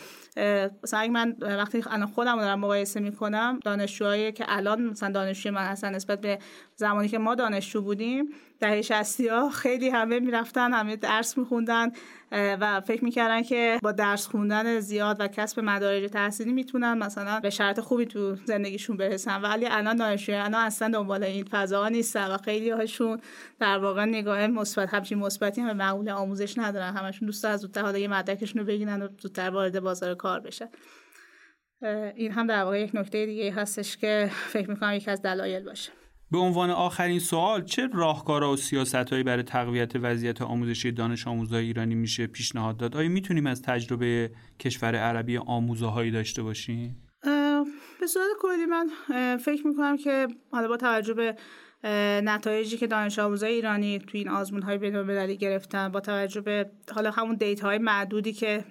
مثلا 0.83 1.09
من 1.09 1.37
وقتی 1.41 1.85
الان 1.91 2.07
خودم 2.07 2.37
دارم 2.37 2.61
مقایسه 2.61 3.01
می‌کنم 3.01 3.61
دانشجوهایی 3.65 4.33
که 4.33 4.45
الان 4.49 4.83
مثلا 4.83 5.11
دانشجوی 5.11 5.53
من 5.53 5.63
هستن 5.63 5.95
نسبت 5.95 6.21
به 6.21 6.39
زمانی 6.77 7.09
که 7.09 7.19
ما 7.19 7.35
دانشجو 7.35 7.83
بودیم 7.83 8.29
دهه 8.61 8.83
60 8.83 9.21
ها 9.21 9.51
خیلی 9.51 9.89
همه 9.89 10.21
می‌رفتن 10.21 10.73
همه 10.73 10.97
درس 10.97 11.39
میخوندن 11.39 11.91
و 12.33 12.81
فکر 12.81 13.05
می‌کردن 13.05 13.43
که 13.43 13.79
با 13.83 13.93
درس 13.93 14.27
خوندن 14.27 14.81
زیاد 14.81 15.17
و 15.21 15.29
کسب 15.29 15.61
مدارج 15.61 16.11
تحصیلی 16.11 16.53
می‌تونن 16.53 16.99
مثلا 16.99 17.41
به 17.41 17.51
شرط 17.51 17.81
خوبی 17.81 18.07
تو 18.07 18.37
زندگیشون 18.37 18.97
برسن. 18.97 19.43
ولی 19.43 19.67
الان 19.67 19.97
دانشجویان 19.97 20.55
اصلا 20.55 20.89
دنبال 20.89 21.25
این 21.25 21.45
فضا 21.45 21.89
نیستن 21.89 22.27
و 22.27 22.37
خیلی 22.37 22.71
هاشون 22.71 23.21
در 23.61 23.79
واقع 23.79 24.05
نگاه 24.05 24.47
مثبت 24.47 24.95
همچین 24.95 25.19
مثبتی 25.19 25.61
هم 25.61 25.67
به 25.67 25.75
معقول 25.75 26.11
آموزش 26.11 26.59
ندارن. 26.59 26.97
همشون 26.97 27.27
دوست 27.27 27.45
از 27.45 27.61
زودتر 27.61 27.83
حالا 27.83 27.99
یه 27.99 28.09
مدرکشون 28.09 28.61
رو 28.61 28.67
بگیرن 28.67 29.03
و 29.03 29.09
زودتر 29.19 29.51
وارد 29.51 29.81
بازار 29.81 30.15
کار 30.23 30.41
بشن 30.41 30.69
این 32.17 32.33
هم 32.33 32.47
در 32.47 32.63
واقع 32.63 32.81
یک 32.81 32.91
نکته 32.95 33.27
دیگه 33.27 33.53
هستش 33.53 33.97
که 33.97 34.31
فکر 34.33 34.71
می‌کنم 34.71 34.95
یکی 34.95 35.11
از 35.11 35.23
دلایل 35.23 35.65
باشه. 35.65 35.93
به 36.31 36.39
عنوان 36.39 36.71
آخرین 36.71 37.19
سوال 37.19 37.65
چه 37.65 37.89
راهکارها 37.95 38.53
و 38.53 38.57
سیاستهایی 38.57 39.23
برای 39.23 39.43
تقویت 39.43 39.93
وضعیت 39.97 40.43
آموزشی 40.43 40.93
دانش 40.93 41.27
آموزهای 41.27 41.65
ایرانی 41.65 41.95
میشه 41.95 42.27
پیشنهاد 42.27 42.77
داد؟ 42.77 42.97
آیا 42.97 43.09
می‌تونیم 43.09 43.47
از 43.47 43.63
تجربه 43.63 44.31
کشور 44.61 44.97
عربی 44.97 45.39
آموزهایی 45.39 46.11
داشته 46.11 46.43
باشیم؟ 46.43 47.03
به 48.01 48.07
صورت 48.07 48.27
کلی 48.41 48.67
من 48.67 48.89
فکر 49.37 49.67
می‌کنم 49.67 49.97
که 49.97 50.29
حالا 50.53 50.69
با 50.69 50.77
توجه 50.77 51.15
به 51.15 51.37
نتایجی 52.25 52.77
که 52.77 52.87
دانش 52.87 53.19
آموزای 53.19 53.53
ایرانی 53.53 53.99
توی 53.99 54.21
این 54.21 54.29
آزمون 54.29 54.63
های 54.63 54.79
بین 54.79 55.27
گرفتن 55.35 55.89
با 55.89 56.01
توجه 56.01 56.41
به 56.41 56.71
حالا 56.95 57.11
همون 57.11 57.35
دیتا 57.35 57.67
های 57.67 57.79
معدودی 57.79 58.33
که 58.33 58.65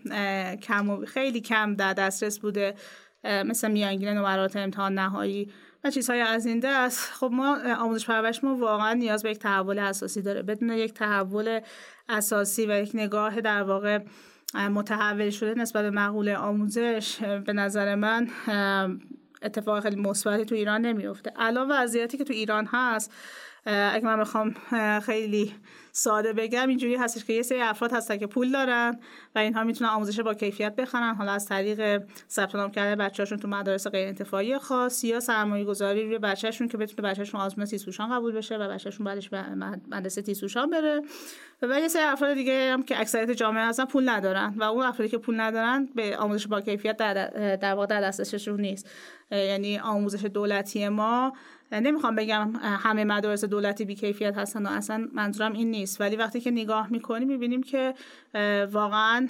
کم 0.63 0.89
و 0.89 1.05
خیلی 1.05 1.41
کم 1.41 1.75
در 1.75 1.93
دسترس 1.93 2.39
بوده 2.39 2.75
مثل 3.23 3.71
میانگین 3.71 4.09
نمرات 4.09 4.55
امتحان 4.55 4.93
نهایی 4.93 5.51
و 5.83 5.91
چیزهای 5.91 6.21
از 6.21 6.45
این 6.45 6.59
دست 6.59 7.11
خب 7.13 7.29
ما 7.33 7.57
آموزش 7.79 8.05
پرورش 8.05 8.43
ما 8.43 8.55
واقعا 8.55 8.93
نیاز 8.93 9.23
به 9.23 9.31
یک 9.31 9.39
تحول 9.39 9.79
اساسی 9.79 10.21
داره. 10.21 10.41
بدون 10.41 10.69
یک 10.69 10.93
تحول 10.93 11.59
اساسی 12.09 12.65
و 12.65 12.81
یک 12.81 12.91
نگاه 12.93 13.41
در 13.41 13.63
واقع 13.63 13.99
متحول 14.55 15.29
شده 15.29 15.53
نسبت 15.53 15.83
به 15.83 15.89
مقوله 15.89 16.37
آموزش 16.37 17.23
به 17.23 17.53
نظر 17.53 17.95
من 17.95 18.27
اتفاق 19.41 19.83
خیلی 19.83 19.95
مثبتی 19.95 20.45
تو 20.45 20.55
ایران 20.55 20.81
نمیفته. 20.81 21.33
الان 21.35 21.71
وضعیتی 21.71 22.17
که 22.17 22.23
تو 22.23 22.33
ایران 22.33 22.69
هست 22.71 23.11
اگه 23.65 24.05
من 24.05 24.19
بخوام 24.19 24.55
خیلی 24.99 25.55
ساده 25.91 26.33
بگم 26.33 26.69
اینجوری 26.69 26.95
هستش 26.95 27.25
که 27.25 27.33
یه 27.33 27.41
سری 27.41 27.61
افراد 27.61 27.93
هستن 27.93 28.17
که 28.17 28.27
پول 28.27 28.51
دارن 28.51 28.99
و 29.35 29.39
اینها 29.39 29.63
می‌تونن 29.63 29.89
آموزش 29.89 30.19
با 30.19 30.33
کیفیت 30.33 30.75
بخرن. 30.75 31.15
حالا 31.15 31.31
از 31.31 31.45
طریق 31.45 32.03
ثبت 32.29 32.55
نام 32.55 32.71
کردن 32.71 33.05
بچه‌هاشون 33.05 33.37
تو 33.37 33.47
مدارس 33.47 33.87
غیر 33.87 34.07
انتفاعی 34.07 34.57
خاص 34.57 35.03
یا 35.03 35.19
سرمایه 35.19 35.65
گذاری 35.65 36.03
روی 36.03 36.17
بچه‌شون 36.17 36.67
که 36.67 36.77
بتونه 36.77 37.09
بچه‌شون 37.09 37.41
آزمون 37.41 37.65
تیسوشان 37.65 38.09
قبول 38.09 38.31
بشه 38.31 38.57
و 38.57 38.69
بچه‌شون 38.69 39.05
بعدش 39.05 39.33
مدرسه 39.91 40.21
تیسوشان 40.21 40.69
بره. 40.69 41.01
و 41.61 41.79
یه 41.79 41.87
سری 41.87 42.03
افراد 42.03 42.33
دیگه 42.33 42.73
هم 42.73 42.83
که 42.83 42.99
اکثریت 42.99 43.31
جامعه 43.31 43.65
هستن 43.65 43.85
پول 43.85 44.09
ندارن 44.09 44.53
و 44.57 44.63
اون 44.63 44.85
افرادی 44.85 45.11
که 45.11 45.17
پول 45.17 45.39
ندارن 45.39 45.89
به 45.95 46.17
آموزش 46.17 46.47
با 46.47 46.61
کیفیت 46.61 46.97
در, 46.97 47.13
در 47.55 47.73
واقع 47.73 47.85
در 47.85 48.11
نیست. 48.57 48.89
یعنی 49.31 49.79
آموزش 49.79 50.25
دولتی 50.25 50.89
ما 50.89 51.33
نمی‌خوام 51.79 52.15
بگم 52.15 52.53
همه 52.61 53.03
مدارس 53.03 53.45
دولتی 53.45 53.85
بیکیفیت 53.85 54.37
هستن 54.37 54.65
و 54.65 54.69
اصلا 54.69 55.07
منظورم 55.13 55.53
این 55.53 55.71
نیست. 55.71 56.01
ولی 56.01 56.15
وقتی 56.15 56.39
که 56.39 56.51
نگاه 56.51 56.91
می‌کنیم 56.91 57.27
می‌بینیم 57.27 57.63
که 57.63 57.93
واقعا 58.71 59.27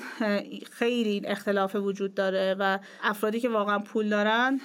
خیلی 0.71 1.21
اختلاف 1.25 1.75
وجود 1.75 2.13
داره 2.13 2.55
و 2.59 2.79
افرادی 3.03 3.39
که 3.39 3.49
واقعا 3.49 3.79
پول 3.79 4.09
دارن 4.09 4.59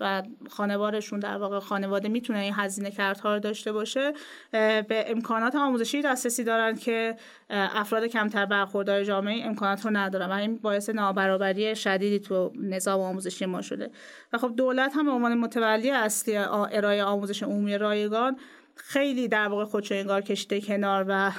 و 0.00 0.22
خانوارشون 0.50 1.20
در 1.20 1.36
واقع 1.36 1.58
خانواده 1.58 2.08
می‌تونه 2.08 2.38
این 2.38 2.54
هزینه 2.56 2.90
کردها 2.90 3.34
رو 3.34 3.40
داشته 3.40 3.72
باشه 3.72 4.12
به 4.52 5.04
امکانات 5.06 5.54
آموزشی 5.54 6.02
دسترسی 6.02 6.44
دارن 6.44 6.76
که 6.76 7.16
افراد 7.50 8.04
کمتر 8.04 8.46
برخوردار 8.46 9.04
جامعه 9.04 9.46
امکانات 9.46 9.84
رو 9.84 9.90
ندارن 9.96 10.26
و 10.26 10.32
این 10.32 10.56
باعث 10.56 10.90
نابرابری 10.90 11.76
شدیدی 11.76 12.18
تو 12.18 12.52
نظام 12.60 13.00
آموزشی 13.00 13.46
ما 13.46 13.62
شده. 13.62 13.90
و 14.32 14.38
خب 14.38 14.52
دولت 14.56 14.96
هم 14.96 15.04
به 15.04 15.10
عنوان 15.10 15.38
متولی 15.38 15.90
اصلی 15.90 16.36
ارائه 16.36 17.02
آموزش 17.04 17.42
عمومی 17.42 17.78
رایگان 17.78 18.36
خیلی 18.76 19.28
در 19.28 19.48
واقع 19.48 19.64
خودشو 19.64 19.94
انگار 19.94 20.20
کشیده 20.20 20.60
کنار 20.60 21.04
و 21.08 21.32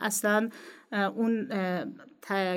اصلا 0.00 0.50
اون 0.94 1.48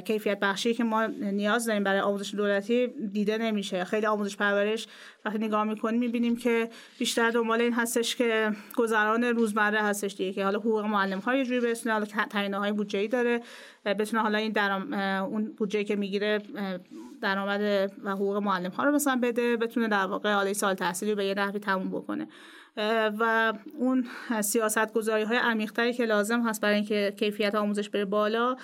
کیفیت 0.05 0.39
بخشی 0.39 0.73
که 0.73 0.83
ما 0.83 1.05
نیاز 1.05 1.65
داریم 1.65 1.83
برای 1.83 1.99
آموزش 1.99 2.35
دولتی 2.35 2.87
دیده 2.87 3.37
نمیشه. 3.37 3.83
خیلی 3.83 4.05
آموزش 4.05 4.37
پرورش 4.37 4.87
وقتی 5.25 5.37
نگاه 5.37 5.63
می‌کنیم 5.63 5.99
می‌بینیم 5.99 6.35
که 6.35 6.69
بیشتر 6.99 7.31
دنبال 7.31 7.61
این 7.61 7.73
هستش 7.73 8.15
که 8.15 8.51
گذران 8.75 9.23
روزمره 9.23 9.81
هستش 9.81 10.15
دیگه 10.15 10.33
که 10.33 10.43
حالا 10.43 10.59
حقوق 10.59 10.85
معلم 10.85 11.19
های 11.19 11.45
جوری 11.45 11.59
برسونه 11.59 11.93
حالا 11.93 12.05
تعیینه 12.05 12.57
های 12.57 12.71
بودجه 12.71 13.41
بتونه 13.85 14.23
حالا 14.23 14.37
این 14.37 14.51
درام 14.51 14.93
اون 14.93 15.45
بودجه 15.57 15.83
که 15.83 15.95
می‌گیره 15.95 16.41
درآمد 17.21 17.91
و 18.03 18.11
حقوق 18.11 18.37
معلم 18.37 18.71
ها 18.71 18.83
رو 18.83 18.91
مثلا 18.91 19.19
بده 19.23 19.57
بتونه 19.57 19.87
در 19.87 20.05
واقع 20.05 20.33
حالا 20.33 20.53
سال 20.53 20.73
تحصیلی 20.73 21.15
به 21.15 21.25
یه 21.25 21.33
نحوی 21.33 21.59
تموم 21.59 21.89
بکنه. 21.89 22.27
و 23.19 23.53
اون 23.79 24.05
سیاست 24.41 24.93
گذاری 24.93 25.23
های 25.23 25.37
عمیقتری 25.37 25.93
که 25.93 26.05
لازم 26.05 26.41
هست 26.41 26.61
برای 26.61 26.75
اینکه 26.75 27.13
کیفیت 27.19 27.55
آموزش 27.55 27.89
بره 27.89 28.05
بالا 28.05 28.57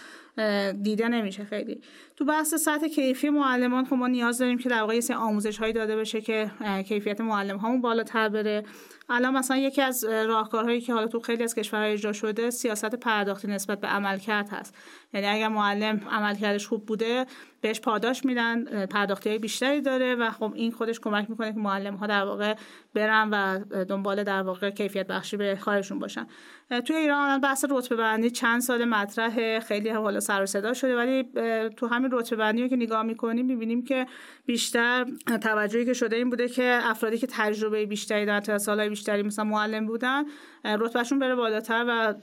دیده 0.82 1.07
نمیشه 1.07 1.43
خیلی. 1.43 1.82
تو 2.16 2.26
بحث 2.26 2.53
سطح 2.55 2.88
کیفی 2.88 3.30
معلمان 3.30 3.86
خب 3.86 3.93
ما 3.93 4.07
نیاز 4.07 4.38
داریم 4.38 4.57
که 4.57 4.70
در 4.70 4.82
واقع 4.82 4.95
یه 4.95 5.16
آموزش 5.16 5.57
هایی 5.57 5.74
داده 5.74 5.95
بشه 5.95 6.22
که 6.22 6.51
کیفیت 6.88 7.22
معلم 7.22 7.57
هامون 7.57 7.82
بالاتر 7.82 8.30
بره. 8.30 8.64
الان 9.09 9.34
مثلا 9.34 9.57
یکی 9.57 9.82
از 9.82 10.03
راهکارهایی 10.03 10.82
که 10.82 10.93
حالا 10.93 11.07
تو 11.07 11.20
خیلی 11.20 11.43
از 11.43 11.55
کشورهای 11.55 11.93
اجرا 11.93 12.14
شده 12.14 12.49
سیاست 12.49 12.95
پرداختی 12.95 13.47
نسبت 13.47 13.80
به 13.80 13.88
عملکرد 13.88 14.49
هست. 14.49 14.76
یعنی 15.14 15.28
اگر 15.28 15.47
معلم 15.47 16.01
عملکردش 16.11 16.68
خوب 16.68 16.86
بوده 16.86 17.26
بهش 17.61 17.80
پاداش 17.82 18.26
میدن 18.26 18.86
پرداختی 18.86 19.30
های 19.30 19.39
بیشتری 19.39 19.82
داره 19.82 20.16
و 20.16 20.32
خب 20.32 20.51
این 20.55 20.72
خودش 20.72 20.99
کمک 20.99 21.30
می‌کنه 21.30 21.53
که 21.53 21.59
معلم 21.59 21.95
ها 21.95 22.07
در 22.07 22.26
واقع 22.26 22.55
برن 22.93 23.30
و 23.32 23.59
دنبال 23.86 24.24
در 24.24 24.41
واقع 24.41 24.70
کیفیت 24.70 25.07
بخشی 25.07 25.38
به 25.38 25.55
کارشون 25.55 25.99
باشن. 25.99 26.28
توی 26.86 26.95
ایران 26.95 27.41
بحث 27.41 27.66
رتبه 27.70 27.95
بندی 27.95 28.32
چند 28.32 28.61
سال 28.61 28.86
مطرح 28.86 29.59
خیلی 29.59 29.89
حالا 29.89 30.20
سر 30.20 30.43
و 30.43 30.45
صدا 30.45 30.74
شده 30.74 30.95
ولی 30.95 31.24
تو 31.70 31.88
همین 32.04 32.18
رتبه 32.20 32.36
بندی 32.36 32.62
رو 32.62 32.68
که 32.68 32.76
نگاه 32.76 33.04
می‌کنیم 33.04 33.45
می‌بینیم 33.45 33.84
که 33.84 34.08
بیشتر 34.45 35.06
توجهی 35.41 35.86
که 35.86 35.93
شده 35.93 36.16
این 36.16 36.30
بوده 36.30 36.49
که 36.49 36.80
افرادی 36.84 37.18
که 37.18 37.28
تجربه 37.30 37.86
بیشتری 37.86 38.39
تا 38.39 38.58
سالهای 38.58 38.89
بیشتری 38.89 39.24
مثلا 39.24 39.45
معلم 39.45 39.86
بودن 39.86 40.24
رتبهشون 40.66 41.20
بره 41.20 41.36
بالاتر 41.36 41.86
و 41.88 42.14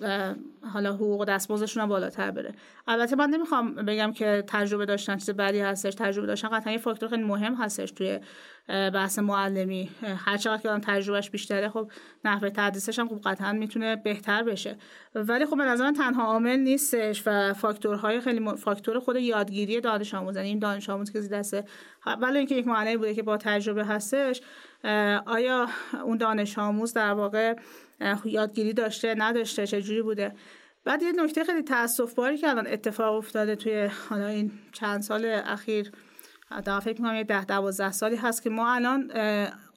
حالا 0.73 0.93
حقوق 0.93 1.25
دستمزدشون 1.25 1.83
هم 1.83 1.89
بالاتر 1.89 2.31
بره. 2.31 2.55
البته 2.89 3.17
من 3.17 3.31
نمی‌خوام 3.31 3.75
بگم 3.75 4.13
که 4.13 4.45
تجربه 4.47 4.87
داشتن 4.87 5.17
چیز 5.17 5.31
بدی 5.31 5.61
هستش 5.61 5.95
تجربه 5.95 6.27
داشتن. 6.27 6.49
قطعا 6.49 6.73
یه 6.73 6.79
فاکتور 6.79 7.09
خیلی 7.09 7.23
مهم 7.23 7.55
هستش 7.55 7.91
توی 7.91 8.21
بحث 8.69 9.19
معلمی. 9.19 9.91
هر 10.27 10.37
چقدر 10.37 10.63
که 10.63 10.71
آن 10.71 10.81
تجربهش 10.81 11.31
بیشتره 11.31 11.69
خب 11.69 11.91
نحوه 12.25 12.51
تدریسش 12.51 12.99
هم 12.99 13.09
خب 13.09 13.21
قطعا 13.25 13.53
می‌تونه 13.53 13.97
بهتر 13.97 14.43
بشه. 14.43 14.77
ولی 15.15 15.47
خب 15.47 15.57
به 15.57 15.65
نظر 15.65 15.93
تنها 15.93 16.25
عامل 16.25 16.57
نیستش 16.57 17.23
و 17.27 17.53
فاکتورهای 17.53 18.21
خیلی 18.21 18.57
فاکتور 18.57 18.99
خود 18.99 19.17
یادگیری 19.17 19.81
دانش 19.81 20.15
آموز 20.15 20.37
یعنی 20.37 20.49
این 20.49 20.59
دانش 20.59 20.91
آموز 20.91 21.13
که 21.13 21.21
دسته 21.21 21.65
ولی 22.21 22.39
اینکه 22.39 22.55
یک 22.55 22.67
معلمی 22.67 22.97
بوده 22.97 23.15
که 23.15 23.23
با 23.23 23.37
تجربه 23.37 23.85
هستش 23.85 24.41
آیا 25.27 25.69
اون 26.05 26.17
دانش 26.17 26.59
آموز 26.59 26.93
در 26.93 27.13
واقع 27.13 27.55
یادگیری 28.25 28.73
داشته 28.73 29.15
نداشته 29.19 29.67
چجوری 29.67 30.03
بوده؟ 30.03 30.33
بعد 30.85 31.03
یه 31.03 31.13
نکته 31.13 31.45
خیلی 31.45 31.63
تاسف 31.63 32.15
باری 32.15 32.39
که 32.39 32.49
الان 32.49 32.67
اتفاق 32.67 33.17
افتاده 33.17 33.57
توی 33.57 33.89
حالا 34.09 34.27
این 34.27 34.53
چند 34.73 35.03
سال 35.03 35.25
اخیر 35.45 35.93
در 36.65 36.81
فکر 36.81 37.03
می‌کنم 37.03 37.17
یه 37.17 37.25
ده 37.25 37.45
دوازده 37.45 37.93
سالی 37.93 38.17
هست 38.17 38.43
که 38.43 38.51
ما 38.51 38.75
الان 38.75 39.13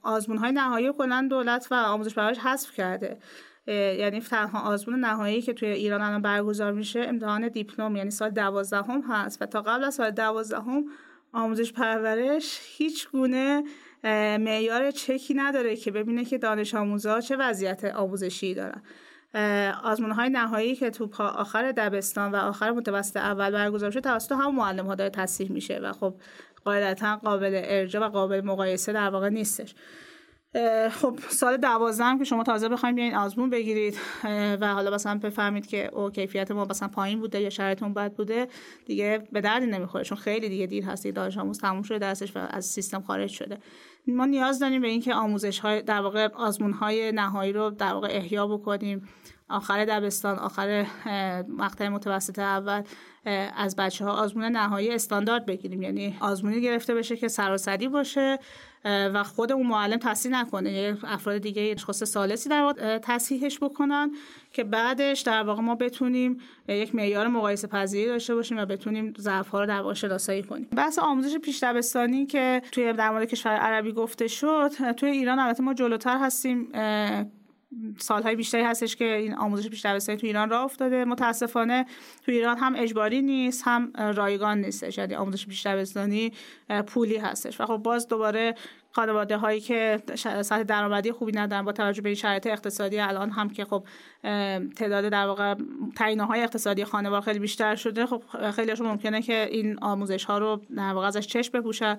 آزمون 0.04 0.38
های 0.38 0.52
نهایی 0.52 0.94
کنن 0.94 1.28
دولت 1.28 1.68
و 1.72 1.76
آموزش 1.76 2.14
پرورش 2.14 2.38
حذف 2.38 2.72
کرده. 2.72 3.18
یعنی 3.68 4.22
تنها 4.22 4.60
آزمون 4.60 5.00
نهایی 5.00 5.42
که 5.42 5.54
توی 5.54 5.70
ایران 5.70 6.02
الان 6.02 6.22
برگزار 6.22 6.72
میشه 6.72 7.00
امتحان 7.00 7.48
دیپلم 7.48 7.96
یعنی 7.96 8.12
سال 8.12 8.30
دوازدهم 8.30 9.02
هست 9.02 9.42
و 9.42 9.46
تا 9.46 9.62
قبل 9.62 9.84
از 9.84 9.96
سال 9.96 10.12
دوازدهم 10.12 10.86
آموزش 11.34 11.74
پرورش 11.74 12.60
هیچ 12.78 13.10
گونه 13.10 13.64
معیار 14.40 14.92
چکی 14.92 15.34
نداره 15.34 15.76
که 15.76 15.92
ببینه 15.92 16.26
که 16.26 16.38
دانش 16.38 16.76
آموزها 16.76 17.22
چه 17.22 17.36
وضعیت 17.36 17.86
آموزشی 17.86 18.54
دارن. 18.54 18.82
آزمون 19.84 20.12
های 20.12 20.30
نهایی 20.30 20.76
که 20.76 20.90
تو 20.90 21.10
آخر 21.24 21.72
دبستان 21.72 22.32
و 22.32 22.36
آخر 22.36 22.72
متوسط 22.72 23.18
اول 23.18 23.52
برگزار 23.52 23.92
شده 23.92 24.02
توسط 24.02 24.32
هم 24.32 24.56
معلم 24.56 24.88
ها 24.88 24.96
داره 24.96 25.10
تصحیح 25.10 25.52
میشه 25.52 25.80
و 25.80 25.94
خب 25.94 26.14
قاعدتا 26.66 27.16
قابل 27.16 27.62
ارجاع 27.64 28.08
و 28.08 28.10
قابل 28.10 28.42
مقایسه 28.42 28.94
در 28.94 29.10
واقع 29.10 29.30
نیستش. 29.30 29.76
خب 30.92 31.20
سال 31.30 31.58
دوازدهم 31.58 32.20
که 32.20 32.24
شما 32.24 32.44
تازه 32.44 32.70
بخواید 32.70 32.96
بیاین 32.96 33.16
آزمون 33.16 33.50
بگیرید. 33.50 33.98
و 34.62 34.74
حالا 34.74 34.92
مثلا 34.92 35.20
بفهمید 35.20 35.68
که 35.68 35.90
او 35.94 36.10
کیفیت 36.10 36.52
ما 36.52 36.66
مثلا 36.66 36.88
پایین 36.88 37.20
بوده 37.20 37.42
یا 37.42 37.50
شرایطمون 37.50 37.94
بد 37.94 38.14
بوده 38.14 38.48
دیگه 38.86 39.28
به 39.32 39.42
دردی 39.42 39.66
نمی‌خوره. 39.66 40.04
چون 40.04 40.18
خیلی 40.18 40.50
دیگه 40.50 40.66
دیر 40.66 40.86
هست 40.86 41.08
دانش 41.08 41.38
آموز 41.38 41.60
تموم 41.60 41.82
شده 41.82 41.98
درسش 41.98 42.36
و 42.36 42.40
از 42.50 42.66
سیستم 42.66 43.02
خارج 43.02 43.30
شده. 43.30 43.58
ما 44.08 44.26
نیاز 44.26 44.60
داریم 44.60 44.82
به 44.82 44.88
اینکه 44.88 45.14
آموزش 45.14 45.60
های 45.60 45.82
در 45.82 46.02
واقع 46.02 46.28
آزمون 46.34 46.72
های 46.72 47.12
نهایی 47.12 47.54
رو 47.54 47.70
در 47.70 47.94
واقع 47.94 48.08
احیا 48.12 48.48
بکنیم. 48.48 49.10
آخر 49.54 49.86
دبستان 49.86 50.40
آخر 50.40 50.86
مقطع 51.48 51.88
متوسط 51.88 52.40
اول 52.40 52.82
از 53.58 53.76
بچه 53.76 54.06
ها 54.06 54.12
آزمون 54.12 54.46
نهایی 54.46 54.92
استاندارد 54.92 55.46
بگیریم. 55.46 55.82
یعنی 55.82 56.18
آزمونی 56.20 56.62
گرفته 56.62 56.96
بشه 56.96 57.18
که 57.18 57.28
سراسری 57.28 57.88
باشه 57.88 58.40
و 58.86 59.24
خود 59.24 59.52
اون 59.52 59.68
معلم 59.68 59.98
تصحیح 59.98 60.36
نکنه. 60.36 60.98
افراد 61.04 61.38
دیگه 61.38 61.72
اشخاص 61.76 62.04
سالسی 62.04 62.50
در 62.50 63.00
تصحیحش 63.04 63.60
بکنن 63.60 64.12
که 64.54 64.64
بعدش 64.64 65.22
در 65.22 65.44
واقع 65.44 65.62
ما 65.62 65.76
بتونیم 65.76 66.38
یک 66.68 66.96
معیار 66.96 67.28
مقایسه 67.28 67.68
پذیری 67.68 68.06
داشته 68.06 68.36
باشیم 68.36 68.58
و 68.58 68.66
بتونیم 68.66 69.14
ضعف 69.18 69.48
ها 69.48 69.60
رو 69.60 69.66
در 69.66 69.82
واقع 69.82 69.94
شناسایی 69.94 70.44
کنیم. 70.44 70.68
بحث 70.76 71.00
آموزش 71.00 71.38
پیش 71.38 71.64
دبستانی 71.64 72.26
که 72.26 72.62
توی 72.72 72.94
در 72.94 73.10
مورد 73.10 73.26
کشور 73.26 73.52
عربی 73.52 73.92
گفته 73.92 74.28
شد 74.28 74.92
توی 74.98 75.10
ایران 75.10 75.40
البته 75.40 75.64
ما 75.64 75.74
جلوتر 75.74 76.18
هستیم 76.18 76.70
سالهای 77.98 78.36
بیشتری 78.36 78.62
هستش 78.62 78.96
که 78.96 79.16
این 79.16 79.36
آموزش 79.36 79.70
پیش 79.70 79.82
تو 79.82 80.18
ایران 80.22 80.50
راه 80.50 80.64
افتاده. 80.64 81.06
متاسفانه 81.06 81.86
تو 82.26 82.32
ایران 82.32 82.58
هم 82.58 82.74
اجباری 82.78 83.22
نیست 83.22 83.64
هم 83.66 83.94
رایگان 84.16 84.62
نیستش. 84.62 84.98
یعنی 84.98 85.16
آموزش 85.16 85.48
پیش 85.48 85.68
پولی 86.88 87.18
هستش. 87.18 87.62
و 87.62 87.66
خب 87.66 87.78
باز 87.78 88.08
دوباره 88.08 88.56
خانواده 88.92 89.38
هایی 89.38 89.62
که 89.62 90.04
سطح 90.16 90.64
درآمدی 90.64 91.12
خوبی 91.12 91.32
ندارن 91.32 91.66
با 91.66 91.72
توجه 91.72 92.02
به 92.02 92.10
این 92.10 92.16
شرایط 92.16 92.48
اقتصادی 92.48 93.00
الان 93.00 93.30
هم 93.30 93.50
که 93.50 93.66
خب 93.66 93.84
تعداد 94.76 95.10
در 95.10 95.26
واقع 95.26 95.56
تعیینه 95.96 96.26
های 96.26 96.44
اقتصادی 96.44 96.86
خانواده 96.86 97.26
خیلی 97.26 97.40
بیشتر 97.40 97.76
شده 97.76 98.06
خب 98.06 98.24
خیلیشون 98.52 98.88
ممکنه 98.88 99.22
که 99.22 99.48
این 99.52 99.80
آموزش 99.80 100.24
ها 100.24 100.38
رو 100.38 100.62
در 100.76 100.94
واقع 100.94 101.08
ازش 101.08 101.28
چشم 101.28 101.60
بپوشن. 101.60 101.98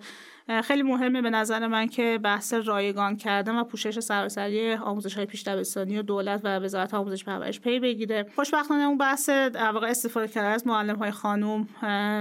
خیلی 0.64 0.82
مهمه 0.82 1.22
به 1.22 1.30
نظر 1.30 1.66
من 1.66 1.86
که 1.86 2.18
بحث 2.22 2.55
رایگان 2.55 3.16
کردن 3.16 3.57
و 3.57 3.64
پوشش 3.64 4.01
سراسری 4.01 4.74
آموزش 4.74 5.14
های 5.14 5.26
پیش 5.26 5.42
دبستانی 5.42 5.99
و 5.99 6.03
دولت 6.03 6.40
و 6.45 6.59
وزارت 6.59 6.95
آموزش 6.95 7.24
پرورش 7.24 7.61
پی 7.61 7.80
بگیره. 7.80 8.26
خوشبختانه 8.34 8.82
اون 8.84 8.99
بحث 8.99 9.28
واقع 9.55 9.86
استفاده 9.86 10.28
کردن 10.28 10.51
از 10.51 10.66
معلم 10.66 10.97
های 10.97 11.11
خانم 11.11 11.68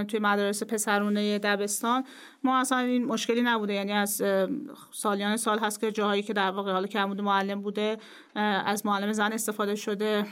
توی 0.04 0.20
مدارس 0.20 0.62
پسرونه 0.62 1.38
دبستان 1.38 2.04
ما 2.44 2.58
اصلا 2.58 2.78
این 2.78 3.04
مشکلی 3.04 3.42
نبوده. 3.42 3.74
یعنی 3.74 3.92
از 3.92 4.22
سالیان 4.90 5.36
سال 5.36 5.58
هست 5.58 5.80
که 5.80 5.92
جاهایی 5.92 6.22
که 6.22 6.32
در 6.32 6.50
واقع 6.50 6.72
حالا 6.72 6.86
کمبود 6.86 7.20
معلم 7.20 7.60
بوده 7.60 7.96
از 8.64 8.86
معلم 8.86 9.12
زن 9.12 9.32
استفاده 9.32 9.74
شده. 9.74 10.26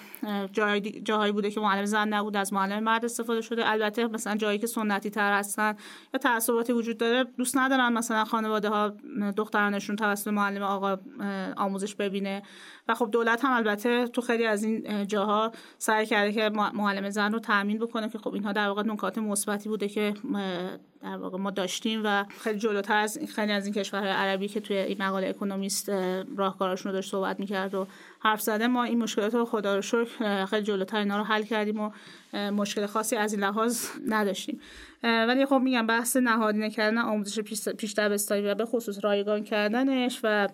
جاهایی 1.05 1.33
بوده 1.33 1.51
که 1.51 1.61
معلم 1.61 1.85
زن 1.85 2.09
نبوده 2.09 2.39
از 2.39 2.53
معلم 2.53 2.83
مرد 2.83 3.05
استفاده 3.05 3.41
شده. 3.41 3.71
البته 3.71 4.07
مثلا 4.07 4.37
جایی 4.37 4.59
که 4.59 4.67
سنتی 4.67 5.11
تر 5.11 5.39
هستن 5.39 5.77
یا 6.15 6.19
تعصباتی 6.19 6.73
وجود 6.73 6.99
داره 6.99 7.25
دوست 7.25 7.57
ندارن 7.83 7.99
مثلا 7.99 8.25
خانواده 8.25 8.69
ها 8.69 8.93
دخترانشون 9.37 9.97
توسط 9.97 10.29
معلم 10.29 10.63
آقا 10.63 10.99
آموزش 11.57 11.95
ببینه. 11.95 12.43
و 12.89 12.95
خب 12.95 13.11
دولت 13.11 13.45
هم 13.45 13.53
البته 13.53 14.07
تو 14.07 14.21
خیلی 14.21 14.47
از 14.47 14.65
این 14.65 15.07
جاها 15.07 15.53
سعی 15.79 16.07
کرده 16.07 16.33
که 16.33 16.49
معلم 16.75 17.11
زن 17.11 17.33
رو 17.33 17.39
تامین 17.39 17.79
بکنه 17.79 18.09
که 18.09 18.19
خب 18.19 18.35
اینها 18.35 18.53
در 18.53 18.69
واقع 18.69 18.83
نکات 18.83 19.19
مثبتی 19.19 19.69
بوده 19.69 19.89
که 19.89 20.15
در 21.03 21.17
واقع 21.17 21.39
ما 21.39 21.51
داشتیم 21.51 22.01
و 22.05 22.25
خیلی 22.25 22.59
جلوتر 22.59 22.97
از 22.97 23.19
خیلی 23.35 23.53
از 23.53 23.65
این 23.65 23.75
کشورهای 23.75 24.11
عربی 24.11 24.49
که 24.49 24.61
توی 24.61 24.77
این 24.77 25.03
مقاله 25.03 25.29
اکونومیست 25.29 25.89
راهکاراشون 26.37 26.93
رو 26.93 26.97
داشت 26.97 27.11
صحبت 27.11 27.41
می‌کرد 27.41 27.75
و 27.75 27.87
حرف 28.21 28.41
زده. 28.41 28.67
ما 28.67 28.85
این 28.85 28.99
مشکلات 28.99 29.35
رو 29.35 29.45
خدا 29.45 29.77
رو 29.77 29.83
شکر 29.83 30.45
خیلی 30.47 30.63
جلوتر 30.63 30.97
اینا 30.97 31.19
رو 31.19 31.25
حل 31.25 31.43
کردیم 31.43 31.81
و 31.81 31.91
مشکل 32.51 32.87
خاصی 32.87 33.17
از 33.17 33.33
این 33.33 33.43
لحاظ 33.43 33.87
نداشتیم. 34.07 34.61
ولی 35.03 35.47
خب 35.47 35.55
میگم 35.55 35.87
بحث 35.87 36.17
نهادینه 36.17 36.71
کردن 36.71 36.99
آموزش 36.99 37.41
پیش 37.79 37.93
دبستانی 37.93 38.43
و 38.43 38.55
به 38.55 38.65
خصوص 38.65 39.05
رایگان 39.05 39.45
کردنش 39.45 40.21
و 40.25 40.49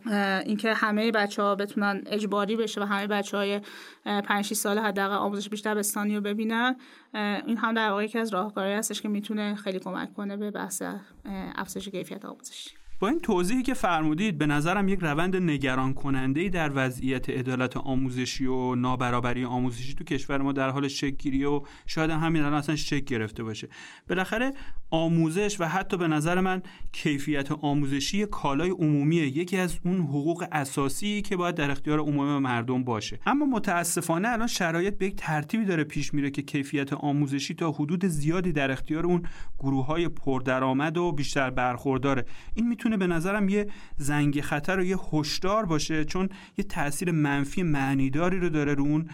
اینکه 0.47 0.75
همه 0.75 1.13
بچه 1.13 1.43
ها 1.43 1.55
بتونن 1.55 2.03
اجباری 2.07 2.57
بشه 2.57 2.81
و 2.81 2.85
همه 2.85 3.07
بچه 3.07 3.37
های 3.37 3.61
5 4.05 4.45
6 4.45 4.55
سال 4.55 4.79
حداقل 4.79 5.17
آموزش 5.17 5.49
پیش 5.49 5.61
دبستانی 5.61 6.15
رو 6.15 6.21
ببینن. 6.21 6.77
این 7.15 7.57
هم 7.57 7.75
در 7.75 7.91
واقع 7.91 8.05
یکی 8.05 8.19
از 8.19 8.35
راهکارهایی 8.35 8.77
هستش 8.77 9.03
که 9.03 9.09
می‌تونه 9.09 9.55
خیلی 9.55 9.79
کمک 9.79 10.15
کنه 10.15 10.37
به 10.37 10.51
بحث 10.51 10.83
افزایش 11.55 11.89
کیفیت 11.89 12.25
آموزشی. 12.25 12.78
با 13.01 13.09
این 13.09 13.21
توضیحی 13.21 13.63
که 13.63 13.75
فرمودید 13.75 14.39
به 14.39 14.47
نظرم 14.47 14.89
یک 14.89 14.99
روند 15.03 15.37
نگران 15.37 15.95
کننده 15.95 16.49
در 16.49 16.71
وضعیت 16.75 17.31
عدالت 17.31 17.77
آموزشی 17.77 18.47
و 18.47 18.75
نابرابری 18.75 19.45
آموزشی 19.45 19.95
تو 19.95 20.05
کشور 20.05 20.39
ما 20.39 20.53
در 20.53 20.71
حال 20.71 20.89
شکل 20.89 21.45
و 21.45 21.63
شاید 21.87 22.11
همین 22.11 22.43
الان 22.43 22.59
اصلا 22.59 22.77
شکل 22.77 23.05
گرفته 23.05 23.43
باشه. 23.43 23.69
بالاخره 24.09 24.53
آموزش 24.91 25.61
و 25.61 25.65
حتی 25.65 25.97
به 25.97 26.09
نظر 26.09 26.41
من 26.41 26.63
کیفیت 26.93 27.53
آموزشی 27.53 28.27
کالای 28.27 28.71
عمومیه. 28.71 29.27
یکی 29.27 29.57
از 29.57 29.79
اون 29.85 30.01
حقوق 30.01 30.47
اساسی 30.53 31.23
که 31.23 31.37
باید 31.37 31.55
در 31.55 31.71
اختیار 31.71 31.99
عموم 31.99 32.39
مردم 32.39 32.85
باشه. 32.85 33.21
اما 33.27 33.47
متاسفانه 33.47 34.29
الان 34.29 34.47
شرایط 34.47 34.99
به 34.99 35.07
یک 35.07 35.15
ترتیبی 35.17 35.65
داره 35.65 35.85
پیش 35.85 36.15
میره 36.15 36.31
که 36.31 36.43
کیفیت 36.43 36.93
آموزشی 36.93 37.55
تا 37.55 37.71
حدود 37.71 38.07
زیادی 38.07 38.53
در 38.53 38.71
اختیار 38.71 39.07
اون 39.07 39.23
گروه 39.59 39.87
های 39.87 40.09
پردرآمد 40.09 40.97
و 40.97 41.13
بیشتر 41.13 41.51
برخورداره. 41.51 42.25
این 42.55 42.69
می‌تونه 42.69 42.88
به 42.97 43.07
نظرم 43.07 43.49
یه 43.49 43.67
زنگ 43.97 44.41
خطر 44.41 44.79
و 44.79 44.85
یه 44.85 44.97
هشدار 45.13 45.65
باشه 45.65 46.05
چون 46.05 46.29
یه 46.59 46.65
تاثیر 46.65 47.11
منفی 47.11 47.63
معنیداری 47.63 48.39
رو 48.39 48.49
داره 48.49 48.75
رو 48.75 48.85
اون 48.85 49.09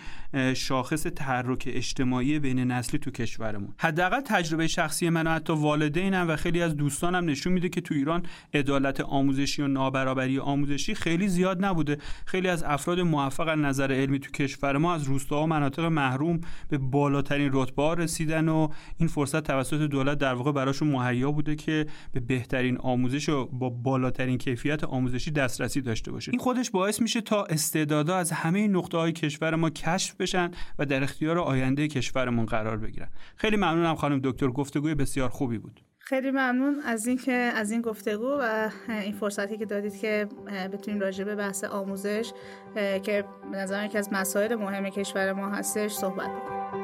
شاخص 0.55 1.03
تحرک 1.03 1.65
اجتماعی 1.67 2.39
بین 2.39 2.59
نسلی 2.59 2.99
تو 2.99 3.11
کشورمون. 3.11 3.75
حداقل 3.79 4.21
تجربه 4.21 4.67
شخصی 4.67 5.09
من 5.09 5.27
و 5.27 5.31
حتی 5.31 5.53
والدینم 5.53 6.29
و 6.29 6.37
خیلی 6.37 6.63
از 6.63 6.77
دوستانم 6.77 7.31
نشون 7.31 7.53
میده 7.53 7.69
که 7.69 7.81
تو 7.81 7.95
ایران 7.95 8.23
عدالت 8.55 9.01
آموزشی 9.01 9.63
و 9.63 9.67
نابرابری 9.67 10.39
آموزشی 10.39 10.95
خیلی 10.95 11.29
زیاد 11.29 11.65
نبوده. 11.65 11.99
خیلی 12.27 12.49
از 12.49 12.63
افراد 12.63 13.01
موفق 13.01 13.49
از 13.49 13.59
نظر 13.59 13.93
علمی 13.93 14.19
تو 14.19 14.31
کشور 14.31 14.77
ما 14.77 14.95
از 14.95 15.03
روستا 15.03 15.43
و 15.43 15.47
مناطق 15.47 15.85
محروم 15.85 16.41
به 16.69 16.79
بالاترین 16.79 17.51
رتبه 17.53 17.95
رسیدن 17.95 18.49
و 18.49 18.69
این 18.99 19.09
فرصت 19.09 19.45
توسط 19.45 19.81
دولت 19.81 20.19
در 20.19 20.35
واقع 20.35 20.53
براشون 20.53 20.89
مهیا 20.89 21.33
بوده 21.33 21.57
که 21.57 21.87
به 22.13 22.21
بهترین 22.21 22.79
آموزش 22.79 23.29
و 23.29 23.47
با 23.47 23.71
بالاترین 23.71 24.39
کیفیت 24.39 24.85
آموزشی 24.85 25.31
دسترسی 25.31 25.81
داشته 25.81 26.13
باشه 26.13 26.31
این 26.31 26.41
خودش 26.41 26.71
باعث 26.71 27.01
میشه 27.01 27.21
تا 27.21 27.45
استعدادها 27.45 28.17
از 28.17 28.33
همه 28.33 28.69
نقطه 28.69 28.99
های 28.99 29.13
کشور 29.13 29.55
ما 29.55 29.71
کشف 29.71 30.15
بشن 30.25 30.51
و 30.79 30.87
در 30.87 31.03
اختیار 31.03 31.39
آینده 31.39 31.89
کشورمون 31.89 32.47
قرار 32.47 32.77
بگیرن. 32.77 33.09
خیلی 33.37 33.57
ممنونم 33.57 33.95
خانم 33.95 34.21
دکتر 34.25 34.49
گفتگوی 34.49 34.95
بسیار 34.95 35.29
خوبی 35.29 35.59
بود. 35.59 35.81
خیلی 35.99 36.31
ممنون 36.31 36.81
از 36.85 37.07
این 37.07 37.17
که 37.17 37.33
از 37.33 37.71
این 37.71 37.81
گفتگو 37.81 38.39
و 38.41 38.71
این 38.89 39.13
فرصتی 39.13 39.59
که 39.59 39.67
دادید 39.67 39.97
که 40.01 40.29
بتونیم 40.73 41.01
راجع 41.01 41.25
به 41.25 41.35
بحث 41.35 41.65
آموزش 41.65 42.33
که 42.75 43.25
به 43.53 43.57
نظر 43.57 43.85
یکی 43.85 43.99
از 43.99 44.09
مسائل 44.13 44.55
مهم 44.55 44.89
کشور 44.89 45.33
ما 45.33 45.49
هستش 45.49 45.93
صحبت 45.93 46.31
بکنیم. 46.31 46.84